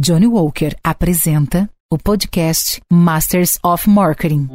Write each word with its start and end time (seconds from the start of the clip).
Johnny 0.00 0.26
Walker 0.28 0.76
apresenta 0.80 1.68
o 1.90 1.98
podcast 1.98 2.80
Masters 2.88 3.58
of 3.64 3.88
Marketing. 3.88 4.48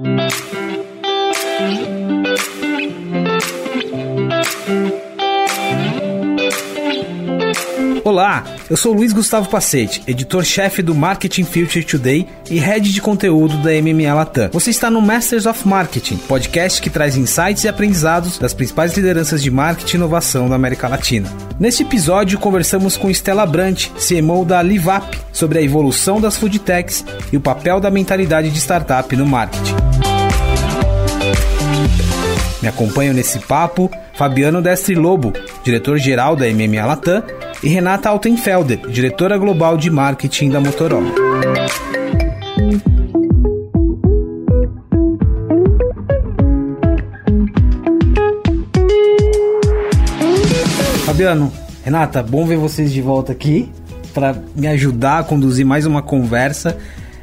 Olá, 8.14 8.44
eu 8.70 8.78
sou 8.78 8.94
Luiz 8.94 9.12
Gustavo 9.12 9.50
Pacete, 9.50 10.04
editor-chefe 10.06 10.84
do 10.84 10.94
Marketing 10.94 11.44
Future 11.44 11.84
Today 11.84 12.28
e 12.48 12.60
head 12.60 12.94
de 12.94 13.02
conteúdo 13.02 13.58
da 13.58 13.72
MMA 13.72 14.14
Latam. 14.14 14.52
Você 14.54 14.70
está 14.70 14.92
no 14.92 15.02
Masters 15.02 15.48
of 15.48 15.68
Marketing, 15.68 16.18
podcast 16.18 16.80
que 16.80 16.92
traz 16.92 17.18
insights 17.18 17.64
e 17.64 17.68
aprendizados 17.68 18.38
das 18.38 18.54
principais 18.54 18.94
lideranças 18.96 19.42
de 19.42 19.50
marketing 19.50 19.96
e 19.96 19.98
inovação 19.98 20.48
da 20.48 20.54
América 20.56 20.88
Latina. 20.88 21.28
Neste 21.60 21.82
episódio, 21.82 22.38
conversamos 22.38 22.96
com 22.96 23.10
Stella 23.10 23.48
Brant, 23.48 23.88
CMO 23.94 24.46
da 24.46 24.62
Livap, 24.62 25.20
sobre 25.32 25.58
a 25.58 25.64
evolução 25.64 26.22
das 26.22 26.38
food 26.38 26.60
techs 26.60 27.04
e 27.32 27.38
o 27.38 27.42
papel 27.42 27.80
da 27.80 27.90
mentalidade 27.90 28.52
de 28.52 28.60
startup 28.60 29.16
no 29.16 29.26
marketing. 29.26 29.74
Me 32.62 32.68
acompanham 32.68 33.16
nesse 33.16 33.40
papo 33.40 33.90
Fabiano 34.14 34.62
Destre 34.62 34.94
Lobo, 34.94 35.34
diretor-geral 35.64 36.36
da 36.36 36.46
MMA 36.46 36.86
Latam, 36.86 37.24
e 37.64 37.70
Renata 37.70 38.10
Altenfelder, 38.10 38.88
diretora 38.90 39.38
global 39.38 39.78
de 39.78 39.90
marketing 39.90 40.50
da 40.50 40.60
Motorola. 40.60 41.10
Fabiano, 51.06 51.52
Renata, 51.86 52.22
bom 52.22 52.46
ver 52.46 52.58
vocês 52.58 52.92
de 52.92 53.02
volta 53.02 53.32
aqui 53.32 53.72
para 54.14 54.36
me 54.56 54.68
ajudar 54.68 55.20
a 55.20 55.24
conduzir 55.24 55.66
mais 55.66 55.86
uma 55.86 56.02
conversa 56.02 56.78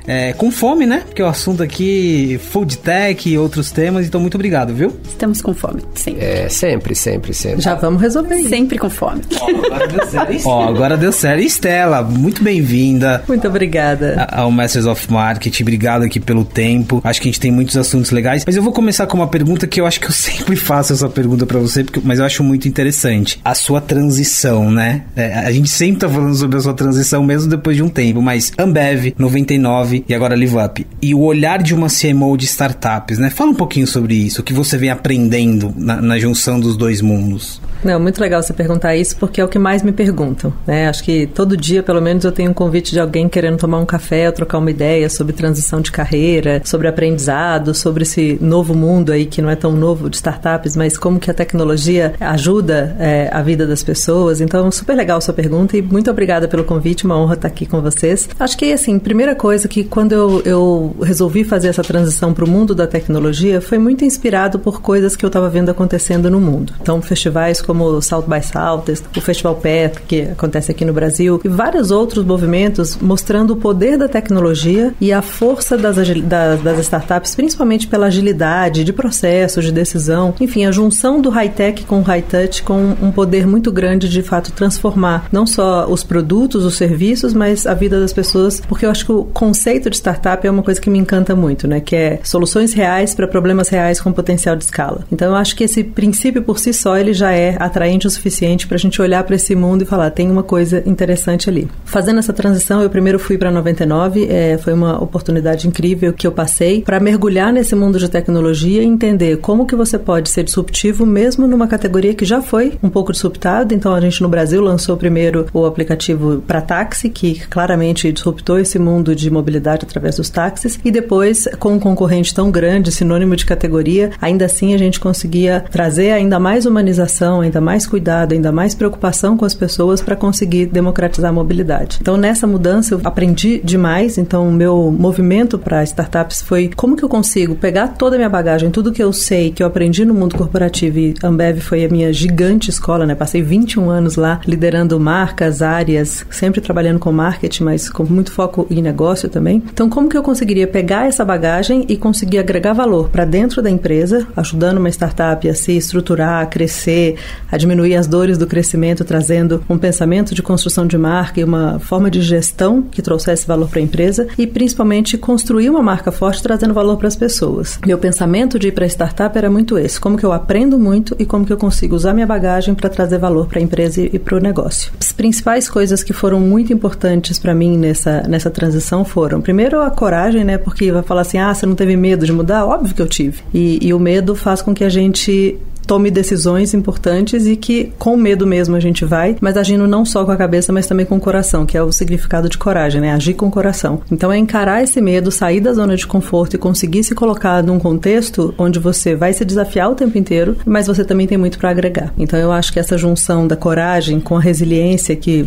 é, 0.06 0.32
com 0.32 0.50
fome, 0.50 0.86
né? 0.86 1.02
Porque 1.06 1.22
o 1.22 1.26
assunto 1.26 1.62
aqui, 1.62 2.40
food 2.50 2.78
tech 2.78 3.28
e 3.28 3.38
outros 3.38 3.70
temas, 3.70 4.06
então 4.06 4.20
muito 4.20 4.34
obrigado, 4.34 4.74
viu? 4.74 4.96
Estamos 5.08 5.40
com 5.42 5.54
fome, 5.54 5.82
sempre. 5.94 6.24
É, 6.24 6.48
sempre, 6.48 6.94
sempre, 6.94 7.34
sempre. 7.34 7.60
Já 7.60 7.74
vamos 7.74 8.00
resolver. 8.00 8.42
Sempre 8.48 8.78
com 8.78 8.90
fome. 8.90 9.22
Ó, 9.40 9.50
agora 9.66 9.86
deu 9.86 10.06
certo. 10.06 10.48
Ó, 10.48 10.68
agora 10.68 10.96
deu 10.96 11.12
certo. 11.12 11.42
Estela, 11.42 12.02
muito 12.02 12.42
bem-vinda. 12.42 13.22
Muito 13.28 13.46
obrigada. 13.46 14.26
Ao 14.30 14.50
Masters 14.50 14.86
of 14.86 15.10
Marketing, 15.12 15.62
obrigado 15.62 16.02
aqui 16.02 16.20
pelo 16.20 16.44
tempo. 16.44 17.00
Acho 17.04 17.20
que 17.20 17.28
a 17.28 17.30
gente 17.30 17.40
tem 17.40 17.50
muitos 17.50 17.76
assuntos 17.76 18.10
legais, 18.10 18.44
mas 18.44 18.56
eu 18.56 18.62
vou 18.62 18.72
começar 18.72 19.06
com 19.06 19.16
uma 19.16 19.28
pergunta 19.28 19.66
que 19.66 19.80
eu 19.80 19.86
acho 19.86 20.00
que 20.00 20.06
eu 20.06 20.12
sempre 20.12 20.56
faço 20.56 20.92
essa 20.92 21.08
pergunta 21.08 21.46
para 21.46 21.58
você, 21.58 21.84
porque, 21.84 22.00
mas 22.02 22.18
eu 22.18 22.24
acho 22.24 22.42
muito 22.42 22.68
interessante. 22.68 23.40
A 23.44 23.54
sua 23.54 23.80
transição, 23.80 24.70
né? 24.70 25.02
É, 25.16 25.34
a 25.34 25.52
gente 25.52 25.68
sempre 25.68 26.00
tá 26.00 26.08
falando 26.08 26.34
sobre 26.34 26.56
a 26.58 26.60
sua 26.60 26.74
transição, 26.74 27.22
mesmo 27.22 27.48
depois 27.48 27.76
de 27.76 27.82
um 27.82 27.88
tempo, 27.88 28.22
mas 28.22 28.52
Ambev, 28.58 29.14
99, 29.18 29.89
e 29.92 30.14
agora 30.14 30.34
Live 30.34 30.56
Up. 30.56 30.86
E 31.02 31.14
o 31.14 31.20
olhar 31.20 31.62
de 31.62 31.74
uma 31.74 31.88
CMO 31.88 32.36
de 32.36 32.46
startups, 32.46 33.18
né? 33.18 33.30
Fala 33.30 33.50
um 33.50 33.54
pouquinho 33.54 33.86
sobre 33.86 34.14
isso, 34.14 34.40
o 34.40 34.44
que 34.44 34.52
você 34.52 34.76
vem 34.76 34.90
aprendendo 34.90 35.72
na, 35.76 36.00
na 36.00 36.18
junção 36.18 36.58
dos 36.58 36.76
dois 36.76 37.00
mundos. 37.00 37.60
Não, 37.84 37.98
muito 37.98 38.20
legal 38.20 38.42
você 38.42 38.52
perguntar 38.52 38.94
isso, 38.96 39.16
porque 39.16 39.40
é 39.40 39.44
o 39.44 39.48
que 39.48 39.58
mais 39.58 39.82
me 39.82 39.92
perguntam, 39.92 40.52
né? 40.66 40.88
Acho 40.88 41.02
que 41.02 41.26
todo 41.26 41.56
dia, 41.56 41.82
pelo 41.82 42.00
menos, 42.00 42.24
eu 42.24 42.32
tenho 42.32 42.50
um 42.50 42.54
convite 42.54 42.92
de 42.92 43.00
alguém 43.00 43.28
querendo 43.28 43.58
tomar 43.58 43.78
um 43.78 43.86
café 43.86 44.30
trocar 44.32 44.58
uma 44.58 44.70
ideia 44.70 45.08
sobre 45.08 45.32
transição 45.32 45.80
de 45.80 45.90
carreira, 45.90 46.60
sobre 46.64 46.88
aprendizado, 46.88 47.74
sobre 47.74 48.02
esse 48.02 48.38
novo 48.40 48.74
mundo 48.74 49.12
aí 49.12 49.26
que 49.26 49.42
não 49.42 49.50
é 49.50 49.56
tão 49.56 49.72
novo 49.72 50.08
de 50.10 50.16
startups, 50.16 50.76
mas 50.76 50.96
como 50.96 51.18
que 51.18 51.30
a 51.30 51.34
tecnologia 51.34 52.14
ajuda 52.20 52.96
é, 52.98 53.28
a 53.32 53.42
vida 53.42 53.66
das 53.66 53.82
pessoas. 53.82 54.40
Então, 54.40 54.70
super 54.70 54.94
legal 54.94 55.20
sua 55.20 55.34
pergunta 55.34 55.76
e 55.76 55.82
muito 55.82 56.10
obrigada 56.10 56.48
pelo 56.48 56.64
convite, 56.64 57.04
uma 57.04 57.16
honra 57.18 57.34
estar 57.34 57.48
aqui 57.48 57.66
com 57.66 57.80
vocês. 57.80 58.28
Acho 58.38 58.56
que, 58.56 58.72
assim, 58.72 58.98
primeira 58.98 59.34
coisa 59.34 59.68
que 59.68 59.79
quando 59.84 60.12
eu, 60.12 60.42
eu 60.44 60.96
resolvi 61.02 61.44
fazer 61.44 61.68
essa 61.68 61.82
transição 61.82 62.32
para 62.32 62.44
o 62.44 62.48
mundo 62.48 62.74
da 62.74 62.86
tecnologia, 62.86 63.60
foi 63.60 63.78
muito 63.78 64.04
inspirado 64.04 64.58
por 64.58 64.80
coisas 64.80 65.16
que 65.16 65.24
eu 65.24 65.28
estava 65.28 65.48
vendo 65.48 65.70
acontecendo 65.70 66.30
no 66.30 66.40
mundo. 66.40 66.72
Então, 66.80 67.00
festivais 67.00 67.60
como 67.60 67.84
o 67.84 68.02
South 68.02 68.22
by 68.22 68.42
Southwest, 68.42 69.04
o 69.16 69.20
Festival 69.20 69.56
PET, 69.56 70.00
que 70.02 70.22
acontece 70.22 70.70
aqui 70.70 70.84
no 70.84 70.92
Brasil, 70.92 71.40
e 71.44 71.48
vários 71.48 71.90
outros 71.90 72.24
movimentos 72.24 72.96
mostrando 73.00 73.52
o 73.52 73.56
poder 73.56 73.96
da 73.96 74.08
tecnologia 74.08 74.94
e 75.00 75.12
a 75.12 75.22
força 75.22 75.76
das, 75.76 75.96
das, 75.96 76.60
das 76.62 76.78
startups, 76.80 77.34
principalmente 77.34 77.86
pela 77.86 78.06
agilidade 78.06 78.84
de 78.84 78.92
processo, 78.92 79.62
de 79.62 79.72
decisão, 79.72 80.34
enfim, 80.40 80.64
a 80.64 80.72
junção 80.72 81.20
do 81.20 81.30
high-tech 81.30 81.84
com 81.84 82.00
o 82.00 82.02
high-touch 82.02 82.62
com 82.62 82.96
um 83.00 83.10
poder 83.10 83.46
muito 83.46 83.72
grande 83.72 84.08
de 84.08 84.22
fato 84.22 84.52
transformar 84.52 85.28
não 85.32 85.46
só 85.46 85.86
os 85.88 86.02
produtos, 86.02 86.64
os 86.64 86.76
serviços, 86.76 87.32
mas 87.32 87.66
a 87.66 87.74
vida 87.74 88.00
das 88.00 88.12
pessoas, 88.12 88.60
porque 88.60 88.86
eu 88.86 88.90
acho 88.90 89.04
que 89.04 89.12
o 89.12 89.24
conceito 89.24 89.69
de 89.78 89.96
startup 89.96 90.46
é 90.46 90.50
uma 90.50 90.62
coisa 90.62 90.80
que 90.80 90.90
me 90.90 90.98
encanta 90.98 91.36
muito, 91.36 91.68
né? 91.68 91.80
Que 91.80 91.94
é 91.94 92.20
soluções 92.24 92.72
reais 92.72 93.14
para 93.14 93.28
problemas 93.28 93.68
reais 93.68 94.00
com 94.00 94.12
potencial 94.12 94.56
de 94.56 94.64
escala. 94.64 95.04
Então 95.12 95.28
eu 95.28 95.36
acho 95.36 95.54
que 95.54 95.64
esse 95.64 95.84
princípio 95.84 96.42
por 96.42 96.58
si 96.58 96.72
só 96.72 96.96
ele 96.96 97.12
já 97.12 97.32
é 97.32 97.56
atraente 97.58 98.06
o 98.06 98.10
suficiente 98.10 98.66
para 98.66 98.76
a 98.76 98.78
gente 98.78 99.00
olhar 99.00 99.22
para 99.24 99.36
esse 99.36 99.54
mundo 99.54 99.82
e 99.82 99.86
falar 99.86 100.10
tem 100.10 100.30
uma 100.30 100.42
coisa 100.42 100.82
interessante 100.84 101.48
ali. 101.48 101.68
Fazendo 101.84 102.18
essa 102.18 102.32
transição, 102.32 102.82
eu 102.82 102.90
primeiro 102.90 103.18
fui 103.18 103.38
para 103.38 103.50
99, 103.50 104.26
é, 104.28 104.58
foi 104.58 104.72
uma 104.72 105.02
oportunidade 105.02 105.68
incrível 105.68 106.12
que 106.12 106.26
eu 106.26 106.32
passei 106.32 106.82
para 106.82 106.98
mergulhar 106.98 107.52
nesse 107.52 107.74
mundo 107.76 107.98
de 107.98 108.08
tecnologia 108.08 108.82
e 108.82 108.86
entender 108.86 109.36
como 109.38 109.66
que 109.66 109.76
você 109.76 109.98
pode 109.98 110.30
ser 110.30 110.42
disruptivo 110.42 111.06
mesmo 111.06 111.46
numa 111.46 111.68
categoria 111.68 112.14
que 112.14 112.24
já 112.24 112.42
foi 112.42 112.78
um 112.82 112.90
pouco 112.90 113.12
disruptada. 113.12 113.74
Então 113.74 113.94
a 113.94 114.00
gente 114.00 114.22
no 114.22 114.28
Brasil 114.28 114.60
lançou 114.60 114.96
primeiro 114.96 115.46
o 115.52 115.64
aplicativo 115.64 116.42
para 116.46 116.60
táxi, 116.60 117.08
que 117.08 117.40
claramente 117.46 118.10
disruptou 118.12 118.58
esse 118.58 118.78
mundo 118.78 119.14
de 119.14 119.30
mobilidade 119.30 119.59
através 119.66 120.16
dos 120.16 120.30
táxis, 120.30 120.78
e 120.84 120.90
depois 120.90 121.48
com 121.58 121.74
um 121.74 121.78
concorrente 121.78 122.34
tão 122.34 122.50
grande, 122.50 122.92
sinônimo 122.92 123.36
de 123.36 123.46
categoria, 123.46 124.10
ainda 124.20 124.44
assim 124.44 124.74
a 124.74 124.78
gente 124.78 125.00
conseguia 125.00 125.64
trazer 125.70 126.12
ainda 126.12 126.38
mais 126.38 126.66
humanização, 126.66 127.40
ainda 127.40 127.60
mais 127.60 127.86
cuidado, 127.86 128.32
ainda 128.32 128.52
mais 128.52 128.74
preocupação 128.74 129.36
com 129.36 129.44
as 129.44 129.54
pessoas 129.54 130.00
para 130.00 130.16
conseguir 130.16 130.66
democratizar 130.66 131.30
a 131.30 131.32
mobilidade. 131.32 131.98
Então, 132.00 132.16
nessa 132.16 132.46
mudança, 132.46 132.94
eu 132.94 133.00
aprendi 133.04 133.60
demais. 133.62 134.18
Então, 134.18 134.48
o 134.48 134.52
meu 134.52 134.94
movimento 134.96 135.58
para 135.58 135.82
startups 135.84 136.42
foi 136.42 136.70
como 136.74 136.96
que 136.96 137.04
eu 137.04 137.08
consigo 137.08 137.54
pegar 137.54 137.88
toda 137.88 138.16
a 138.16 138.18
minha 138.18 138.28
bagagem, 138.28 138.70
tudo 138.70 138.92
que 138.92 139.02
eu 139.02 139.12
sei, 139.12 139.50
que 139.50 139.62
eu 139.62 139.66
aprendi 139.66 140.04
no 140.04 140.14
mundo 140.14 140.36
corporativo, 140.36 140.98
e 140.98 141.14
Ambev 141.22 141.60
foi 141.60 141.84
a 141.84 141.88
minha 141.88 142.12
gigante 142.12 142.70
escola, 142.70 143.06
né? 143.06 143.14
Passei 143.14 143.42
21 143.42 143.90
anos 143.90 144.16
lá 144.16 144.40
liderando 144.46 144.98
marcas, 144.98 145.62
áreas, 145.62 146.24
sempre 146.30 146.60
trabalhando 146.60 146.98
com 146.98 147.12
marketing, 147.12 147.64
mas 147.64 147.88
com 147.88 148.04
muito 148.04 148.32
foco 148.32 148.66
em 148.70 148.80
negócio 148.82 149.28
também. 149.28 149.49
Então, 149.54 149.88
como 149.88 150.08
que 150.08 150.16
eu 150.16 150.22
conseguiria 150.22 150.66
pegar 150.66 151.06
essa 151.06 151.24
bagagem 151.24 151.84
e 151.88 151.96
conseguir 151.96 152.38
agregar 152.38 152.72
valor 152.72 153.08
para 153.08 153.24
dentro 153.24 153.62
da 153.62 153.70
empresa, 153.70 154.26
ajudando 154.36 154.78
uma 154.78 154.88
startup 154.88 155.48
a 155.48 155.54
se 155.54 155.76
estruturar, 155.76 156.42
a 156.42 156.46
crescer, 156.46 157.16
a 157.50 157.56
diminuir 157.56 157.96
as 157.96 158.06
dores 158.06 158.38
do 158.38 158.46
crescimento, 158.46 159.04
trazendo 159.04 159.62
um 159.68 159.78
pensamento 159.78 160.34
de 160.34 160.42
construção 160.42 160.86
de 160.86 160.98
marca 160.98 161.40
e 161.40 161.44
uma 161.44 161.78
forma 161.78 162.10
de 162.10 162.20
gestão 162.20 162.82
que 162.82 163.02
trouxesse 163.02 163.46
valor 163.46 163.68
para 163.68 163.80
a 163.80 163.82
empresa 163.82 164.28
e 164.38 164.46
principalmente 164.46 165.18
construir 165.18 165.70
uma 165.70 165.82
marca 165.82 166.12
forte 166.12 166.42
trazendo 166.42 166.74
valor 166.74 166.96
para 166.96 167.08
as 167.08 167.16
pessoas. 167.16 167.78
Meu 167.86 167.98
pensamento 167.98 168.58
de 168.58 168.68
ir 168.68 168.72
para 168.72 168.84
a 168.84 168.88
startup 168.88 169.36
era 169.36 169.50
muito 169.50 169.78
esse: 169.78 170.00
como 170.00 170.16
que 170.16 170.24
eu 170.24 170.32
aprendo 170.32 170.78
muito 170.78 171.14
e 171.18 171.24
como 171.24 171.44
que 171.44 171.52
eu 171.52 171.56
consigo 171.56 171.94
usar 171.96 172.14
minha 172.14 172.26
bagagem 172.26 172.74
para 172.74 172.88
trazer 172.88 173.18
valor 173.18 173.46
para 173.46 173.58
a 173.58 173.62
empresa 173.62 174.00
e 174.00 174.18
para 174.18 174.36
o 174.36 174.40
negócio. 174.40 174.92
As 175.00 175.12
principais 175.12 175.68
coisas 175.68 176.02
que 176.02 176.12
foram 176.12 176.40
muito 176.40 176.72
importantes 176.72 177.38
para 177.38 177.54
mim 177.54 177.76
nessa, 177.76 178.22
nessa 178.22 178.50
transição 178.50 179.04
foram, 179.04 179.39
primeiro, 179.40 179.80
a 179.80 179.90
coragem, 179.90 180.44
né? 180.44 180.58
Porque 180.58 180.90
vai 180.92 181.02
falar 181.02 181.22
assim: 181.22 181.38
ah, 181.38 181.52
você 181.52 181.66
não 181.66 181.74
teve 181.74 181.96
medo 181.96 182.26
de 182.26 182.32
mudar? 182.32 182.66
Óbvio 182.66 182.94
que 182.94 183.02
eu 183.02 183.08
tive. 183.08 183.42
E, 183.52 183.78
e 183.80 183.94
o 183.94 183.98
medo 183.98 184.34
faz 184.34 184.62
com 184.62 184.74
que 184.74 184.84
a 184.84 184.88
gente 184.88 185.58
tome 185.90 186.08
decisões 186.08 186.72
importantes 186.72 187.48
e 187.48 187.56
que 187.56 187.92
com 187.98 188.16
medo 188.16 188.46
mesmo 188.46 188.76
a 188.76 188.80
gente 188.80 189.04
vai, 189.04 189.36
mas 189.40 189.56
agindo 189.56 189.88
não 189.88 190.04
só 190.04 190.24
com 190.24 190.30
a 190.30 190.36
cabeça, 190.36 190.72
mas 190.72 190.86
também 190.86 191.04
com 191.04 191.16
o 191.16 191.20
coração, 191.20 191.66
que 191.66 191.76
é 191.76 191.82
o 191.82 191.90
significado 191.90 192.48
de 192.48 192.56
coragem, 192.56 193.00
né? 193.00 193.12
Agir 193.12 193.34
com 193.34 193.48
o 193.48 193.50
coração. 193.50 194.00
Então 194.08 194.30
é 194.30 194.38
encarar 194.38 194.84
esse 194.84 195.00
medo, 195.00 195.32
sair 195.32 195.60
da 195.60 195.72
zona 195.72 195.96
de 195.96 196.06
conforto 196.06 196.54
e 196.54 196.58
conseguir 196.58 197.02
se 197.02 197.12
colocar 197.12 197.60
num 197.64 197.80
contexto 197.80 198.54
onde 198.56 198.78
você 198.78 199.16
vai 199.16 199.32
se 199.32 199.44
desafiar 199.44 199.90
o 199.90 199.96
tempo 199.96 200.16
inteiro, 200.16 200.56
mas 200.64 200.86
você 200.86 201.04
também 201.04 201.26
tem 201.26 201.36
muito 201.36 201.58
para 201.58 201.70
agregar. 201.70 202.14
Então 202.16 202.38
eu 202.38 202.52
acho 202.52 202.72
que 202.72 202.78
essa 202.78 202.96
junção 202.96 203.48
da 203.48 203.56
coragem 203.56 204.20
com 204.20 204.36
a 204.36 204.40
resiliência 204.40 205.16
que 205.16 205.44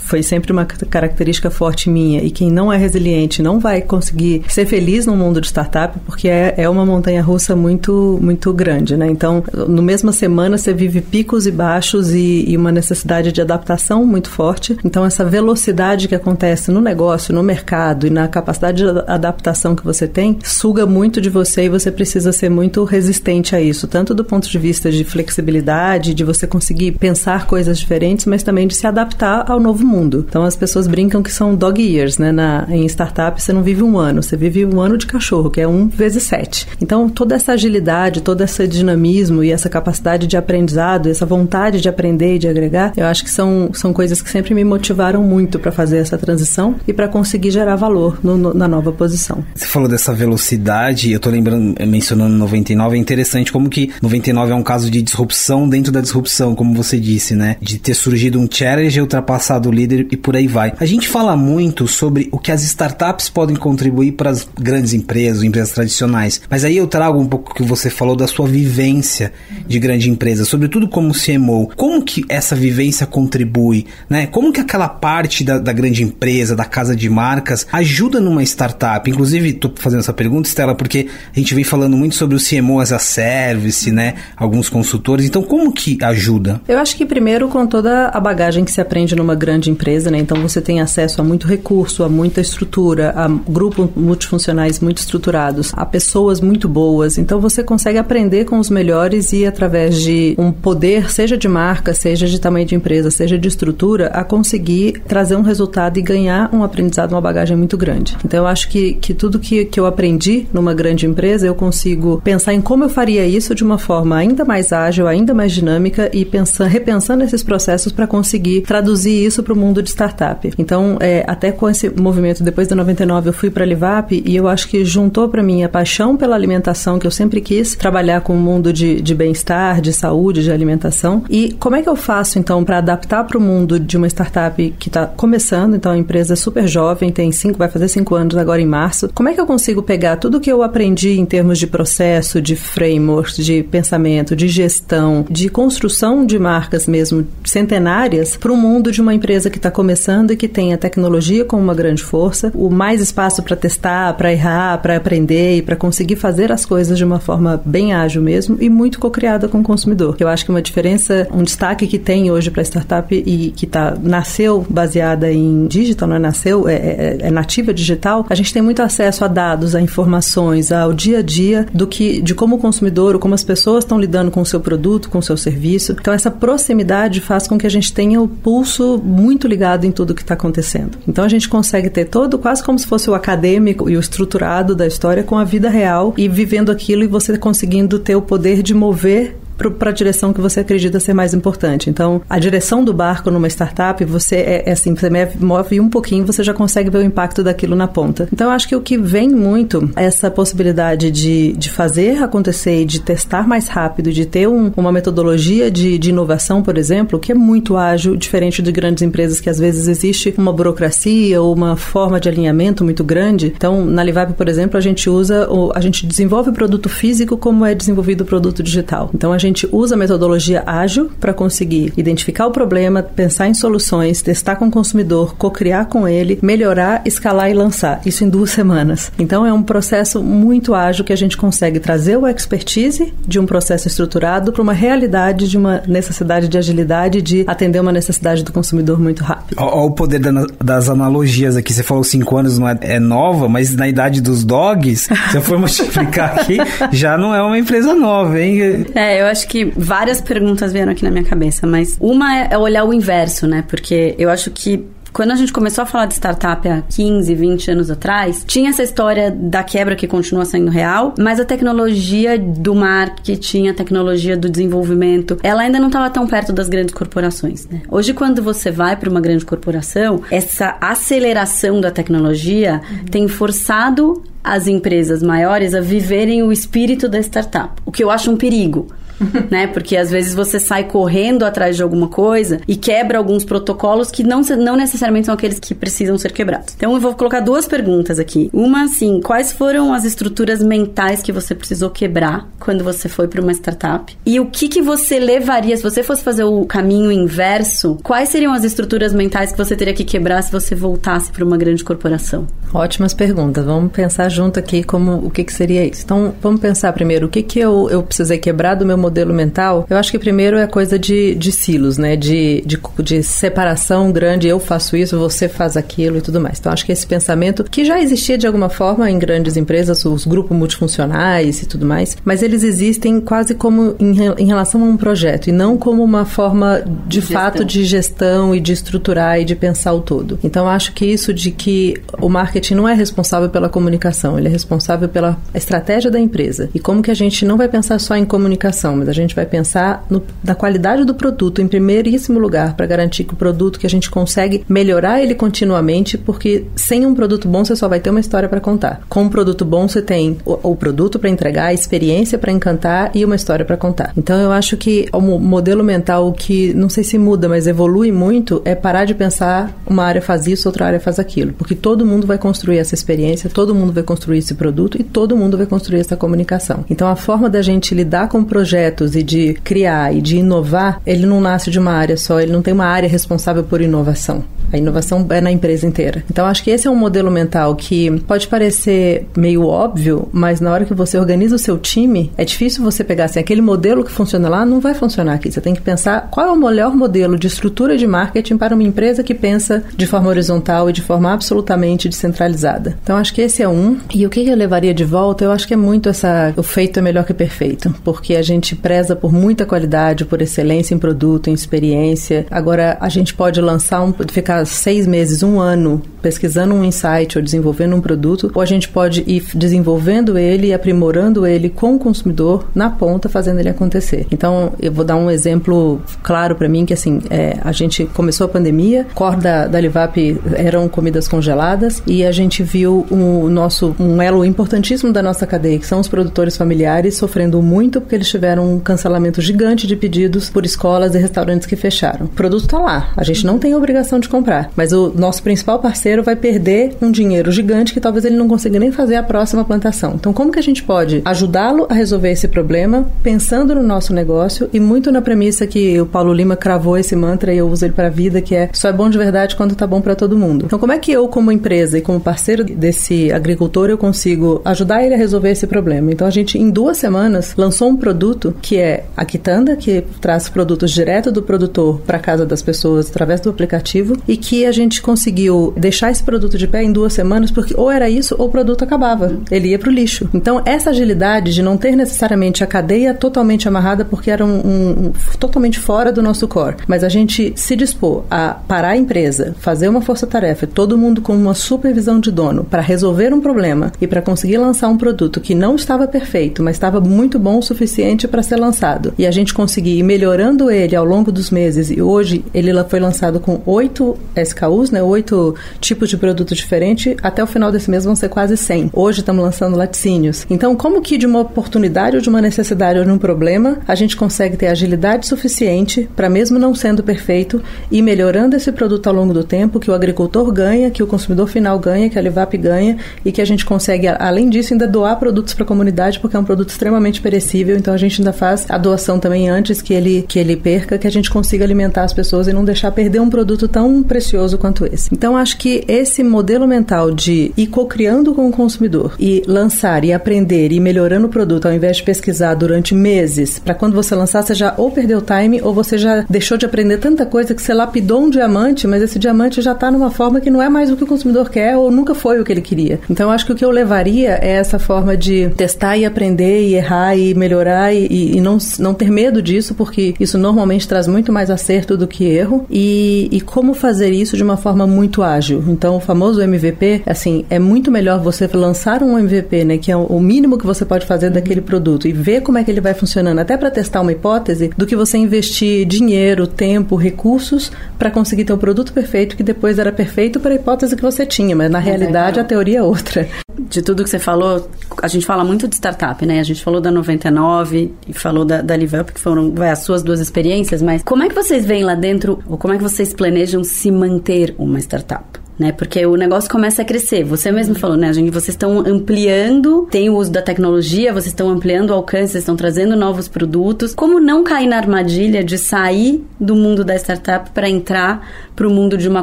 foi 0.00 0.22
sempre 0.22 0.52
uma 0.52 0.64
característica 0.64 1.50
forte 1.50 1.88
minha. 1.88 2.22
E 2.22 2.30
quem 2.30 2.50
não 2.50 2.72
é 2.72 2.76
resiliente 2.76 3.42
não 3.42 3.58
vai 3.58 3.80
conseguir 3.80 4.42
ser 4.48 4.66
feliz 4.66 5.06
no 5.06 5.16
mundo 5.16 5.40
de 5.40 5.46
startup, 5.46 5.98
porque 6.04 6.28
é, 6.28 6.54
é 6.56 6.68
uma 6.68 6.84
montanha 6.84 7.22
russa 7.22 7.56
muito, 7.56 8.18
muito 8.20 8.52
grande, 8.52 8.96
né? 8.96 9.08
Então, 9.08 9.42
no 9.52 9.82
mesma 9.82 10.12
semana 10.12 10.58
você 10.58 10.72
vive 10.72 11.00
picos 11.00 11.46
e 11.46 11.50
baixos 11.50 12.12
e, 12.12 12.44
e 12.48 12.56
uma 12.56 12.72
necessidade 12.72 13.32
de 13.32 13.40
adaptação 13.40 14.04
muito 14.04 14.30
forte. 14.30 14.76
Então, 14.84 15.04
essa 15.04 15.24
velocidade 15.24 16.08
que 16.08 16.14
acontece 16.14 16.70
no 16.70 16.80
negócio, 16.80 17.34
no 17.34 17.42
mercado 17.42 18.06
e 18.06 18.10
na 18.10 18.28
capacidade 18.28 18.82
de 18.82 18.88
adaptação 19.06 19.74
que 19.74 19.84
você 19.84 20.06
tem, 20.06 20.38
suga 20.42 20.86
muito 20.86 21.20
de 21.20 21.30
você 21.30 21.64
e 21.64 21.68
você 21.68 21.90
precisa 21.90 22.32
ser 22.32 22.50
muito 22.50 22.84
resistente 22.84 23.54
a 23.54 23.60
isso, 23.60 23.86
tanto 23.86 24.14
do 24.14 24.24
ponto 24.24 24.48
de 24.48 24.58
vista 24.58 24.90
de 24.90 25.04
flexibilidade, 25.04 26.14
de 26.14 26.24
você 26.24 26.46
conseguir 26.46 26.92
pensar 26.92 27.46
coisas 27.46 27.78
diferentes, 27.78 28.26
mas 28.26 28.42
também 28.42 28.66
de 28.66 28.74
se 28.74 28.86
adaptar 28.86 29.50
ao 29.50 29.60
novo 29.60 29.85
mundo. 29.86 30.24
Então 30.28 30.42
as 30.44 30.56
pessoas 30.56 30.86
brincam 30.86 31.22
que 31.22 31.32
são 31.32 31.54
dog 31.54 31.80
years, 31.80 32.18
né? 32.18 32.32
Na, 32.32 32.66
em 32.68 32.84
startup 32.86 33.40
você 33.40 33.52
não 33.52 33.62
vive 33.62 33.82
um 33.82 33.98
ano, 33.98 34.22
você 34.22 34.36
vive 34.36 34.64
um 34.64 34.80
ano 34.80 34.98
de 34.98 35.06
cachorro, 35.06 35.50
que 35.50 35.60
é 35.60 35.68
um 35.68 35.88
vezes 35.88 36.24
sete. 36.24 36.66
Então 36.80 37.08
toda 37.08 37.34
essa 37.34 37.52
agilidade, 37.52 38.22
todo 38.22 38.42
esse 38.42 38.66
dinamismo 38.66 39.42
e 39.42 39.50
essa 39.50 39.68
capacidade 39.68 40.26
de 40.26 40.36
aprendizado, 40.36 41.08
essa 41.08 41.24
vontade 41.24 41.80
de 41.80 41.88
aprender 41.88 42.36
e 42.36 42.38
de 42.38 42.48
agregar, 42.48 42.92
eu 42.96 43.06
acho 43.06 43.24
que 43.24 43.30
são, 43.30 43.70
são 43.72 43.92
coisas 43.92 44.20
que 44.20 44.30
sempre 44.30 44.54
me 44.54 44.64
motivaram 44.64 45.22
muito 45.22 45.58
para 45.58 45.72
fazer 45.72 45.98
essa 45.98 46.18
transição 46.18 46.76
e 46.86 46.92
para 46.92 47.08
conseguir 47.08 47.50
gerar 47.50 47.76
valor 47.76 48.18
no, 48.22 48.36
no, 48.36 48.54
na 48.54 48.66
nova 48.66 48.92
posição. 48.92 49.44
Você 49.54 49.66
falou 49.66 49.88
dessa 49.88 50.12
velocidade, 50.12 51.12
eu 51.12 51.20
tô 51.20 51.30
lembrando, 51.30 51.74
mencionando 51.86 52.34
99, 52.34 52.96
é 52.96 52.98
interessante 52.98 53.52
como 53.52 53.68
que 53.68 53.92
99 54.02 54.52
é 54.52 54.54
um 54.54 54.62
caso 54.62 54.90
de 54.90 55.02
disrupção 55.02 55.68
dentro 55.68 55.92
da 55.92 56.00
disrupção, 56.00 56.54
como 56.54 56.74
você 56.74 56.98
disse, 56.98 57.34
né? 57.34 57.56
De 57.60 57.78
ter 57.78 57.94
surgido 57.94 58.38
um 58.38 58.48
challenge, 58.50 59.00
ultrapassado 59.00 59.70
líder 59.76 60.06
e 60.10 60.16
por 60.16 60.34
aí 60.34 60.46
vai. 60.46 60.72
A 60.80 60.86
gente 60.86 61.08
fala 61.08 61.36
muito 61.36 61.86
sobre 61.86 62.28
o 62.32 62.38
que 62.38 62.50
as 62.50 62.62
startups 62.64 63.28
podem 63.28 63.54
contribuir 63.54 64.12
para 64.12 64.30
as 64.30 64.48
grandes 64.58 64.92
empresas, 64.92 65.42
empresas 65.42 65.72
tradicionais. 65.72 66.40
Mas 66.48 66.64
aí 66.64 66.76
eu 66.76 66.86
trago 66.86 67.20
um 67.20 67.26
pouco 67.26 67.52
o 67.52 67.54
que 67.54 67.62
você 67.62 67.90
falou 67.90 68.16
da 68.16 68.26
sua 68.26 68.46
vivência 68.46 69.32
de 69.66 69.78
grande 69.78 70.10
empresa, 70.10 70.44
sobretudo 70.44 70.88
como 70.88 71.12
CMO. 71.12 71.70
Como 71.76 72.02
que 72.02 72.24
essa 72.28 72.56
vivência 72.56 73.06
contribui, 73.06 73.86
né? 74.08 74.26
Como 74.26 74.52
que 74.52 74.60
aquela 74.60 74.88
parte 74.88 75.44
da, 75.44 75.58
da 75.58 75.72
grande 75.72 76.02
empresa, 76.02 76.56
da 76.56 76.64
casa 76.64 76.96
de 76.96 77.08
marcas, 77.08 77.66
ajuda 77.72 78.20
numa 78.20 78.42
startup? 78.42 79.08
Inclusive, 79.08 79.52
tô 79.54 79.70
fazendo 79.76 80.00
essa 80.00 80.12
pergunta, 80.12 80.48
Stella, 80.48 80.74
porque 80.74 81.08
a 81.34 81.38
gente 81.38 81.54
vem 81.54 81.64
falando 81.64 81.96
muito 81.96 82.14
sobre 82.14 82.36
o 82.36 82.40
CMO 82.40 82.80
as 82.80 82.92
a 82.92 82.98
service, 82.98 83.90
né? 83.90 84.14
Alguns 84.36 84.68
consultores. 84.68 85.26
Então, 85.26 85.42
como 85.42 85.72
que 85.72 85.98
ajuda? 86.02 86.60
Eu 86.66 86.78
acho 86.78 86.96
que 86.96 87.04
primeiro 87.04 87.48
com 87.48 87.66
toda 87.66 88.08
a 88.08 88.20
bagagem 88.20 88.64
que 88.64 88.70
se 88.70 88.80
aprende 88.80 89.14
numa 89.14 89.34
grande 89.34 89.55
empresa, 89.64 90.10
né? 90.10 90.18
Então 90.18 90.40
você 90.40 90.60
tem 90.60 90.80
acesso 90.80 91.20
a 91.20 91.24
muito 91.24 91.46
recurso, 91.46 92.02
a 92.02 92.08
muita 92.08 92.40
estrutura, 92.40 93.12
a 93.16 93.28
grupos 93.28 93.88
multifuncionais 93.96 94.80
muito 94.80 94.98
estruturados, 94.98 95.72
a 95.74 95.84
pessoas 95.84 96.40
muito 96.40 96.68
boas. 96.68 97.18
Então 97.18 97.40
você 97.40 97.62
consegue 97.62 97.98
aprender 97.98 98.44
com 98.44 98.58
os 98.58 98.70
melhores 98.70 99.32
e 99.32 99.46
através 99.46 100.00
de 100.02 100.34
um 100.38 100.52
poder, 100.52 101.10
seja 101.10 101.36
de 101.36 101.48
marca, 101.48 101.94
seja 101.94 102.26
de 102.26 102.40
tamanho 102.40 102.66
de 102.66 102.74
empresa, 102.74 103.10
seja 103.10 103.38
de 103.38 103.48
estrutura, 103.48 104.08
a 104.08 104.24
conseguir 104.24 105.02
trazer 105.06 105.36
um 105.36 105.42
resultado 105.42 105.98
e 105.98 106.02
ganhar 106.02 106.54
um 106.54 106.62
aprendizado, 106.62 107.12
uma 107.12 107.20
bagagem 107.20 107.56
muito 107.56 107.76
grande. 107.76 108.16
Então 108.24 108.40
eu 108.40 108.46
acho 108.46 108.68
que, 108.68 108.94
que 108.94 109.14
tudo 109.14 109.38
que, 109.38 109.64
que 109.64 109.78
eu 109.78 109.86
aprendi 109.86 110.46
numa 110.52 110.74
grande 110.74 111.06
empresa, 111.06 111.46
eu 111.46 111.54
consigo 111.54 112.20
pensar 112.22 112.54
em 112.54 112.60
como 112.60 112.84
eu 112.84 112.88
faria 112.88 113.26
isso 113.26 113.54
de 113.54 113.64
uma 113.64 113.78
forma 113.78 114.16
ainda 114.16 114.44
mais 114.44 114.72
ágil, 114.72 115.06
ainda 115.06 115.34
mais 115.34 115.52
dinâmica 115.52 116.10
e 116.12 116.24
pensando, 116.24 116.68
repensando 116.68 117.24
esses 117.24 117.42
processos 117.42 117.92
para 117.92 118.06
conseguir 118.06 118.62
traduzir 118.62 119.24
isso 119.24 119.42
para 119.46 119.52
o 119.52 119.56
mundo 119.56 119.80
de 119.80 119.90
startup. 119.90 120.52
Então, 120.58 120.98
é, 121.00 121.24
até 121.28 121.52
com 121.52 121.70
esse 121.70 121.88
movimento, 121.88 122.42
depois 122.42 122.66
da 122.66 122.74
99, 122.74 123.28
eu 123.28 123.32
fui 123.32 123.48
para 123.48 123.62
a 123.62 123.66
Livap 123.66 124.20
e 124.26 124.34
eu 124.34 124.48
acho 124.48 124.68
que 124.68 124.84
juntou 124.84 125.28
para 125.28 125.40
mim 125.40 125.62
a 125.62 125.68
paixão 125.68 126.16
pela 126.16 126.34
alimentação, 126.34 126.98
que 126.98 127.06
eu 127.06 127.10
sempre 127.12 127.40
quis 127.40 127.76
trabalhar 127.76 128.22
com 128.22 128.34
o 128.34 128.40
mundo 128.40 128.72
de, 128.72 129.00
de 129.00 129.14
bem-estar, 129.14 129.80
de 129.80 129.92
saúde, 129.92 130.42
de 130.42 130.50
alimentação. 130.50 131.22
E 131.30 131.52
como 131.60 131.76
é 131.76 131.82
que 131.82 131.88
eu 131.88 131.94
faço, 131.94 132.40
então, 132.40 132.64
para 132.64 132.78
adaptar 132.78 133.22
para 133.22 133.38
o 133.38 133.40
mundo 133.40 133.78
de 133.78 133.96
uma 133.96 134.08
startup 134.08 134.74
que 134.78 134.88
está 134.88 135.06
começando? 135.06 135.76
Então, 135.76 135.92
a 135.92 135.98
empresa 135.98 136.32
é 136.32 136.36
super 136.36 136.66
jovem, 136.66 137.12
tem 137.12 137.30
cinco, 137.30 137.56
vai 137.56 137.68
fazer 137.68 137.86
cinco 137.86 138.16
anos 138.16 138.36
agora 138.36 138.60
em 138.60 138.66
março. 138.66 139.08
Como 139.14 139.28
é 139.28 139.34
que 139.34 139.40
eu 139.40 139.46
consigo 139.46 139.80
pegar 139.80 140.16
tudo 140.16 140.40
que 140.40 140.50
eu 140.50 140.60
aprendi 140.62 141.20
em 141.20 141.24
termos 141.24 141.58
de 141.58 141.68
processo, 141.68 142.42
de 142.42 142.56
frameworks, 142.56 143.36
de 143.36 143.62
pensamento, 143.62 144.34
de 144.34 144.48
gestão, 144.48 145.24
de 145.30 145.48
construção 145.48 146.26
de 146.26 146.36
marcas 146.36 146.88
mesmo 146.88 147.24
centenárias 147.44 148.36
para 148.36 148.52
o 148.52 148.56
mundo 148.56 148.90
de 148.90 149.00
uma 149.00 149.14
empresa 149.14 149.35
que 149.44 149.58
está 149.58 149.70
começando 149.70 150.30
e 150.30 150.36
que 150.36 150.48
tem 150.48 150.72
a 150.72 150.78
tecnologia 150.78 151.44
como 151.44 151.62
uma 151.62 151.74
grande 151.74 152.02
força, 152.02 152.50
o 152.54 152.70
mais 152.70 153.00
espaço 153.00 153.42
para 153.42 153.56
testar, 153.56 154.14
para 154.14 154.32
errar, 154.32 154.78
para 154.78 154.96
aprender 154.96 155.58
e 155.58 155.62
para 155.62 155.76
conseguir 155.76 156.16
fazer 156.16 156.50
as 156.50 156.64
coisas 156.64 156.96
de 156.96 157.04
uma 157.04 157.20
forma 157.20 157.60
bem 157.64 157.92
ágil 157.92 158.22
mesmo 158.22 158.56
e 158.60 158.68
muito 158.68 158.98
co-criada 158.98 159.48
com 159.48 159.60
o 159.60 159.62
consumidor. 159.62 160.16
Eu 160.18 160.28
acho 160.28 160.44
que 160.44 160.50
uma 160.50 160.62
diferença, 160.62 161.28
um 161.32 161.42
destaque 161.42 161.86
que 161.86 161.98
tem 161.98 162.30
hoje 162.30 162.50
para 162.50 162.62
a 162.62 162.64
startup 162.64 163.14
e 163.14 163.50
que 163.52 163.66
tá, 163.66 163.96
nasceu 164.00 164.66
baseada 164.68 165.30
em 165.32 165.66
digital, 165.66 166.08
não 166.08 166.16
é 166.16 166.18
nasceu, 166.18 166.68
é, 166.68 166.74
é, 166.74 167.18
é 167.20 167.30
nativa 167.30 167.72
digital, 167.72 168.26
a 168.28 168.34
gente 168.34 168.52
tem 168.52 168.62
muito 168.62 168.82
acesso 168.82 169.24
a 169.24 169.28
dados, 169.28 169.74
a 169.74 169.80
informações, 169.80 170.72
ao 170.72 170.92
dia 170.92 171.18
a 171.18 171.22
dia 171.22 171.66
do 171.72 171.86
que, 171.86 172.20
de 172.22 172.34
como 172.34 172.56
o 172.56 172.58
consumidor 172.58 173.14
ou 173.14 173.20
como 173.20 173.34
as 173.34 173.44
pessoas 173.44 173.84
estão 173.84 173.98
lidando 173.98 174.30
com 174.30 174.40
o 174.40 174.46
seu 174.46 174.60
produto, 174.60 175.10
com 175.10 175.18
o 175.18 175.22
seu 175.22 175.36
serviço. 175.36 175.92
Então 175.92 176.12
essa 176.14 176.30
proximidade 176.30 177.20
faz 177.20 177.46
com 177.46 177.58
que 177.58 177.66
a 177.66 177.70
gente 177.70 177.92
tenha 177.92 178.20
o 178.20 178.28
pulso 178.28 178.98
muito 179.02 179.25
ligado 179.48 179.84
em 179.84 179.92
tudo 179.92 180.14
que 180.14 180.22
está 180.22 180.34
acontecendo. 180.34 180.98
Então 181.06 181.24
a 181.24 181.28
gente 181.28 181.48
consegue 181.48 181.90
ter 181.90 182.06
todo, 182.06 182.38
quase 182.38 182.62
como 182.62 182.78
se 182.78 182.86
fosse 182.86 183.08
o 183.10 183.14
acadêmico 183.14 183.88
e 183.88 183.96
o 183.96 184.00
estruturado 184.00 184.74
da 184.74 184.86
história 184.86 185.22
com 185.22 185.36
a 185.36 185.44
vida 185.44 185.68
real 185.68 186.14
e 186.16 186.28
vivendo 186.28 186.70
aquilo 186.70 187.02
e 187.02 187.06
você 187.06 187.36
conseguindo 187.38 187.98
ter 187.98 188.16
o 188.16 188.22
poder 188.22 188.62
de 188.62 188.74
mover 188.74 189.36
para 189.56 189.90
a 189.90 189.92
direção 189.92 190.32
que 190.32 190.40
você 190.40 190.60
acredita 190.60 191.00
ser 191.00 191.14
mais 191.14 191.34
importante. 191.34 191.88
Então, 191.88 192.20
a 192.28 192.38
direção 192.38 192.84
do 192.84 192.92
barco 192.92 193.30
numa 193.30 193.48
startup, 193.48 194.04
você 194.04 194.36
é, 194.36 194.62
é 194.66 194.72
assim, 194.72 194.94
você 194.94 195.08
move 195.40 195.80
um 195.80 195.88
pouquinho, 195.88 196.26
você 196.26 196.42
já 196.42 196.52
consegue 196.52 196.90
ver 196.90 196.98
o 196.98 197.02
impacto 197.02 197.42
daquilo 197.42 197.76
na 197.76 197.88
ponta. 197.88 198.28
Então, 198.32 198.50
acho 198.50 198.68
que 198.68 198.76
o 198.76 198.80
que 198.80 198.98
vem 198.98 199.28
muito 199.28 199.90
é 199.96 200.04
essa 200.04 200.30
possibilidade 200.30 201.10
de, 201.10 201.52
de 201.52 201.70
fazer 201.70 202.22
acontecer 202.22 202.82
e 202.82 202.84
de 202.84 203.00
testar 203.00 203.46
mais 203.46 203.68
rápido, 203.68 204.12
de 204.12 204.26
ter 204.26 204.48
um, 204.48 204.72
uma 204.76 204.92
metodologia 204.92 205.70
de, 205.70 205.98
de 205.98 206.10
inovação, 206.10 206.62
por 206.62 206.76
exemplo, 206.78 207.18
que 207.18 207.32
é 207.32 207.34
muito 207.34 207.76
ágil, 207.76 208.16
diferente 208.16 208.62
de 208.62 208.72
grandes 208.72 209.02
empresas 209.02 209.40
que 209.40 209.48
às 209.48 209.58
vezes 209.58 209.88
existe 209.88 210.34
uma 210.36 210.52
burocracia 210.52 211.40
ou 211.40 211.54
uma 211.54 211.76
forma 211.76 212.20
de 212.20 212.28
alinhamento 212.28 212.84
muito 212.84 213.02
grande. 213.04 213.52
Então, 213.56 213.84
na 213.84 214.02
Livap, 214.02 214.32
por 214.34 214.48
exemplo, 214.48 214.76
a 214.76 214.80
gente 214.80 215.08
usa, 215.08 215.48
a 215.74 215.80
gente 215.80 216.06
desenvolve 216.06 216.50
o 216.50 216.52
produto 216.52 216.88
físico 216.88 217.36
como 217.36 217.64
é 217.64 217.74
desenvolvido 217.74 218.22
o 218.22 218.24
produto 218.24 218.62
digital. 218.62 219.10
Então, 219.14 219.32
a 219.32 219.38
gente 219.38 219.45
usa 219.72 219.94
a 219.94 219.98
metodologia 219.98 220.62
ágil 220.66 221.10
para 221.20 221.32
conseguir 221.32 221.92
identificar 221.96 222.46
o 222.46 222.50
problema, 222.50 223.02
pensar 223.02 223.48
em 223.48 223.54
soluções, 223.54 224.22
testar 224.22 224.56
com 224.56 224.66
o 224.66 224.70
consumidor, 224.70 225.34
co-criar 225.36 225.86
com 225.86 226.06
ele, 226.06 226.38
melhorar, 226.42 227.02
escalar 227.04 227.50
e 227.50 227.54
lançar. 227.54 228.00
Isso 228.04 228.24
em 228.24 228.28
duas 228.28 228.50
semanas. 228.50 229.10
Então 229.18 229.46
é 229.46 229.52
um 229.52 229.62
processo 229.62 230.22
muito 230.22 230.74
ágil 230.74 231.04
que 231.04 231.12
a 231.12 231.16
gente 231.16 231.36
consegue 231.36 231.80
trazer 231.80 232.16
o 232.16 232.26
expertise 232.26 233.12
de 233.26 233.38
um 233.38 233.46
processo 233.46 233.88
estruturado 233.88 234.52
para 234.52 234.62
uma 234.62 234.72
realidade 234.72 235.48
de 235.48 235.56
uma 235.56 235.82
necessidade 235.86 236.48
de 236.48 236.58
agilidade 236.58 237.22
de 237.22 237.44
atender 237.46 237.80
uma 237.80 237.92
necessidade 237.92 238.42
do 238.42 238.52
consumidor 238.52 239.00
muito 239.00 239.22
rápido. 239.22 239.56
Olha 239.58 239.86
o 239.86 239.90
poder 239.90 240.20
das 240.62 240.88
analogias 240.88 241.56
aqui. 241.56 241.72
Você 241.72 241.82
falou 241.82 242.02
cinco 242.04 242.36
anos 242.36 242.58
não 242.58 242.68
é, 242.68 242.76
é 242.80 243.00
nova, 243.00 243.48
mas 243.48 243.74
na 243.74 243.88
idade 243.88 244.20
dos 244.20 244.44
dogs, 244.44 245.08
se 245.30 245.36
eu 245.36 245.42
for 245.42 245.58
multiplicar 245.58 246.38
aqui, 246.38 246.58
já 246.92 247.16
não 247.18 247.34
é 247.34 247.42
uma 247.42 247.58
empresa 247.58 247.94
nova, 247.94 248.40
hein? 248.40 248.86
É, 248.94 249.20
eu 249.20 249.26
acho 249.26 249.35
acho 249.36 249.46
que 249.48 249.66
várias 249.76 250.20
perguntas 250.20 250.72
vieram 250.72 250.92
aqui 250.92 251.04
na 251.04 251.10
minha 251.10 251.24
cabeça, 251.24 251.66
mas 251.66 251.96
uma 252.00 252.36
é 252.36 252.56
olhar 252.56 252.84
o 252.84 252.92
inverso, 252.92 253.46
né? 253.46 253.62
Porque 253.68 254.14
eu 254.18 254.30
acho 254.30 254.50
que 254.50 254.84
quando 255.12 255.30
a 255.30 255.34
gente 255.34 255.50
começou 255.50 255.80
a 255.80 255.86
falar 255.86 256.04
de 256.04 256.12
startup 256.12 256.68
há 256.68 256.82
15, 256.82 257.34
20 257.34 257.70
anos 257.70 257.90
atrás, 257.90 258.44
tinha 258.46 258.68
essa 258.68 258.82
história 258.82 259.30
da 259.30 259.64
quebra 259.64 259.96
que 259.96 260.06
continua 260.06 260.44
sendo 260.44 260.70
real, 260.70 261.14
mas 261.18 261.40
a 261.40 261.44
tecnologia 261.46 262.38
do 262.38 262.74
marketing, 262.74 263.68
a 263.68 263.72
tecnologia 263.72 264.36
do 264.36 264.50
desenvolvimento, 264.50 265.38
ela 265.42 265.62
ainda 265.62 265.80
não 265.80 265.86
estava 265.86 266.10
tão 266.10 266.26
perto 266.26 266.52
das 266.52 266.68
grandes 266.68 266.94
corporações. 266.94 267.66
Né? 267.66 267.80
Hoje, 267.90 268.12
quando 268.12 268.42
você 268.42 268.70
vai 268.70 268.94
para 268.94 269.08
uma 269.08 269.20
grande 269.20 269.46
corporação, 269.46 270.20
essa 270.30 270.76
aceleração 270.82 271.80
da 271.80 271.90
tecnologia 271.90 272.82
uhum. 272.90 273.04
tem 273.06 273.26
forçado 273.26 274.22
as 274.44 274.66
empresas 274.66 275.22
maiores 275.22 275.72
a 275.72 275.80
viverem 275.80 276.42
o 276.42 276.52
espírito 276.52 277.08
da 277.08 277.18
startup, 277.20 277.72
o 277.86 277.90
que 277.90 278.04
eu 278.04 278.10
acho 278.10 278.30
um 278.30 278.36
perigo. 278.36 278.86
né? 279.50 279.66
Porque 279.66 279.96
às 279.96 280.10
vezes 280.10 280.34
você 280.34 280.58
sai 280.58 280.84
correndo 280.84 281.44
atrás 281.44 281.76
de 281.76 281.82
alguma 281.82 282.08
coisa 282.08 282.60
e 282.66 282.76
quebra 282.76 283.18
alguns 283.18 283.44
protocolos 283.44 284.10
que 284.10 284.22
não, 284.22 284.40
não 284.40 284.76
necessariamente 284.76 285.26
são 285.26 285.34
aqueles 285.34 285.58
que 285.58 285.74
precisam 285.74 286.18
ser 286.18 286.32
quebrados. 286.32 286.74
Então 286.76 286.92
eu 286.94 287.00
vou 287.00 287.14
colocar 287.14 287.40
duas 287.40 287.66
perguntas 287.66 288.18
aqui. 288.18 288.50
Uma, 288.52 288.84
assim, 288.84 289.20
quais 289.20 289.52
foram 289.52 289.92
as 289.92 290.04
estruturas 290.04 290.62
mentais 290.62 291.22
que 291.22 291.32
você 291.32 291.54
precisou 291.54 291.90
quebrar 291.90 292.48
quando 292.58 292.84
você 292.84 293.08
foi 293.08 293.28
para 293.28 293.40
uma 293.40 293.52
startup? 293.52 294.16
E 294.24 294.40
o 294.40 294.46
que 294.46 294.68
que 294.68 294.82
você 294.82 295.18
levaria, 295.18 295.76
se 295.76 295.82
você 295.82 296.02
fosse 296.02 296.22
fazer 296.22 296.44
o 296.44 296.64
caminho 296.64 297.10
inverso, 297.10 297.98
quais 298.02 298.28
seriam 298.28 298.52
as 298.52 298.64
estruturas 298.64 299.12
mentais 299.12 299.52
que 299.52 299.58
você 299.58 299.76
teria 299.76 299.94
que 299.94 300.04
quebrar 300.04 300.42
se 300.42 300.52
você 300.52 300.74
voltasse 300.74 301.30
para 301.30 301.44
uma 301.44 301.56
grande 301.56 301.84
corporação? 301.84 302.46
Ótimas 302.72 303.14
perguntas. 303.14 303.64
Vamos 303.64 303.92
pensar 303.92 304.28
junto 304.28 304.58
aqui 304.58 304.82
como 304.82 305.14
o 305.14 305.30
que, 305.30 305.44
que 305.44 305.52
seria 305.52 305.84
isso. 305.86 306.02
Então, 306.04 306.34
vamos 306.42 306.60
pensar 306.60 306.92
primeiro 306.92 307.26
o 307.26 307.28
que 307.28 307.42
que 307.42 307.58
eu, 307.58 307.88
eu 307.90 308.02
precisei 308.02 308.38
quebrar 308.38 308.74
do 308.74 308.84
meu 308.84 308.98
modelo 309.06 309.32
mental, 309.32 309.86
eu 309.88 309.96
acho 309.96 310.10
que 310.10 310.18
primeiro 310.18 310.58
é 310.58 310.66
coisa 310.66 310.98
de, 310.98 311.34
de 311.34 311.52
silos, 311.52 311.96
né? 311.96 312.16
De, 312.16 312.62
de, 312.66 312.78
de 313.02 313.22
separação 313.22 314.10
grande, 314.10 314.48
eu 314.48 314.58
faço 314.58 314.96
isso, 314.96 315.18
você 315.18 315.48
faz 315.48 315.76
aquilo 315.76 316.18
e 316.18 316.20
tudo 316.20 316.40
mais. 316.40 316.58
Então, 316.58 316.72
acho 316.72 316.84
que 316.84 316.92
esse 316.92 317.06
pensamento, 317.06 317.64
que 317.64 317.84
já 317.84 318.00
existia 318.00 318.36
de 318.36 318.46
alguma 318.46 318.68
forma 318.68 319.10
em 319.10 319.18
grandes 319.18 319.56
empresas, 319.56 320.04
os 320.04 320.26
grupos 320.26 320.56
multifuncionais 320.56 321.62
e 321.62 321.66
tudo 321.66 321.86
mais, 321.86 322.16
mas 322.24 322.42
eles 322.42 322.62
existem 322.62 323.20
quase 323.20 323.54
como 323.54 323.94
em, 323.98 324.14
em 324.38 324.46
relação 324.46 324.82
a 324.82 324.84
um 324.84 324.96
projeto 324.96 325.48
e 325.48 325.52
não 325.52 325.76
como 325.76 326.02
uma 326.02 326.24
forma 326.24 326.82
de 327.06 327.20
gestão. 327.20 327.40
fato 327.40 327.64
de 327.64 327.84
gestão 327.84 328.54
e 328.54 328.60
de 328.60 328.72
estruturar 328.72 329.40
e 329.40 329.44
de 329.44 329.54
pensar 329.54 329.92
o 329.92 330.00
todo. 330.00 330.38
Então, 330.42 330.68
acho 330.68 330.92
que 330.92 331.06
isso 331.06 331.32
de 331.32 331.50
que 331.50 331.94
o 332.20 332.28
marketing 332.28 332.74
não 332.74 332.88
é 332.88 332.94
responsável 332.94 333.48
pela 333.48 333.68
comunicação, 333.68 334.38
ele 334.38 334.48
é 334.48 334.50
responsável 334.50 335.08
pela 335.08 335.38
estratégia 335.54 336.10
da 336.10 336.18
empresa. 336.18 336.68
E 336.74 336.80
como 336.80 337.02
que 337.02 337.10
a 337.10 337.14
gente 337.14 337.44
não 337.44 337.56
vai 337.56 337.68
pensar 337.68 337.98
só 337.98 338.16
em 338.16 338.24
comunicação, 338.24 338.95
mas 338.96 339.08
a 339.08 339.12
gente 339.12 339.34
vai 339.34 339.46
pensar 339.46 340.04
no, 340.10 340.22
na 340.42 340.54
qualidade 340.54 341.04
do 341.04 341.14
produto 341.14 341.60
em 341.60 341.68
primeiríssimo 341.68 342.38
lugar 342.38 342.74
para 342.74 342.86
garantir 342.86 343.24
que 343.24 343.34
o 343.34 343.36
produto 343.36 343.78
que 343.78 343.86
a 343.86 343.90
gente 343.90 344.10
consegue 344.10 344.64
melhorar 344.68 345.22
ele 345.22 345.34
continuamente, 345.34 346.18
porque 346.18 346.66
sem 346.74 347.06
um 347.06 347.14
produto 347.14 347.48
bom 347.48 347.64
você 347.64 347.76
só 347.76 347.88
vai 347.88 348.00
ter 348.00 348.10
uma 348.10 348.20
história 348.20 348.48
para 348.48 348.60
contar. 348.60 349.02
Com 349.08 349.22
um 349.22 349.28
produto 349.28 349.64
bom 349.64 349.88
você 349.88 350.02
tem 350.02 350.38
o, 350.44 350.70
o 350.70 350.76
produto 350.76 351.18
para 351.18 351.30
entregar, 351.30 351.66
a 351.66 351.74
experiência 351.74 352.38
para 352.38 352.52
encantar 352.52 353.10
e 353.14 353.24
uma 353.24 353.36
história 353.36 353.64
para 353.64 353.76
contar. 353.76 354.12
Então 354.16 354.40
eu 354.40 354.50
acho 354.50 354.76
que 354.76 355.08
o 355.12 355.20
modelo 355.20 355.84
mental 355.84 356.32
que 356.32 356.72
não 356.74 356.88
sei 356.88 357.04
se 357.04 357.18
muda, 357.18 357.48
mas 357.48 357.66
evolui 357.66 358.12
muito 358.12 358.62
é 358.64 358.74
parar 358.74 359.04
de 359.04 359.14
pensar 359.14 359.76
uma 359.86 360.04
área 360.04 360.22
faz 360.22 360.46
isso, 360.46 360.68
outra 360.68 360.86
área 360.86 361.00
faz 361.00 361.18
aquilo, 361.18 361.52
porque 361.52 361.74
todo 361.74 362.06
mundo 362.06 362.26
vai 362.26 362.38
construir 362.38 362.78
essa 362.78 362.94
experiência, 362.94 363.50
todo 363.50 363.74
mundo 363.74 363.92
vai 363.92 364.02
construir 364.02 364.38
esse 364.38 364.54
produto 364.54 365.00
e 365.00 365.04
todo 365.04 365.36
mundo 365.36 365.56
vai 365.56 365.66
construir 365.66 366.00
essa 366.00 366.16
comunicação. 366.16 366.84
Então 366.88 367.08
a 367.08 367.16
forma 367.16 367.48
da 367.48 367.62
gente 367.62 367.94
lidar 367.94 368.28
com 368.28 368.44
projetos 368.86 369.16
e 369.16 369.22
de 369.22 369.54
criar 369.64 370.14
e 370.14 370.20
de 370.20 370.38
inovar, 370.38 371.00
ele 371.06 371.26
não 371.26 371.40
nasce 371.40 371.70
de 371.70 371.78
uma 371.78 371.92
área 371.92 372.16
só, 372.16 372.40
ele 372.40 372.52
não 372.52 372.62
tem 372.62 372.74
uma 372.74 372.86
área 372.86 373.08
responsável 373.08 373.64
por 373.64 373.80
inovação. 373.80 374.44
A 374.72 374.76
inovação 374.76 375.24
é 375.30 375.40
na 375.40 375.50
empresa 375.50 375.86
inteira. 375.86 376.24
Então, 376.30 376.46
acho 376.46 376.62
que 376.62 376.70
esse 376.70 376.86
é 376.86 376.90
um 376.90 376.96
modelo 376.96 377.30
mental 377.30 377.74
que 377.76 378.10
pode 378.26 378.48
parecer 378.48 379.26
meio 379.36 379.64
óbvio, 379.64 380.28
mas 380.32 380.60
na 380.60 380.72
hora 380.72 380.84
que 380.84 380.94
você 380.94 381.18
organiza 381.18 381.56
o 381.56 381.58
seu 381.58 381.78
time, 381.78 382.32
é 382.36 382.44
difícil 382.44 382.82
você 382.82 383.04
pegar 383.04 383.26
assim, 383.26 383.38
aquele 383.38 383.62
modelo 383.62 384.04
que 384.04 384.10
funciona 384.10 384.48
lá 384.48 384.66
não 384.66 384.80
vai 384.80 384.94
funcionar 384.94 385.34
aqui. 385.34 385.50
Você 385.50 385.60
tem 385.60 385.74
que 385.74 385.80
pensar 385.80 386.28
qual 386.30 386.48
é 386.48 386.50
o 386.50 386.56
melhor 386.56 386.94
modelo 386.94 387.38
de 387.38 387.46
estrutura 387.46 387.96
de 387.96 388.06
marketing 388.06 388.56
para 388.56 388.74
uma 388.74 388.82
empresa 388.82 389.22
que 389.22 389.34
pensa 389.34 389.84
de 389.96 390.06
forma 390.06 390.28
horizontal 390.28 390.90
e 390.90 390.92
de 390.92 391.02
forma 391.02 391.32
absolutamente 391.32 392.08
descentralizada. 392.08 392.98
Então, 393.02 393.16
acho 393.16 393.32
que 393.32 393.42
esse 393.42 393.62
é 393.62 393.68
um. 393.68 393.98
E 394.12 394.26
o 394.26 394.30
que 394.30 394.46
eu 394.46 394.56
levaria 394.56 394.92
de 394.92 395.04
volta, 395.04 395.44
eu 395.44 395.52
acho 395.52 395.66
que 395.66 395.74
é 395.74 395.76
muito 395.76 396.08
essa. 396.08 396.52
O 396.56 396.62
feito 396.62 396.98
é 396.98 397.02
melhor 397.02 397.24
que 397.24 397.34
perfeito, 397.34 397.94
porque 398.02 398.34
a 398.34 398.42
gente 398.42 398.74
preza 398.76 399.16
por 399.16 399.32
muita 399.32 399.66
qualidade, 399.66 400.24
por 400.24 400.40
excelência 400.42 400.94
em 400.94 400.98
produto, 400.98 401.48
em 401.48 401.52
experiência. 401.52 402.46
Agora, 402.50 402.96
a 403.00 403.08
gente 403.08 403.34
pode 403.34 403.60
lançar 403.60 404.02
um. 404.02 404.12
ficar 404.30 404.64
seis 404.66 405.06
meses, 405.06 405.42
um 405.42 405.60
ano 405.60 406.02
pesquisando 406.26 406.74
um 406.74 406.84
insight 406.84 407.38
ou 407.38 407.44
desenvolvendo 407.44 407.94
um 407.94 408.00
produto, 408.00 408.50
ou 408.52 408.60
a 408.60 408.66
gente 408.66 408.88
pode 408.88 409.22
ir 409.28 409.44
desenvolvendo 409.54 410.36
ele 410.36 410.68
e 410.68 410.74
aprimorando 410.74 411.46
ele 411.46 411.68
com 411.68 411.94
o 411.94 411.98
consumidor 412.00 412.66
na 412.74 412.90
ponta, 412.90 413.28
fazendo 413.28 413.60
ele 413.60 413.68
acontecer. 413.68 414.26
Então, 414.32 414.72
eu 414.80 414.90
vou 414.90 415.04
dar 415.04 415.14
um 415.14 415.30
exemplo 415.30 416.00
claro 416.24 416.56
para 416.56 416.68
mim 416.68 416.84
que 416.84 416.92
assim, 416.92 417.22
é, 417.30 417.58
a 417.62 417.70
gente 417.70 418.06
começou 418.06 418.46
a 418.46 418.48
pandemia, 418.48 419.06
core 419.14 419.36
da, 419.36 419.80
Livap 419.80 420.40
eram 420.56 420.88
comidas 420.88 421.28
congeladas 421.28 422.02
e 422.06 422.24
a 422.24 422.32
gente 422.32 422.62
viu 422.62 423.06
o 423.08 423.48
nosso 423.48 423.94
um 424.00 424.20
elo 424.20 424.44
importantíssimo 424.44 425.12
da 425.12 425.22
nossa 425.22 425.46
cadeia, 425.46 425.78
que 425.78 425.86
são 425.86 426.00
os 426.00 426.08
produtores 426.08 426.56
familiares 426.56 427.16
sofrendo 427.16 427.62
muito 427.62 428.00
porque 428.00 428.16
eles 428.16 428.28
tiveram 428.28 428.65
um 428.74 428.80
cancelamento 428.80 429.40
gigante 429.40 429.86
de 429.86 429.96
pedidos 429.96 430.50
por 430.50 430.64
escolas 430.64 431.14
e 431.14 431.18
restaurantes 431.18 431.66
que 431.66 431.76
fecharam. 431.76 432.26
O 432.26 432.28
produto 432.28 432.64
está 432.64 432.78
lá, 432.78 433.10
a 433.16 433.24
gente 433.24 433.46
não 433.46 433.58
tem 433.58 433.74
obrigação 433.74 434.18
de 434.18 434.28
comprar. 434.28 434.70
Mas 434.76 434.92
o 434.92 435.12
nosso 435.14 435.42
principal 435.42 435.78
parceiro 435.78 436.22
vai 436.22 436.36
perder 436.36 436.96
um 437.00 437.10
dinheiro 437.10 437.50
gigante 437.50 437.92
que 437.92 438.00
talvez 438.00 438.24
ele 438.24 438.36
não 438.36 438.48
consiga 438.48 438.78
nem 438.78 438.92
fazer 438.92 439.16
a 439.16 439.22
próxima 439.22 439.64
plantação. 439.64 440.14
Então, 440.14 440.32
como 440.32 440.52
que 440.52 440.58
a 440.58 440.62
gente 440.62 440.82
pode 440.82 441.22
ajudá-lo 441.24 441.86
a 441.88 441.94
resolver 441.94 442.30
esse 442.30 442.48
problema 442.48 443.06
pensando 443.22 443.74
no 443.74 443.82
nosso 443.82 444.12
negócio 444.12 444.68
e 444.72 444.80
muito 444.80 445.10
na 445.10 445.22
premissa 445.22 445.66
que 445.66 446.00
o 446.00 446.06
Paulo 446.06 446.32
Lima 446.32 446.56
cravou 446.56 446.96
esse 446.96 447.14
mantra 447.16 447.52
e 447.52 447.58
eu 447.58 447.68
uso 447.68 447.84
ele 447.84 447.92
para 447.92 448.06
a 448.06 448.10
vida, 448.10 448.40
que 448.40 448.54
é 448.54 448.70
só 448.72 448.88
é 448.88 448.92
bom 448.92 449.08
de 449.08 449.18
verdade 449.18 449.56
quando 449.56 449.74
tá 449.74 449.86
bom 449.86 450.00
para 450.00 450.14
todo 450.14 450.36
mundo. 450.36 450.64
Então, 450.66 450.78
como 450.78 450.92
é 450.92 450.98
que 450.98 451.12
eu, 451.12 451.28
como 451.28 451.52
empresa 451.52 451.98
e 451.98 452.00
como 452.00 452.20
parceiro 452.20 452.64
desse 452.64 453.32
agricultor, 453.32 453.90
eu 453.90 453.98
consigo 453.98 454.60
ajudar 454.64 455.04
ele 455.04 455.14
a 455.14 455.18
resolver 455.18 455.50
esse 455.50 455.66
problema? 455.66 456.12
Então, 456.12 456.26
a 456.26 456.30
gente, 456.30 456.58
em 456.58 456.70
duas 456.70 456.98
semanas, 456.98 457.54
lançou 457.56 457.88
um 457.88 457.96
produto 457.96 458.45
que 458.52 458.76
é 458.76 459.04
a 459.16 459.24
Quitanda, 459.24 459.76
que 459.76 460.02
traz 460.20 460.48
produtos 460.48 460.90
direto 460.90 461.30
do 461.30 461.42
produtor 461.42 462.00
para 462.00 462.18
casa 462.18 462.46
das 462.46 462.62
pessoas 462.62 463.08
através 463.10 463.40
do 463.40 463.50
aplicativo 463.50 464.16
e 464.26 464.36
que 464.36 464.66
a 464.66 464.72
gente 464.72 465.02
conseguiu 465.02 465.72
deixar 465.76 466.10
esse 466.10 466.22
produto 466.22 466.58
de 466.58 466.66
pé 466.66 466.82
em 466.82 466.92
duas 466.92 467.12
semanas, 467.12 467.50
porque 467.50 467.74
ou 467.76 467.90
era 467.90 468.08
isso 468.08 468.34
ou 468.38 468.46
o 468.46 468.50
produto 468.50 468.82
acabava. 468.82 469.38
Ele 469.50 469.68
ia 469.68 469.78
para 469.78 469.90
o 469.90 469.92
lixo. 469.92 470.28
Então, 470.32 470.62
essa 470.64 470.90
agilidade 470.90 471.52
de 471.52 471.62
não 471.62 471.76
ter 471.76 471.96
necessariamente 471.96 472.62
a 472.62 472.66
cadeia 472.66 473.14
totalmente 473.14 473.68
amarrada, 473.68 474.04
porque 474.04 474.30
era 474.30 474.44
um, 474.44 474.58
um, 474.58 475.12
totalmente 475.38 475.78
fora 475.78 476.12
do 476.12 476.22
nosso 476.22 476.46
core, 476.48 476.76
mas 476.86 477.02
a 477.02 477.08
gente 477.08 477.52
se 477.56 477.76
dispor 477.76 478.24
a 478.30 478.54
parar 478.54 478.90
a 478.90 478.96
empresa, 478.96 479.54
fazer 479.58 479.88
uma 479.88 480.00
força-tarefa, 480.00 480.66
todo 480.66 480.98
mundo 480.98 481.20
com 481.20 481.34
uma 481.34 481.54
supervisão 481.54 482.20
de 482.20 482.30
dono 482.30 482.64
para 482.64 482.82
resolver 482.82 483.32
um 483.32 483.40
problema 483.40 483.92
e 484.00 484.06
para 484.06 484.22
conseguir 484.22 484.58
lançar 484.58 484.88
um 484.88 484.96
produto 484.96 485.40
que 485.40 485.54
não 485.54 485.76
estava 485.76 486.06
perfeito, 486.06 486.62
mas 486.62 486.76
estava 486.76 487.00
muito 487.00 487.38
bom 487.38 487.58
o 487.58 487.62
suficiente 487.62 488.26
para 488.36 488.42
ser 488.42 488.56
lançado. 488.56 489.14
E 489.16 489.26
a 489.26 489.30
gente 489.30 489.54
conseguir 489.54 489.98
ir 489.98 490.02
melhorando 490.02 490.70
ele 490.70 490.94
ao 490.94 491.06
longo 491.06 491.32
dos 491.32 491.50
meses. 491.50 491.90
E 491.90 492.02
hoje 492.02 492.44
ele 492.52 492.70
foi 492.84 493.00
lançado 493.00 493.40
com 493.40 493.62
oito 493.64 494.14
SKUs, 494.36 494.90
né, 494.90 495.02
oito 495.02 495.54
tipos 495.80 496.10
de 496.10 496.18
produto 496.18 496.54
diferente. 496.54 497.16
Até 497.22 497.42
o 497.42 497.46
final 497.46 497.72
desse 497.72 497.90
mês 497.90 498.04
vão 498.04 498.14
ser 498.14 498.28
quase 498.28 498.54
100. 498.54 498.90
Hoje 498.92 499.20
estamos 499.20 499.42
lançando 499.42 499.74
laticínios. 499.74 500.44
Então, 500.50 500.76
como 500.76 501.00
que 501.00 501.16
de 501.16 501.24
uma 501.24 501.40
oportunidade 501.40 502.16
ou 502.16 502.20
de 502.20 502.28
uma 502.28 502.42
necessidade 502.42 502.98
ou 502.98 503.06
de 503.06 503.10
um 503.10 503.16
problema, 503.16 503.78
a 503.88 503.94
gente 503.94 504.14
consegue 504.14 504.54
ter 504.54 504.66
agilidade 504.66 505.26
suficiente 505.26 506.06
para 506.14 506.28
mesmo 506.28 506.58
não 506.58 506.74
sendo 506.74 507.02
perfeito 507.02 507.62
e 507.90 508.02
melhorando 508.02 508.54
esse 508.54 508.70
produto 508.70 509.06
ao 509.06 509.14
longo 509.14 509.32
do 509.32 509.44
tempo, 509.44 509.80
que 509.80 509.90
o 509.90 509.94
agricultor 509.94 510.52
ganha, 510.52 510.90
que 510.90 511.02
o 511.02 511.06
consumidor 511.06 511.48
final 511.48 511.78
ganha, 511.78 512.10
que 512.10 512.18
a 512.18 512.22
Livap 512.22 512.54
ganha 512.58 512.98
e 513.24 513.32
que 513.32 513.40
a 513.40 513.46
gente 513.46 513.64
consegue, 513.64 514.06
além 514.06 514.50
disso, 514.50 514.74
ainda 514.74 514.86
doar 514.86 515.18
produtos 515.18 515.54
para 515.54 515.64
a 515.64 515.66
comunidade, 515.66 516.20
porque 516.20 516.36
é 516.36 516.38
um 516.38 516.44
produto 516.44 516.68
extremamente 516.68 517.22
perecível, 517.22 517.74
então 517.78 517.94
a 517.94 517.96
gente 517.96 518.25
ainda 518.26 518.32
faz 518.32 518.66
a 518.68 518.78
doação 518.78 519.18
também 519.18 519.48
antes 519.48 519.80
que 519.80 519.94
ele, 519.94 520.24
que 520.26 520.38
ele 520.38 520.56
perca, 520.56 520.98
que 520.98 521.06
a 521.06 521.10
gente 521.10 521.30
consiga 521.30 521.64
alimentar 521.64 522.04
as 522.04 522.12
pessoas 522.12 522.48
e 522.48 522.52
não 522.52 522.64
deixar 522.64 522.90
perder 522.90 523.20
um 523.20 523.30
produto 523.30 523.68
tão 523.68 524.02
precioso 524.02 524.58
quanto 524.58 524.84
esse. 524.86 525.08
Então, 525.12 525.36
acho 525.36 525.58
que 525.58 525.84
esse 525.86 526.24
modelo 526.24 526.66
mental 526.66 527.12
de 527.12 527.52
ir 527.56 527.66
co-criando 527.68 528.34
com 528.34 528.48
o 528.48 528.52
consumidor 528.52 529.14
e 529.18 529.42
lançar 529.46 530.04
e 530.04 530.12
aprender 530.12 530.72
e 530.72 530.80
melhorando 530.80 531.26
o 531.26 531.30
produto 531.30 531.66
ao 531.66 531.72
invés 531.72 531.98
de 531.98 532.02
pesquisar 532.02 532.54
durante 532.54 532.94
meses, 532.94 533.58
para 533.58 533.74
quando 533.74 533.94
você 533.94 534.14
lançar, 534.14 534.42
você 534.42 534.54
já 534.54 534.74
ou 534.76 534.90
perdeu 534.90 535.22
time 535.22 535.60
ou 535.62 535.72
você 535.72 535.96
já 535.96 536.24
deixou 536.28 536.56
de 536.58 536.66
aprender 536.66 536.98
tanta 536.98 537.24
coisa 537.24 537.54
que 537.54 537.62
você 537.62 537.72
lapidou 537.72 538.22
um 538.22 538.30
diamante, 538.30 538.86
mas 538.86 539.02
esse 539.02 539.18
diamante 539.18 539.62
já 539.62 539.72
está 539.72 539.90
numa 539.90 540.10
forma 540.10 540.40
que 540.40 540.50
não 540.50 540.62
é 540.62 540.68
mais 540.68 540.90
o 540.90 540.96
que 540.96 541.04
o 541.04 541.06
consumidor 541.06 541.50
quer 541.50 541.76
ou 541.76 541.90
nunca 541.90 542.14
foi 542.14 542.40
o 542.40 542.44
que 542.44 542.52
ele 542.52 542.60
queria. 542.60 542.98
Então, 543.08 543.30
acho 543.30 543.46
que 543.46 543.52
o 543.52 543.56
que 543.56 543.64
eu 543.64 543.70
levaria 543.70 544.38
é 544.42 544.52
essa 544.52 544.78
forma 544.78 545.16
de 545.16 545.50
testar 545.50 545.96
e 545.96 546.04
aprender 546.04 546.62
e 546.62 546.74
errar 546.74 547.16
e 547.16 547.34
melhorar 547.34 547.92
e, 547.92 548.06
e 548.16 548.40
não, 548.40 548.58
não 548.78 548.94
ter 548.94 549.10
medo 549.10 549.40
disso, 549.40 549.74
porque 549.74 550.14
isso 550.18 550.38
normalmente 550.38 550.88
traz 550.88 551.06
muito 551.06 551.32
mais 551.32 551.50
acerto 551.50 551.96
do 551.96 552.06
que 552.06 552.24
erro. 552.24 552.66
E, 552.70 553.28
e 553.30 553.40
como 553.40 553.74
fazer 553.74 554.10
isso 554.10 554.36
de 554.36 554.42
uma 554.42 554.56
forma 554.56 554.86
muito 554.86 555.22
ágil. 555.22 555.62
Então, 555.68 555.96
o 555.96 556.00
famoso 556.00 556.40
MVP, 556.40 557.02
assim, 557.06 557.44
é 557.50 557.58
muito 557.58 557.90
melhor 557.90 558.20
você 558.20 558.48
lançar 558.52 559.02
um 559.02 559.18
MVP, 559.18 559.64
né, 559.64 559.78
que 559.78 559.90
é 559.90 559.96
o 559.96 560.20
mínimo 560.20 560.58
que 560.58 560.66
você 560.66 560.84
pode 560.84 561.06
fazer 561.06 561.30
daquele 561.30 561.60
produto 561.60 562.08
e 562.08 562.12
ver 562.12 562.42
como 562.42 562.58
é 562.58 562.64
que 562.64 562.70
ele 562.70 562.80
vai 562.80 562.94
funcionando, 562.94 563.38
até 563.38 563.56
para 563.56 563.70
testar 563.70 564.00
uma 564.00 564.12
hipótese, 564.12 564.70
do 564.76 564.86
que 564.86 564.96
você 564.96 565.18
investir 565.18 565.86
dinheiro, 565.86 566.46
tempo, 566.46 566.96
recursos 566.96 567.70
para 567.98 568.10
conseguir 568.10 568.44
ter 568.44 568.52
o 568.52 568.58
produto 568.58 568.92
perfeito 568.92 569.36
que 569.36 569.42
depois 569.42 569.78
era 569.78 569.92
perfeito 569.92 570.40
para 570.40 570.52
a 570.52 570.56
hipótese 570.56 570.96
que 570.96 571.02
você 571.02 571.26
tinha, 571.26 571.54
mas 571.54 571.70
na 571.70 571.78
realidade 571.78 572.40
a 572.40 572.44
teoria 572.44 572.78
é 572.78 572.82
outra. 572.82 573.28
De 573.58 573.82
tudo 573.82 574.04
que 574.04 574.10
você 574.10 574.18
falou, 574.18 574.68
a 575.02 575.08
gente 575.08 575.24
fala 575.26 575.44
muito 575.44 575.66
de 575.66 575.74
startup, 575.74 576.24
né? 576.24 576.40
A 576.40 576.42
gente 576.42 576.62
falou 576.62 576.80
da 576.80 576.90
99 576.90 577.92
e 578.06 578.12
falou 578.12 578.44
da, 578.44 578.62
da 578.62 578.76
LiveUp, 578.76 579.12
que 579.12 579.20
foram 579.20 579.52
vai, 579.52 579.70
as 579.70 579.80
suas 579.80 580.02
duas 580.02 580.20
experiências, 580.20 580.80
mas 580.80 581.02
como 581.02 581.22
é 581.22 581.28
que 581.28 581.34
vocês 581.34 581.64
veem 581.64 581.84
lá 581.84 581.94
dentro, 581.94 582.42
ou 582.46 582.56
como 582.56 582.74
é 582.74 582.76
que 582.76 582.82
vocês 582.82 583.12
planejam 583.12 583.64
se 583.64 583.90
manter 583.90 584.54
uma 584.58 584.78
startup? 584.78 585.45
Né? 585.58 585.72
Porque 585.72 586.04
o 586.04 586.16
negócio 586.16 586.50
começa 586.50 586.82
a 586.82 586.84
crescer. 586.84 587.24
Você 587.24 587.50
mesmo 587.50 587.74
falou, 587.74 587.96
né, 587.96 588.12
gente? 588.12 588.30
Vocês 588.30 588.50
estão 588.50 588.80
ampliando, 588.80 589.86
tem 589.90 590.10
o 590.10 590.16
uso 590.16 590.30
da 590.30 590.42
tecnologia, 590.42 591.12
vocês 591.12 591.26
estão 591.26 591.48
ampliando 591.50 591.90
o 591.90 591.94
alcance, 591.94 592.32
vocês 592.32 592.42
estão 592.42 592.56
trazendo 592.56 592.96
novos 592.96 593.28
produtos. 593.28 593.94
Como 593.94 594.20
não 594.20 594.44
cair 594.44 594.66
na 594.66 594.76
armadilha 594.76 595.42
de 595.42 595.58
sair 595.58 596.24
do 596.40 596.54
mundo 596.54 596.84
da 596.84 596.94
startup 596.96 597.50
para 597.50 597.68
entrar 597.68 598.28
para 598.54 598.66
o 598.66 598.70
mundo 598.70 598.96
de 598.96 599.08
uma 599.08 599.22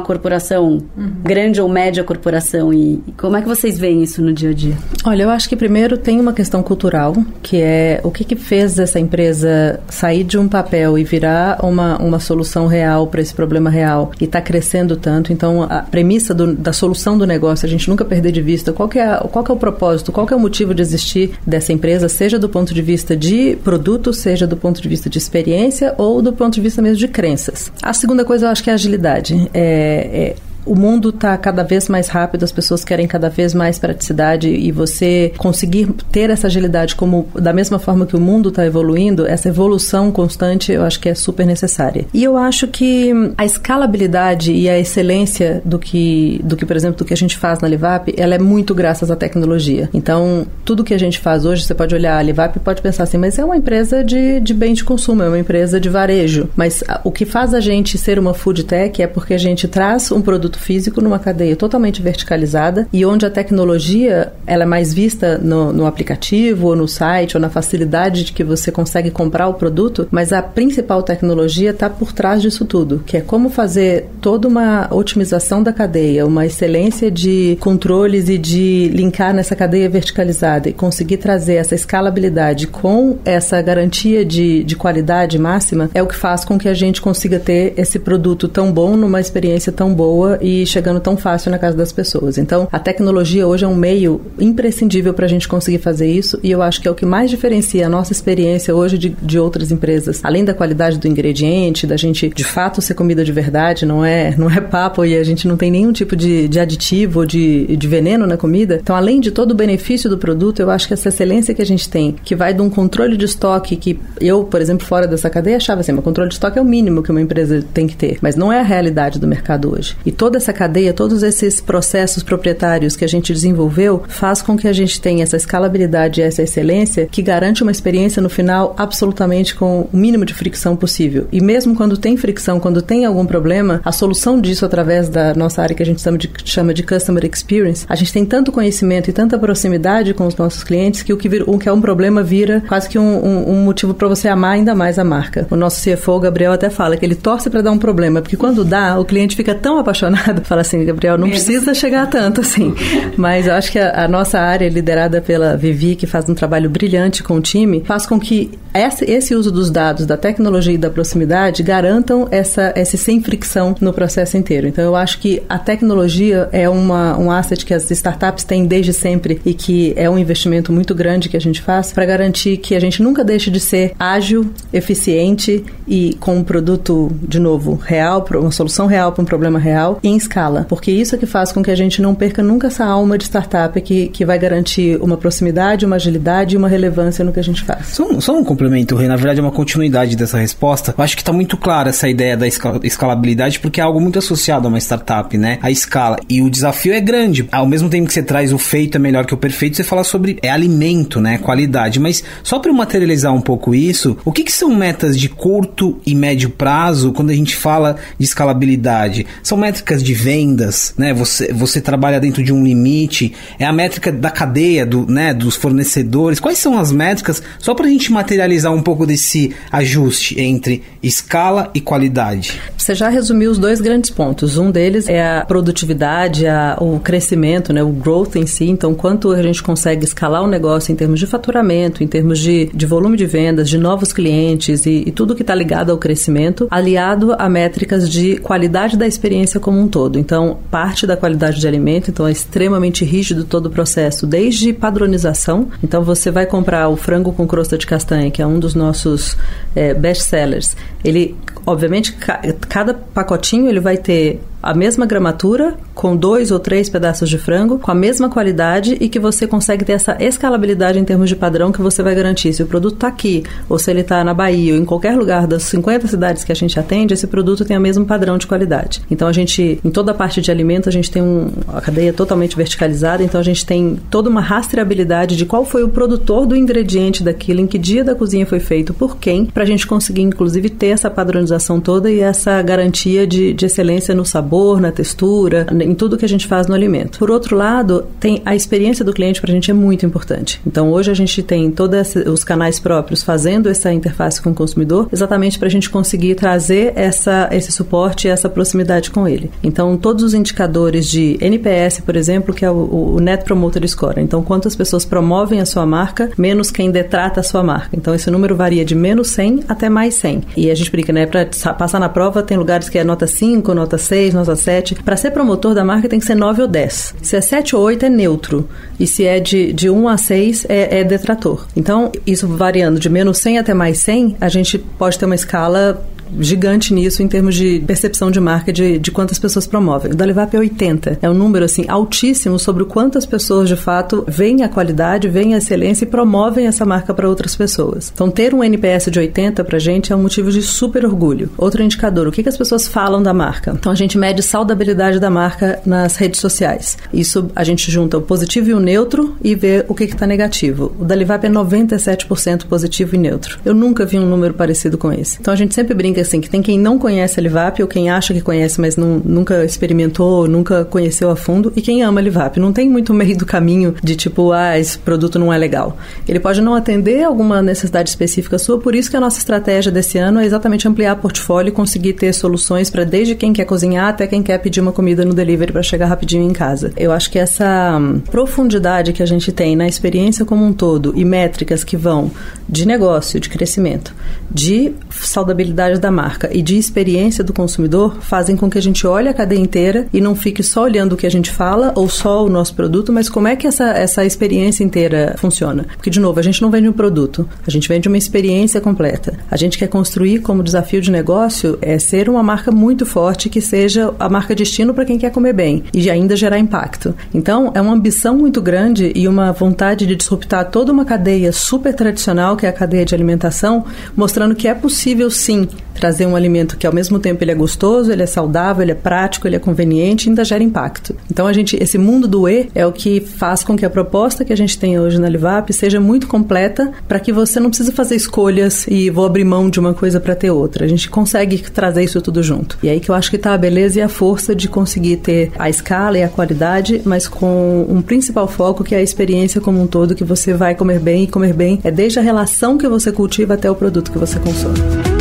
corporação 0.00 0.82
uhum. 0.96 1.12
grande 1.22 1.60
ou 1.60 1.68
média 1.68 2.02
corporação? 2.02 2.72
E 2.72 3.02
como 3.16 3.36
é 3.36 3.42
que 3.42 3.48
vocês 3.48 3.78
veem 3.78 4.02
isso 4.02 4.22
no 4.22 4.32
dia 4.32 4.50
a 4.50 4.54
dia? 4.54 4.76
Olha, 5.04 5.24
eu 5.24 5.30
acho 5.30 5.48
que 5.48 5.56
primeiro 5.56 5.96
tem 5.96 6.20
uma 6.20 6.32
questão 6.32 6.62
cultural, 6.62 7.14
que 7.42 7.60
é 7.60 8.00
o 8.02 8.10
que, 8.10 8.24
que 8.24 8.36
fez 8.36 8.78
essa 8.78 8.98
empresa 8.98 9.80
sair 9.88 10.24
de 10.24 10.38
um 10.38 10.48
papel 10.48 10.98
e 10.98 11.04
virar 11.04 11.64
uma, 11.64 11.98
uma 11.98 12.18
solução 12.18 12.66
real 12.66 13.06
para 13.06 13.20
esse 13.20 13.34
problema 13.34 13.70
real 13.70 14.10
e 14.20 14.24
está 14.24 14.40
crescendo 14.40 14.96
tanto. 14.96 15.32
Então, 15.32 15.62
a 15.62 15.82
premissa 15.82 16.23
do, 16.32 16.54
da 16.54 16.72
solução 16.72 17.18
do 17.18 17.26
negócio, 17.26 17.66
a 17.66 17.68
gente 17.68 17.88
nunca 17.90 18.04
perder 18.04 18.30
de 18.30 18.40
vista 18.40 18.72
qual, 18.72 18.88
que 18.88 18.98
é, 18.98 19.16
qual 19.30 19.44
que 19.44 19.50
é 19.50 19.54
o 19.54 19.58
propósito, 19.58 20.12
qual 20.12 20.26
que 20.26 20.32
é 20.32 20.36
o 20.36 20.40
motivo 20.40 20.72
de 20.72 20.80
existir 20.80 21.32
dessa 21.44 21.72
empresa, 21.72 22.08
seja 22.08 22.38
do 22.38 22.48
ponto 22.48 22.72
de 22.72 22.80
vista 22.80 23.16
de 23.16 23.56
produto, 23.64 24.12
seja 24.12 24.46
do 24.46 24.56
ponto 24.56 24.80
de 24.80 24.88
vista 24.88 25.10
de 25.10 25.18
experiência 25.18 25.94
ou 25.98 26.22
do 26.22 26.32
ponto 26.32 26.54
de 26.54 26.60
vista 26.60 26.80
mesmo 26.80 26.98
de 26.98 27.08
crenças. 27.08 27.72
A 27.82 27.92
segunda 27.92 28.24
coisa 28.24 28.46
eu 28.46 28.50
acho 28.50 28.62
que 28.62 28.70
é 28.70 28.72
a 28.72 28.74
agilidade. 28.74 29.50
É, 29.52 29.60
é, 29.62 30.36
o 30.64 30.74
mundo 30.74 31.10
está 31.10 31.36
cada 31.36 31.62
vez 31.62 31.88
mais 31.88 32.08
rápido, 32.08 32.44
as 32.44 32.52
pessoas 32.52 32.84
querem 32.84 33.06
cada 33.06 33.28
vez 33.28 33.54
mais 33.54 33.78
praticidade 33.78 34.48
e 34.48 34.70
você 34.72 35.32
conseguir 35.36 35.88
ter 36.10 36.30
essa 36.30 36.46
agilidade 36.46 36.94
como 36.94 37.28
da 37.34 37.52
mesma 37.52 37.78
forma 37.78 38.06
que 38.06 38.16
o 38.16 38.20
mundo 38.20 38.48
está 38.48 38.64
evoluindo, 38.64 39.26
essa 39.26 39.48
evolução 39.48 40.10
constante, 40.10 40.72
eu 40.72 40.82
acho 40.82 41.00
que 41.00 41.08
é 41.08 41.14
super 41.14 41.46
necessária. 41.46 42.06
E 42.12 42.22
eu 42.22 42.36
acho 42.36 42.68
que 42.68 43.12
a 43.36 43.44
escalabilidade 43.44 44.52
e 44.52 44.68
a 44.68 44.78
excelência 44.78 45.62
do 45.64 45.78
que, 45.78 46.40
do 46.44 46.56
que 46.56 46.66
por 46.66 46.76
exemplo, 46.76 46.98
do 46.98 47.04
que 47.04 47.14
a 47.14 47.16
gente 47.16 47.36
faz 47.36 47.60
na 47.60 47.68
Livap, 47.68 48.12
ela 48.16 48.34
é 48.34 48.38
muito 48.38 48.74
graças 48.74 49.10
à 49.10 49.16
tecnologia. 49.16 49.88
Então, 49.92 50.46
tudo 50.64 50.84
que 50.84 50.94
a 50.94 50.98
gente 50.98 51.18
faz 51.18 51.44
hoje, 51.44 51.64
você 51.64 51.74
pode 51.74 51.94
olhar 51.94 52.18
a 52.18 52.22
Livap 52.22 52.56
e 52.56 52.60
pode 52.60 52.82
pensar 52.82 53.04
assim, 53.04 53.18
mas 53.18 53.38
é 53.38 53.44
uma 53.44 53.56
empresa 53.56 54.02
de, 54.02 54.40
de 54.40 54.54
bem 54.54 54.74
de 54.74 54.84
consumo, 54.84 55.22
é 55.22 55.28
uma 55.28 55.38
empresa 55.38 55.78
de 55.80 55.88
varejo. 55.88 56.48
Mas 56.56 56.82
o 57.02 57.10
que 57.10 57.24
faz 57.24 57.54
a 57.54 57.60
gente 57.60 57.98
ser 57.98 58.18
uma 58.18 58.34
food 58.34 58.64
tech 58.64 59.00
é 59.02 59.06
porque 59.06 59.34
a 59.34 59.38
gente 59.38 59.68
traz 59.68 60.10
um 60.10 60.20
produto 60.20 60.53
produto 60.54 60.58
físico 60.58 61.00
numa 61.00 61.18
cadeia 61.18 61.56
totalmente 61.56 62.00
verticalizada 62.00 62.86
e 62.92 63.04
onde 63.04 63.26
a 63.26 63.30
tecnologia 63.30 64.32
ela 64.46 64.62
é 64.62 64.66
mais 64.66 64.94
vista 64.94 65.38
no, 65.38 65.72
no 65.72 65.86
aplicativo 65.86 66.68
ou 66.68 66.76
no 66.76 66.88
site 66.88 67.36
ou 67.36 67.40
na 67.40 67.50
facilidade 67.50 68.24
de 68.24 68.32
que 68.32 68.44
você 68.44 68.70
consegue 68.70 69.10
comprar 69.10 69.48
o 69.48 69.54
produto, 69.54 70.08
mas 70.10 70.32
a 70.32 70.40
principal 70.42 71.02
tecnologia 71.02 71.70
está 71.70 71.90
por 71.90 72.12
trás 72.12 72.40
disso 72.40 72.64
tudo, 72.64 73.02
que 73.04 73.16
é 73.16 73.20
como 73.20 73.50
fazer 73.50 74.08
toda 74.20 74.48
uma 74.48 74.88
otimização 74.90 75.62
da 75.62 75.72
cadeia, 75.72 76.26
uma 76.26 76.46
excelência 76.46 77.10
de 77.10 77.56
controles 77.60 78.28
e 78.28 78.38
de 78.38 78.88
linkar 78.92 79.34
nessa 79.34 79.56
cadeia 79.56 79.88
verticalizada 79.88 80.68
e 80.68 80.72
conseguir 80.72 81.18
trazer 81.18 81.54
essa 81.54 81.74
escalabilidade 81.74 82.66
com 82.66 83.18
essa 83.24 83.60
garantia 83.60 84.24
de, 84.24 84.62
de 84.64 84.76
qualidade 84.76 85.38
máxima 85.38 85.90
é 85.94 86.02
o 86.02 86.06
que 86.06 86.16
faz 86.16 86.44
com 86.44 86.58
que 86.58 86.68
a 86.68 86.74
gente 86.74 87.00
consiga 87.00 87.38
ter 87.38 87.74
esse 87.76 87.98
produto 87.98 88.48
tão 88.48 88.72
bom 88.72 88.96
numa 88.96 89.20
experiência 89.20 89.72
tão 89.72 89.92
boa 89.92 90.38
e 90.44 90.66
chegando 90.66 91.00
tão 91.00 91.16
fácil 91.16 91.50
na 91.50 91.58
casa 91.58 91.76
das 91.76 91.90
pessoas. 91.90 92.36
Então, 92.36 92.68
a 92.70 92.78
tecnologia 92.78 93.46
hoje 93.46 93.64
é 93.64 93.68
um 93.68 93.74
meio 93.74 94.20
imprescindível 94.38 95.14
para 95.14 95.24
a 95.24 95.28
gente 95.28 95.48
conseguir 95.48 95.78
fazer 95.78 96.10
isso 96.10 96.38
e 96.42 96.50
eu 96.50 96.62
acho 96.62 96.80
que 96.80 96.86
é 96.86 96.90
o 96.90 96.94
que 96.94 97.06
mais 97.06 97.30
diferencia 97.30 97.86
a 97.86 97.88
nossa 97.88 98.12
experiência 98.12 98.74
hoje 98.74 98.98
de, 98.98 99.08
de 99.08 99.38
outras 99.38 99.72
empresas. 99.72 100.20
Além 100.22 100.44
da 100.44 100.52
qualidade 100.52 100.98
do 100.98 101.08
ingrediente, 101.08 101.86
da 101.86 101.96
gente 101.96 102.28
de 102.28 102.44
fato 102.44 102.82
ser 102.82 102.94
comida 102.94 103.24
de 103.24 103.32
verdade, 103.32 103.86
não 103.86 104.04
é, 104.04 104.34
não 104.36 104.50
é 104.50 104.60
papo 104.60 105.04
e 105.04 105.16
a 105.16 105.24
gente 105.24 105.48
não 105.48 105.56
tem 105.56 105.70
nenhum 105.70 105.92
tipo 105.92 106.14
de, 106.14 106.46
de 106.48 106.60
aditivo 106.60 107.20
ou 107.20 107.26
de, 107.26 107.76
de 107.76 107.88
veneno 107.88 108.26
na 108.26 108.36
comida. 108.36 108.78
Então, 108.82 108.94
além 108.94 109.20
de 109.20 109.30
todo 109.30 109.52
o 109.52 109.54
benefício 109.54 110.10
do 110.10 110.18
produto, 110.18 110.60
eu 110.60 110.70
acho 110.70 110.86
que 110.86 110.94
essa 110.94 111.08
excelência 111.08 111.54
que 111.54 111.62
a 111.62 111.66
gente 111.66 111.88
tem, 111.88 112.16
que 112.22 112.34
vai 112.34 112.52
de 112.52 112.60
um 112.60 112.68
controle 112.68 113.16
de 113.16 113.24
estoque 113.24 113.76
que 113.76 113.98
eu, 114.20 114.44
por 114.44 114.60
exemplo, 114.60 114.86
fora 114.86 115.06
dessa 115.06 115.30
cadeia, 115.30 115.56
achava 115.56 115.80
assim, 115.80 115.92
o 115.92 116.02
controle 116.02 116.28
de 116.28 116.34
estoque 116.34 116.58
é 116.58 116.62
o 116.62 116.64
mínimo 116.64 117.02
que 117.02 117.10
uma 117.10 117.20
empresa 117.20 117.64
tem 117.72 117.86
que 117.86 117.96
ter, 117.96 118.18
mas 118.20 118.36
não 118.36 118.52
é 118.52 118.60
a 118.60 118.62
realidade 118.62 119.18
do 119.18 119.26
mercado 119.26 119.72
hoje. 119.72 119.96
E 120.04 120.12
toda 120.12 120.33
essa 120.36 120.52
cadeia, 120.52 120.92
todos 120.92 121.22
esses 121.22 121.60
processos 121.60 122.22
proprietários 122.22 122.96
que 122.96 123.04
a 123.04 123.08
gente 123.08 123.32
desenvolveu, 123.32 124.02
faz 124.08 124.42
com 124.42 124.56
que 124.56 124.68
a 124.68 124.72
gente 124.72 125.00
tenha 125.00 125.22
essa 125.22 125.36
escalabilidade 125.36 126.20
e 126.20 126.24
essa 126.24 126.42
excelência 126.42 127.06
que 127.10 127.22
garante 127.22 127.62
uma 127.62 127.72
experiência 127.72 128.22
no 128.22 128.28
final 128.28 128.74
absolutamente 128.76 129.54
com 129.54 129.88
o 129.92 129.96
mínimo 129.96 130.24
de 130.24 130.34
fricção 130.34 130.76
possível. 130.76 131.26
E 131.32 131.40
mesmo 131.40 131.74
quando 131.74 131.96
tem 131.96 132.16
fricção, 132.16 132.60
quando 132.60 132.82
tem 132.82 133.04
algum 133.04 133.26
problema, 133.26 133.80
a 133.84 133.92
solução 133.92 134.40
disso 134.40 134.64
através 134.64 135.08
da 135.08 135.34
nossa 135.34 135.62
área 135.62 135.74
que 135.74 135.82
a 135.82 135.86
gente 135.86 136.00
chama 136.00 136.18
de, 136.18 136.30
chama 136.44 136.74
de 136.74 136.82
Customer 136.82 137.24
Experience, 137.24 137.86
a 137.88 137.94
gente 137.94 138.12
tem 138.12 138.24
tanto 138.24 138.52
conhecimento 138.52 139.10
e 139.10 139.12
tanta 139.12 139.38
proximidade 139.38 140.14
com 140.14 140.26
os 140.26 140.36
nossos 140.36 140.64
clientes 140.64 141.02
que 141.02 141.12
o 141.12 141.16
que, 141.16 141.28
vir, 141.28 141.44
o 141.46 141.58
que 141.58 141.68
é 141.68 141.72
um 141.72 141.80
problema 141.80 142.22
vira 142.22 142.62
quase 142.68 142.88
que 142.88 142.98
um, 142.98 143.24
um, 143.24 143.50
um 143.52 143.64
motivo 143.64 143.94
para 143.94 144.08
você 144.08 144.28
amar 144.28 144.52
ainda 144.52 144.74
mais 144.74 144.98
a 144.98 145.04
marca. 145.04 145.46
O 145.50 145.56
nosso 145.56 145.82
CFO, 145.82 146.18
Gabriel, 146.20 146.52
até 146.52 146.70
fala 146.70 146.96
que 146.96 147.04
ele 147.04 147.14
torce 147.14 147.50
para 147.50 147.62
dar 147.62 147.70
um 147.70 147.78
problema, 147.78 148.20
porque 148.20 148.36
quando 148.36 148.64
dá, 148.64 148.98
o 148.98 149.04
cliente 149.04 149.36
fica 149.36 149.54
tão 149.54 149.78
apaixonado 149.78 150.23
fala 150.44 150.60
assim, 150.60 150.84
Gabriel, 150.84 151.18
não 151.18 151.28
precisa 151.28 151.74
chegar 151.74 152.08
tanto 152.08 152.40
assim. 152.40 152.74
Mas 153.16 153.46
eu 153.46 153.54
acho 153.54 153.72
que 153.72 153.78
a, 153.78 154.04
a, 154.04 154.08
nossa 154.08 154.38
área, 154.38 154.68
liderada 154.68 155.20
pela 155.20 155.56
Vivi, 155.56 155.94
que 155.96 156.06
faz 156.06 156.28
um 156.28 156.34
trabalho 156.34 156.70
brilhante 156.70 157.22
com 157.22 157.36
o 157.36 157.40
time, 157.40 157.82
faz 157.86 158.06
com 158.06 158.18
que 158.18 158.50
esse, 158.74 159.04
esse 159.04 159.34
uso 159.34 159.52
dos 159.52 159.70
dados, 159.70 160.04
da 160.04 160.16
tecnologia 160.16 160.74
e 160.74 160.78
da 160.78 160.90
proximidade 160.90 161.62
garantam 161.62 162.26
essa, 162.30 162.72
essa 162.74 162.96
sem 162.96 163.22
fricção 163.22 163.74
no 163.80 163.92
processo 163.92 164.36
inteiro. 164.36 164.66
Então 164.66 164.82
eu 164.82 164.96
acho 164.96 165.18
que 165.18 165.42
a 165.48 165.58
tecnologia 165.58 166.48
é 166.52 166.68
uma, 166.68 167.16
um 167.16 167.30
asset 167.30 167.64
que 167.64 167.72
as 167.72 167.88
startups 167.90 168.44
têm 168.44 168.66
desde 168.66 168.92
sempre 168.92 169.40
e 169.44 169.54
que 169.54 169.92
é 169.96 170.10
um 170.10 170.18
investimento 170.18 170.72
muito 170.72 170.94
grande 170.94 171.28
que 171.28 171.36
a 171.36 171.40
gente 171.40 171.62
faz 171.62 171.92
para 171.92 172.04
garantir 172.04 172.56
que 172.56 172.74
a 172.74 172.80
gente 172.80 173.02
nunca 173.02 173.22
deixe 173.22 173.50
de 173.50 173.60
ser 173.60 173.92
ágil, 173.98 174.50
eficiente 174.72 175.64
e 175.86 176.16
com 176.18 176.36
um 176.36 176.44
produto, 176.44 177.10
de 177.22 177.38
novo, 177.38 177.74
real, 177.74 178.26
uma 178.34 178.50
solução 178.50 178.86
real 178.86 179.12
para 179.12 179.22
um 179.22 179.26
problema 179.26 179.58
real 179.58 179.98
em 180.04 180.16
escala, 180.16 180.66
porque 180.68 180.90
isso 180.90 181.14
é 181.14 181.18
que 181.18 181.26
faz 181.26 181.50
com 181.50 181.62
que 181.62 181.70
a 181.70 181.74
gente 181.74 182.00
não 182.02 182.14
perca 182.14 182.42
nunca 182.42 182.66
essa 182.66 182.84
alma 182.84 183.16
de 183.16 183.24
startup 183.24 183.80
que, 183.80 184.08
que 184.08 184.24
vai 184.24 184.38
garantir 184.38 185.00
uma 185.00 185.16
proximidade, 185.16 185.86
uma 185.86 185.96
agilidade 185.96 186.54
e 186.54 186.58
uma 186.58 186.68
relevância 186.68 187.24
no 187.24 187.32
que 187.32 187.40
a 187.40 187.44
gente 187.44 187.62
faz. 187.64 187.88
Só, 187.88 188.20
só 188.20 188.38
um 188.38 188.44
complemento, 188.44 188.96
Rê, 188.96 189.08
na 189.08 189.16
verdade 189.16 189.40
é 189.40 189.42
uma 189.42 189.50
continuidade 189.50 190.16
dessa 190.16 190.38
resposta. 190.38 190.94
Eu 190.96 191.02
acho 191.02 191.16
que 191.16 191.22
está 191.22 191.32
muito 191.32 191.56
clara 191.56 191.90
essa 191.90 192.08
ideia 192.08 192.36
da 192.36 192.46
escalabilidade, 192.46 193.60
porque 193.60 193.80
é 193.80 193.84
algo 193.84 194.00
muito 194.00 194.18
associado 194.18 194.66
a 194.66 194.68
uma 194.68 194.78
startup, 194.78 195.36
né? 195.38 195.58
A 195.62 195.70
escala. 195.70 196.18
E 196.28 196.42
o 196.42 196.50
desafio 196.50 196.92
é 196.92 197.00
grande. 197.00 197.48
Ao 197.50 197.66
mesmo 197.66 197.88
tempo 197.88 198.06
que 198.06 198.14
você 198.14 198.22
traz 198.22 198.52
o 198.52 198.58
feito 198.58 198.96
é 198.96 198.98
melhor 198.98 199.24
que 199.24 199.34
o 199.34 199.36
perfeito, 199.36 199.76
você 199.76 199.84
fala 199.84 200.04
sobre 200.04 200.38
é 200.42 200.50
alimento, 200.50 201.20
né? 201.20 201.38
Qualidade. 201.38 201.98
Mas 201.98 202.22
só 202.42 202.58
para 202.58 202.72
materializar 202.72 203.32
um 203.32 203.40
pouco 203.40 203.74
isso, 203.74 204.16
o 204.24 204.32
que, 204.32 204.44
que 204.44 204.52
são 204.52 204.74
metas 204.74 205.18
de 205.18 205.28
curto 205.28 205.98
e 206.04 206.14
médio 206.14 206.50
prazo 206.50 207.12
quando 207.12 207.30
a 207.30 207.34
gente 207.34 207.56
fala 207.56 207.96
de 208.18 208.24
escalabilidade? 208.24 209.26
São 209.42 209.56
métricas 209.58 209.93
métricas 209.94 210.02
de 210.02 210.14
vendas, 210.14 210.94
né? 210.96 211.12
Você, 211.14 211.52
você 211.52 211.80
trabalha 211.80 212.18
dentro 212.18 212.42
de 212.42 212.52
um 212.52 212.64
limite, 212.64 213.32
é 213.58 213.64
a 213.64 213.72
métrica 213.72 214.10
da 214.10 214.30
cadeia, 214.30 214.84
do, 214.84 215.06
né, 215.06 215.32
dos 215.32 215.54
fornecedores. 215.56 216.40
Quais 216.40 216.58
são 216.58 216.78
as 216.78 216.90
métricas? 216.90 217.42
Só 217.58 217.74
para 217.74 217.86
a 217.86 217.88
gente 217.88 218.10
materializar 218.10 218.72
um 218.72 218.82
pouco 218.82 219.06
desse 219.06 219.54
ajuste 219.70 220.40
entre 220.40 220.82
escala 221.02 221.70
e 221.74 221.80
qualidade. 221.80 222.60
Você 222.76 222.94
já 222.94 223.08
resumiu 223.08 223.50
os 223.50 223.58
dois 223.58 223.80
grandes 223.80 224.10
pontos. 224.10 224.56
Um 224.56 224.70
deles 224.70 225.08
é 225.08 225.38
a 225.38 225.44
produtividade, 225.46 226.46
a, 226.46 226.76
o 226.80 226.98
crescimento, 226.98 227.72
né, 227.72 227.82
o 227.82 227.90
growth 227.90 228.36
em 228.36 228.46
si. 228.46 228.64
Então, 228.64 228.94
quanto 228.94 229.30
a 229.32 229.42
gente 229.42 229.62
consegue 229.62 230.04
escalar 230.04 230.42
o 230.42 230.46
negócio 230.46 230.92
em 230.92 230.96
termos 230.96 231.20
de 231.20 231.26
faturamento, 231.26 232.02
em 232.02 232.06
termos 232.06 232.38
de, 232.38 232.70
de 232.74 232.86
volume 232.86 233.16
de 233.16 233.26
vendas, 233.26 233.68
de 233.68 233.78
novos 233.78 234.12
clientes 234.12 234.86
e, 234.86 235.04
e 235.06 235.12
tudo 235.12 235.34
que 235.34 235.42
está 235.42 235.54
ligado 235.54 235.90
ao 235.90 235.98
crescimento, 235.98 236.66
aliado 236.70 237.34
a 237.38 237.48
métricas 237.48 238.08
de 238.08 238.36
qualidade 238.36 238.96
da 238.96 239.06
experiência 239.06 239.60
como 239.60 239.80
um 239.80 239.83
todo. 239.88 240.18
Então, 240.18 240.58
parte 240.70 241.06
da 241.06 241.16
qualidade 241.16 241.60
de 241.60 241.66
alimento, 241.66 242.10
então 242.10 242.26
é 242.26 242.32
extremamente 242.32 243.04
rígido 243.04 243.44
todo 243.44 243.66
o 243.66 243.70
processo, 243.70 244.26
desde 244.26 244.72
padronização. 244.72 245.68
Então, 245.82 246.02
você 246.02 246.30
vai 246.30 246.46
comprar 246.46 246.88
o 246.88 246.96
frango 246.96 247.32
com 247.32 247.46
crosta 247.46 247.78
de 247.78 247.86
castanha, 247.86 248.30
que 248.30 248.42
é 248.42 248.46
um 248.46 248.58
dos 248.58 248.74
nossos 248.74 249.36
é, 249.74 249.94
best 249.94 250.24
sellers. 250.24 250.76
Ele, 251.04 251.36
obviamente, 251.66 252.12
ca 252.12 252.40
cada 252.68 252.94
pacotinho 252.94 253.68
ele 253.68 253.80
vai 253.80 253.96
ter 253.96 254.40
a 254.64 254.72
mesma 254.72 255.04
gramatura, 255.04 255.74
com 255.94 256.16
dois 256.16 256.50
ou 256.50 256.58
três 256.58 256.88
pedaços 256.88 257.28
de 257.28 257.36
frango, 257.36 257.78
com 257.78 257.90
a 257.90 257.94
mesma 257.94 258.30
qualidade 258.30 258.96
e 258.98 259.10
que 259.10 259.18
você 259.18 259.46
consegue 259.46 259.84
ter 259.84 259.92
essa 259.92 260.16
escalabilidade 260.18 260.98
em 260.98 261.04
termos 261.04 261.28
de 261.28 261.36
padrão 261.36 261.70
que 261.70 261.82
você 261.82 262.02
vai 262.02 262.14
garantir. 262.14 262.54
Se 262.54 262.62
o 262.62 262.66
produto 262.66 262.94
está 262.94 263.08
aqui, 263.08 263.44
ou 263.68 263.78
se 263.78 263.90
ele 263.90 264.00
está 264.00 264.24
na 264.24 264.32
Bahia, 264.32 264.72
ou 264.72 264.80
em 264.80 264.84
qualquer 264.86 265.16
lugar 265.18 265.46
das 265.46 265.64
50 265.64 266.06
cidades 266.08 266.44
que 266.44 266.50
a 266.50 266.54
gente 266.54 266.80
atende, 266.80 267.12
esse 267.12 267.26
produto 267.26 267.62
tem 267.62 267.76
o 267.76 267.80
mesmo 267.80 268.06
padrão 268.06 268.38
de 268.38 268.46
qualidade. 268.46 269.02
Então 269.10 269.28
a 269.28 269.32
gente, 269.32 269.78
em 269.84 269.90
toda 269.90 270.12
a 270.12 270.14
parte 270.14 270.40
de 270.40 270.50
alimento, 270.50 270.88
a 270.88 270.92
gente 270.92 271.10
tem 271.10 271.22
um, 271.22 271.50
cadeia 271.82 272.12
totalmente 272.14 272.56
verticalizada, 272.56 273.22
então 273.22 273.38
a 273.38 273.44
gente 273.44 273.66
tem 273.66 273.98
toda 274.10 274.30
uma 274.30 274.40
rastreabilidade 274.40 275.36
de 275.36 275.44
qual 275.44 275.66
foi 275.66 275.82
o 275.82 275.90
produtor 275.90 276.46
do 276.46 276.56
ingrediente 276.56 277.22
daquilo, 277.22 277.60
em 277.60 277.66
que 277.66 277.76
dia 277.76 278.02
da 278.02 278.14
cozinha 278.14 278.46
foi 278.46 278.60
feito, 278.60 278.94
por 278.94 279.18
quem, 279.18 279.44
para 279.44 279.62
a 279.62 279.66
gente 279.66 279.86
conseguir, 279.86 280.22
inclusive, 280.22 280.70
ter 280.70 280.88
essa 280.88 281.10
padronização 281.10 281.80
toda 281.80 282.10
e 282.10 282.20
essa 282.20 282.62
garantia 282.62 283.26
de, 283.26 283.52
de 283.52 283.66
excelência 283.66 284.14
no 284.14 284.24
sabor 284.24 284.53
sabor, 284.54 284.80
na 284.80 284.92
textura, 284.92 285.66
em 285.72 285.94
tudo 285.94 286.16
que 286.16 286.24
a 286.24 286.28
gente 286.28 286.46
faz 286.46 286.66
no 286.66 286.74
alimento. 286.74 287.18
Por 287.18 287.30
outro 287.30 287.56
lado, 287.56 288.06
tem 288.20 288.40
a 288.44 288.54
experiência 288.54 289.04
do 289.04 289.12
cliente 289.12 289.40
para 289.40 289.50
a 289.50 289.54
gente 289.54 289.70
é 289.70 289.74
muito 289.74 290.06
importante. 290.06 290.60
Então, 290.66 290.92
hoje 290.92 291.10
a 291.10 291.14
gente 291.14 291.42
tem 291.42 291.70
todos 291.70 292.14
os 292.14 292.44
canais 292.44 292.78
próprios 292.78 293.22
fazendo 293.22 293.68
essa 293.68 293.92
interface 293.92 294.40
com 294.40 294.50
o 294.50 294.54
consumidor, 294.54 295.08
exatamente 295.12 295.58
para 295.58 295.66
a 295.66 295.70
gente 295.70 295.90
conseguir 295.90 296.34
trazer 296.36 296.92
essa, 296.94 297.48
esse 297.52 297.72
suporte 297.72 298.28
e 298.28 298.30
essa 298.30 298.48
proximidade 298.48 299.10
com 299.10 299.26
ele. 299.26 299.50
Então, 299.62 299.96
todos 299.96 300.22
os 300.22 300.34
indicadores 300.34 301.06
de 301.08 301.36
NPS, 301.40 302.00
por 302.00 302.16
exemplo, 302.16 302.54
que 302.54 302.64
é 302.64 302.70
o, 302.70 303.14
o 303.16 303.20
Net 303.20 303.44
Promoter 303.44 303.86
Score. 303.88 304.20
Então, 304.20 304.42
quantas 304.42 304.76
pessoas 304.76 305.04
promovem 305.04 305.60
a 305.60 305.66
sua 305.66 305.84
marca, 305.84 306.30
menos 306.38 306.70
quem 306.70 306.90
detrata 306.90 307.40
a 307.40 307.42
sua 307.42 307.62
marca. 307.62 307.90
Então, 307.92 308.14
esse 308.14 308.30
número 308.30 308.54
varia 308.54 308.84
de 308.84 308.94
menos 308.94 309.28
100 309.28 309.64
até 309.68 309.88
mais 309.88 310.14
100. 310.14 310.42
E 310.56 310.70
a 310.70 310.74
gente 310.74 310.90
brinca, 310.90 311.12
né? 311.12 311.26
Para 311.26 311.46
passar 311.74 311.98
na 311.98 312.08
prova, 312.08 312.42
tem 312.42 312.56
lugares 312.56 312.88
que 312.88 312.98
é 312.98 313.04
nota 313.04 313.26
5, 313.26 313.74
nota 313.74 313.98
6, 313.98 314.34
nota 314.34 314.43
7. 314.44 314.96
Para 314.96 315.16
ser 315.16 315.30
promotor 315.30 315.74
da 315.74 315.84
marca, 315.84 316.08
tem 316.08 316.18
que 316.18 316.24
ser 316.26 316.34
9 316.34 316.62
ou 316.62 316.68
10. 316.68 317.14
Se 317.22 317.36
é 317.36 317.40
7 317.40 317.76
ou 317.76 317.82
8, 317.82 318.06
é 318.06 318.08
neutro. 318.08 318.68
E 318.98 319.06
se 319.06 319.24
é 319.24 319.40
de, 319.40 319.72
de 319.72 319.88
1 319.88 320.08
a 320.08 320.16
6, 320.16 320.66
é, 320.68 321.00
é 321.00 321.04
detrator. 321.04 321.66
Então, 321.76 322.12
isso 322.26 322.46
variando 322.46 323.00
de 323.00 323.08
menos 323.08 323.38
100 323.38 323.58
até 323.58 323.74
mais 323.74 323.98
100, 323.98 324.36
a 324.40 324.48
gente 324.48 324.78
pode 324.78 325.18
ter 325.18 325.26
uma 325.26 325.34
escala 325.34 326.04
gigante 326.38 326.92
nisso 326.92 327.22
em 327.22 327.28
termos 327.28 327.54
de 327.54 327.82
percepção 327.86 328.30
de 328.30 328.40
marca 328.40 328.72
de, 328.72 328.98
de 328.98 329.10
quantas 329.10 329.38
pessoas 329.38 329.66
promovem. 329.66 330.12
O 330.12 330.16
da 330.16 330.24
Levap 330.24 330.54
é 330.54 330.58
80. 330.58 331.18
É 331.22 331.30
um 331.30 331.34
número 331.34 331.64
assim 331.64 331.84
altíssimo 331.88 332.58
sobre 332.58 332.82
o 332.82 332.86
quantas 332.86 333.26
pessoas 333.26 333.68
de 333.68 333.76
fato 333.76 334.24
veem 334.26 334.62
a 334.62 334.68
qualidade, 334.68 335.28
veem 335.28 335.54
a 335.54 335.58
excelência 335.58 336.04
e 336.04 336.08
promovem 336.08 336.66
essa 336.66 336.84
marca 336.84 337.14
para 337.14 337.28
outras 337.28 337.54
pessoas. 337.54 338.10
Então 338.12 338.30
ter 338.30 338.54
um 338.54 338.62
NPS 338.62 339.10
de 339.10 339.18
80 339.18 339.64
pra 339.64 339.78
gente 339.78 340.12
é 340.12 340.16
um 340.16 340.22
motivo 340.22 340.50
de 340.50 340.62
super 340.62 341.04
orgulho. 341.04 341.50
Outro 341.56 341.82
indicador, 341.82 342.26
o 342.26 342.32
que, 342.32 342.42
que 342.42 342.48
as 342.48 342.56
pessoas 342.56 342.88
falam 342.88 343.22
da 343.22 343.32
marca? 343.32 343.72
Então 343.78 343.92
a 343.92 343.94
gente 343.94 344.18
mede 344.18 344.42
saudabilidade 344.42 345.20
da 345.20 345.30
marca 345.30 345.80
nas 345.84 346.16
redes 346.16 346.40
sociais. 346.40 346.98
Isso 347.12 347.50
a 347.54 347.64
gente 347.64 347.90
junta 347.90 348.18
o 348.18 348.22
positivo 348.22 348.70
e 348.70 348.74
o 348.74 348.80
neutro 348.80 349.36
e 349.42 349.54
vê 349.54 349.84
o 349.88 349.94
que 349.94 350.04
está 350.04 350.26
negativo. 350.26 350.92
O 350.98 351.04
da 351.04 351.14
Livap 351.14 351.44
é 351.46 351.50
97% 351.50 352.66
positivo 352.66 353.14
e 353.14 353.18
neutro. 353.18 353.58
Eu 353.64 353.74
nunca 353.74 354.04
vi 354.04 354.18
um 354.18 354.26
número 354.26 354.54
parecido 354.54 354.98
com 354.98 355.12
esse. 355.12 355.38
Então 355.40 355.52
a 355.52 355.56
gente 355.56 355.74
sempre 355.74 355.94
brinca 355.94 356.23
assim, 356.24 356.40
que 356.40 356.50
tem 356.50 356.62
quem 356.62 356.78
não 356.78 356.98
conhece 356.98 357.38
a 357.38 357.42
Livap 357.42 357.80
ou 357.80 357.88
quem 357.88 358.10
acha 358.10 358.34
que 358.34 358.40
conhece, 358.40 358.80
mas 358.80 358.96
não, 358.96 359.20
nunca 359.24 359.64
experimentou, 359.64 360.48
nunca 360.48 360.84
conheceu 360.84 361.30
a 361.30 361.36
fundo, 361.36 361.72
e 361.76 361.80
quem 361.80 362.02
ama 362.02 362.20
a 362.20 362.22
Livap. 362.22 362.58
Não 362.58 362.72
tem 362.72 362.88
muito 362.88 363.14
meio 363.14 363.36
do 363.36 363.46
caminho 363.46 363.94
de 364.02 364.16
tipo, 364.16 364.52
ah, 364.52 364.78
esse 364.78 364.98
produto 364.98 365.38
não 365.38 365.52
é 365.52 365.58
legal. 365.58 365.96
Ele 366.28 366.40
pode 366.40 366.60
não 366.60 366.74
atender 366.74 367.22
alguma 367.22 367.62
necessidade 367.62 368.08
específica 368.10 368.58
sua, 368.58 368.78
por 368.78 368.94
isso 368.94 369.10
que 369.10 369.16
a 369.16 369.20
nossa 369.20 369.38
estratégia 369.38 369.92
desse 369.92 370.18
ano 370.18 370.40
é 370.40 370.44
exatamente 370.44 370.88
ampliar 370.88 371.16
portfólio 371.16 371.68
e 371.68 371.72
conseguir 371.72 372.14
ter 372.14 372.32
soluções 372.32 372.90
para 372.90 373.04
desde 373.04 373.34
quem 373.34 373.52
quer 373.52 373.64
cozinhar 373.64 374.08
até 374.08 374.26
quem 374.26 374.42
quer 374.42 374.58
pedir 374.58 374.80
uma 374.80 374.92
comida 374.92 375.24
no 375.24 375.34
delivery 375.34 375.72
para 375.72 375.82
chegar 375.82 376.06
rapidinho 376.06 376.48
em 376.48 376.52
casa. 376.52 376.92
Eu 376.96 377.12
acho 377.12 377.30
que 377.30 377.38
essa 377.38 377.98
hum, 377.98 378.20
profundidade 378.20 379.12
que 379.12 379.22
a 379.22 379.26
gente 379.26 379.52
tem 379.52 379.76
na 379.76 379.86
experiência 379.86 380.44
como 380.44 380.64
um 380.64 380.72
todo 380.72 381.12
e 381.16 381.24
métricas 381.24 381.84
que 381.84 381.96
vão 381.96 382.30
de 382.68 382.86
negócio, 382.86 383.38
de 383.38 383.48
crescimento, 383.48 384.14
de 384.50 384.92
saudabilidade 385.10 386.00
da 386.00 386.10
marca 386.14 386.48
e 386.50 386.62
de 386.62 386.78
experiência 386.78 387.44
do 387.44 387.52
consumidor 387.52 388.22
fazem 388.22 388.56
com 388.56 388.70
que 388.70 388.78
a 388.78 388.82
gente 388.82 389.06
olhe 389.06 389.28
a 389.28 389.34
cadeia 389.34 389.60
inteira 389.60 390.06
e 390.12 390.20
não 390.20 390.34
fique 390.34 390.62
só 390.62 390.84
olhando 390.84 391.12
o 391.12 391.16
que 391.16 391.26
a 391.26 391.30
gente 391.30 391.50
fala 391.50 391.92
ou 391.94 392.08
só 392.08 392.44
o 392.44 392.48
nosso 392.48 392.74
produto, 392.74 393.12
mas 393.12 393.28
como 393.28 393.48
é 393.48 393.56
que 393.56 393.66
essa, 393.66 393.90
essa 393.90 394.24
experiência 394.24 394.82
inteira 394.82 395.34
funciona. 395.36 395.84
Porque, 395.96 396.08
de 396.08 396.20
novo, 396.20 396.40
a 396.40 396.42
gente 396.42 396.62
não 396.62 396.70
vende 396.70 396.88
um 396.88 396.92
produto, 396.92 397.46
a 397.66 397.70
gente 397.70 397.88
vende 397.88 398.08
uma 398.08 398.16
experiência 398.16 398.80
completa. 398.80 399.34
A 399.50 399.56
gente 399.56 399.76
quer 399.76 399.88
construir 399.88 400.38
como 400.38 400.62
desafio 400.62 401.00
de 401.00 401.10
negócio 401.10 401.78
é 401.82 401.98
ser 401.98 402.28
uma 402.28 402.42
marca 402.42 402.70
muito 402.70 403.04
forte 403.04 403.50
que 403.50 403.60
seja 403.60 404.14
a 404.18 404.28
marca 404.28 404.54
destino 404.54 404.94
para 404.94 405.04
quem 405.04 405.18
quer 405.18 405.30
comer 405.30 405.52
bem 405.52 405.84
e 405.92 406.08
ainda 406.08 406.36
gerar 406.36 406.58
impacto. 406.58 407.14
Então, 407.32 407.72
é 407.74 407.80
uma 407.80 407.92
ambição 407.92 408.36
muito 408.36 408.62
grande 408.62 409.12
e 409.14 409.26
uma 409.26 409.52
vontade 409.52 410.06
de 410.06 410.16
disruptar 410.16 410.70
toda 410.70 410.92
uma 410.92 411.04
cadeia 411.04 411.52
super 411.52 411.94
tradicional, 411.94 412.56
que 412.56 412.66
é 412.66 412.68
a 412.68 412.72
cadeia 412.72 413.04
de 413.04 413.14
alimentação, 413.14 413.84
mostrando 414.16 414.54
que 414.54 414.68
é 414.68 414.74
possível 414.74 415.30
sim 415.30 415.68
trazer 415.94 416.26
um 416.26 416.36
alimento 416.36 416.76
que 416.76 416.86
ao 416.86 416.92
mesmo 416.92 417.18
tempo 417.18 417.42
ele 417.42 417.52
é 417.52 417.54
gostoso, 417.54 418.12
ele 418.12 418.22
é 418.22 418.26
saudável, 418.26 418.82
ele 418.82 418.92
é 418.92 418.96
prático, 418.96 419.46
ele 419.46 419.56
é 419.56 419.58
conveniente 419.58 420.26
e 420.26 420.28
ainda 420.28 420.44
gera 420.44 420.62
impacto. 420.62 421.14
Então 421.30 421.46
a 421.46 421.52
gente, 421.52 421.76
esse 421.80 421.96
mundo 421.96 422.28
do 422.28 422.48
E 422.48 422.68
é 422.74 422.86
o 422.86 422.92
que 422.92 423.20
faz 423.20 423.64
com 423.64 423.76
que 423.76 423.86
a 423.86 423.90
proposta 423.90 424.44
que 424.44 424.52
a 424.52 424.56
gente 424.56 424.78
tem 424.78 424.98
hoje 424.98 425.18
na 425.18 425.28
Livap 425.28 425.72
seja 425.72 426.00
muito 426.00 426.26
completa 426.26 426.92
para 427.08 427.20
que 427.20 427.32
você 427.32 427.60
não 427.60 427.70
precise 427.70 427.92
fazer 427.92 428.16
escolhas 428.16 428.86
e 428.88 429.10
vou 429.10 429.24
abrir 429.24 429.44
mão 429.44 429.70
de 429.70 429.80
uma 429.80 429.94
coisa 429.94 430.20
para 430.20 430.34
ter 430.34 430.50
outra. 430.50 430.84
A 430.84 430.88
gente 430.88 431.08
consegue 431.08 431.58
trazer 431.70 432.02
isso 432.02 432.20
tudo 432.20 432.42
junto. 432.42 432.78
E 432.82 432.88
aí 432.88 433.00
que 433.00 433.10
eu 433.10 433.14
acho 433.14 433.30
que 433.30 433.36
está 433.36 433.54
a 433.54 433.58
beleza 433.58 433.98
e 433.98 434.02
a 434.02 434.08
força 434.08 434.54
de 434.54 434.68
conseguir 434.68 435.16
ter 435.18 435.52
a 435.58 435.70
escala 435.70 436.18
e 436.18 436.22
a 436.22 436.28
qualidade, 436.28 437.00
mas 437.04 437.28
com 437.28 437.86
um 437.88 438.02
principal 438.02 438.48
foco 438.48 438.84
que 438.84 438.94
é 438.94 438.98
a 438.98 439.02
experiência 439.02 439.60
como 439.60 439.80
um 439.80 439.86
todo 439.86 440.14
que 440.14 440.24
você 440.24 440.52
vai 440.52 440.74
comer 440.74 440.98
bem 440.98 441.24
e 441.24 441.26
comer 441.26 441.54
bem 441.54 441.80
é 441.84 441.90
desde 441.90 442.18
a 442.18 442.22
relação 442.22 442.76
que 442.76 442.88
você 442.88 443.12
cultiva 443.12 443.54
até 443.54 443.70
o 443.70 443.74
produto 443.74 444.10
que 444.10 444.18
você 444.18 444.38
consome. 444.38 445.13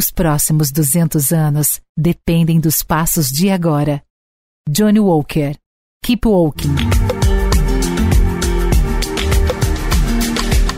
Os 0.00 0.10
próximos 0.10 0.72
200 0.72 1.30
anos 1.30 1.78
dependem 1.94 2.58
dos 2.58 2.82
passos 2.82 3.28
de 3.28 3.50
agora. 3.50 4.02
Johnny 4.66 4.98
Walker. 4.98 5.54
Keep 6.02 6.26
Walking. 6.26 6.74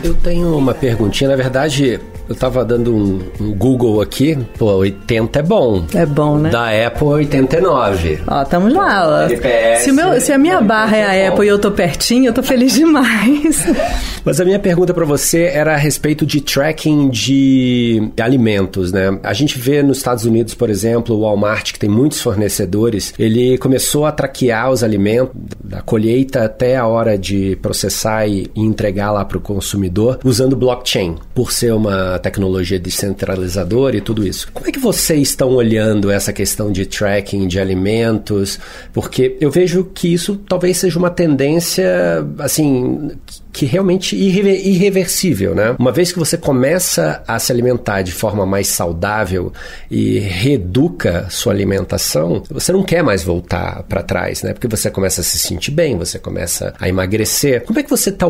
Eu 0.03 0.13
tenho 0.15 0.57
uma 0.57 0.73
perguntinha, 0.73 1.29
na 1.29 1.37
verdade, 1.37 2.01
eu 2.27 2.35
tava 2.35 2.63
dando 2.63 2.95
um, 2.95 3.19
um, 3.39 3.53
Google 3.53 4.01
aqui, 4.01 4.37
pô, 4.57 4.73
80 4.75 5.39
é 5.39 5.43
bom. 5.43 5.85
É 5.93 6.05
bom, 6.05 6.37
né? 6.37 6.49
Da 6.49 6.69
Apple, 6.87 7.07
89. 7.07 8.19
Ó, 8.27 8.45
tamo 8.45 8.73
lá, 8.73 9.25
ó. 9.25 9.77
Se, 9.77 9.91
meu, 9.91 10.19
se 10.19 10.31
a 10.31 10.37
minha 10.37 10.61
barra 10.61 10.97
é 10.97 11.27
a 11.27 11.29
Apple 11.29 11.45
e 11.45 11.49
eu 11.49 11.59
tô 11.59 11.71
pertinho, 11.71 12.27
eu 12.27 12.33
tô 12.33 12.41
feliz 12.41 12.73
demais. 12.73 13.65
Mas 14.23 14.39
a 14.39 14.45
minha 14.45 14.59
pergunta 14.59 14.93
para 14.93 15.05
você 15.05 15.43
era 15.43 15.73
a 15.73 15.77
respeito 15.77 16.25
de 16.25 16.39
tracking 16.39 17.09
de 17.09 18.09
alimentos, 18.19 18.91
né? 18.91 19.19
A 19.21 19.33
gente 19.33 19.59
vê 19.59 19.83
nos 19.83 19.97
Estados 19.97 20.25
Unidos, 20.25 20.53
por 20.53 20.69
exemplo, 20.69 21.15
o 21.15 21.21
Walmart, 21.21 21.73
que 21.73 21.79
tem 21.79 21.89
muitos 21.89 22.21
fornecedores, 22.21 23.13
ele 23.19 23.57
começou 23.57 24.05
a 24.05 24.11
traquear 24.11 24.71
os 24.71 24.83
alimentos 24.83 25.35
da 25.63 25.81
colheita 25.81 26.43
até 26.43 26.77
a 26.77 26.87
hora 26.87 27.17
de 27.17 27.57
processar 27.61 28.27
e 28.27 28.49
entregar 28.55 29.11
lá 29.11 29.25
para 29.25 29.37
o 29.37 29.41
consumidor 29.41 30.19
usando 30.23 30.55
blockchain, 30.55 31.15
por 31.33 31.51
ser 31.51 31.73
uma 31.73 32.12
tecnologia 32.19 32.79
descentralizadora 32.79 33.97
e 33.97 34.01
tudo 34.01 34.25
isso. 34.25 34.51
Como 34.53 34.67
é 34.67 34.71
que 34.71 34.79
vocês 34.79 35.29
estão 35.29 35.49
olhando 35.49 36.11
essa 36.11 36.33
questão 36.33 36.71
de 36.71 36.85
tracking 36.85 37.47
de 37.47 37.59
alimentos? 37.59 38.59
Porque 38.91 39.37
eu 39.39 39.51
vejo 39.51 39.85
que 39.93 40.13
isso 40.13 40.35
talvez 40.47 40.77
seja 40.77 40.97
uma 40.99 41.09
tendência, 41.09 42.25
assim, 42.39 43.11
que 43.53 43.65
realmente 43.65 44.15
irre 44.15 44.43
irreversível, 44.63 45.53
né? 45.53 45.75
Uma 45.77 45.91
vez 45.91 46.11
que 46.11 46.17
você 46.17 46.35
começa 46.35 47.23
a 47.27 47.37
se 47.37 47.51
alimentar 47.51 48.01
de 48.01 48.11
forma 48.11 48.45
mais 48.45 48.67
saudável 48.67 49.53
e 49.89 50.17
reeduca 50.19 51.27
sua 51.29 51.53
alimentação, 51.53 52.41
você 52.49 52.71
não 52.71 52.83
quer 52.83 53.03
mais 53.03 53.23
voltar 53.23 53.83
para 53.83 54.01
trás, 54.01 54.41
né? 54.41 54.53
Porque 54.53 54.67
você 54.67 54.89
começa 54.89 55.21
a 55.21 55.23
se 55.23 55.37
sentir 55.37 55.71
bem, 55.71 55.97
você 55.97 56.17
começa 56.17 56.73
a 56.79 56.89
emagrecer. 56.89 57.63
Como 57.63 57.77
é 57.77 57.83
que 57.83 57.89
você 57.89 58.09
está 58.09 58.25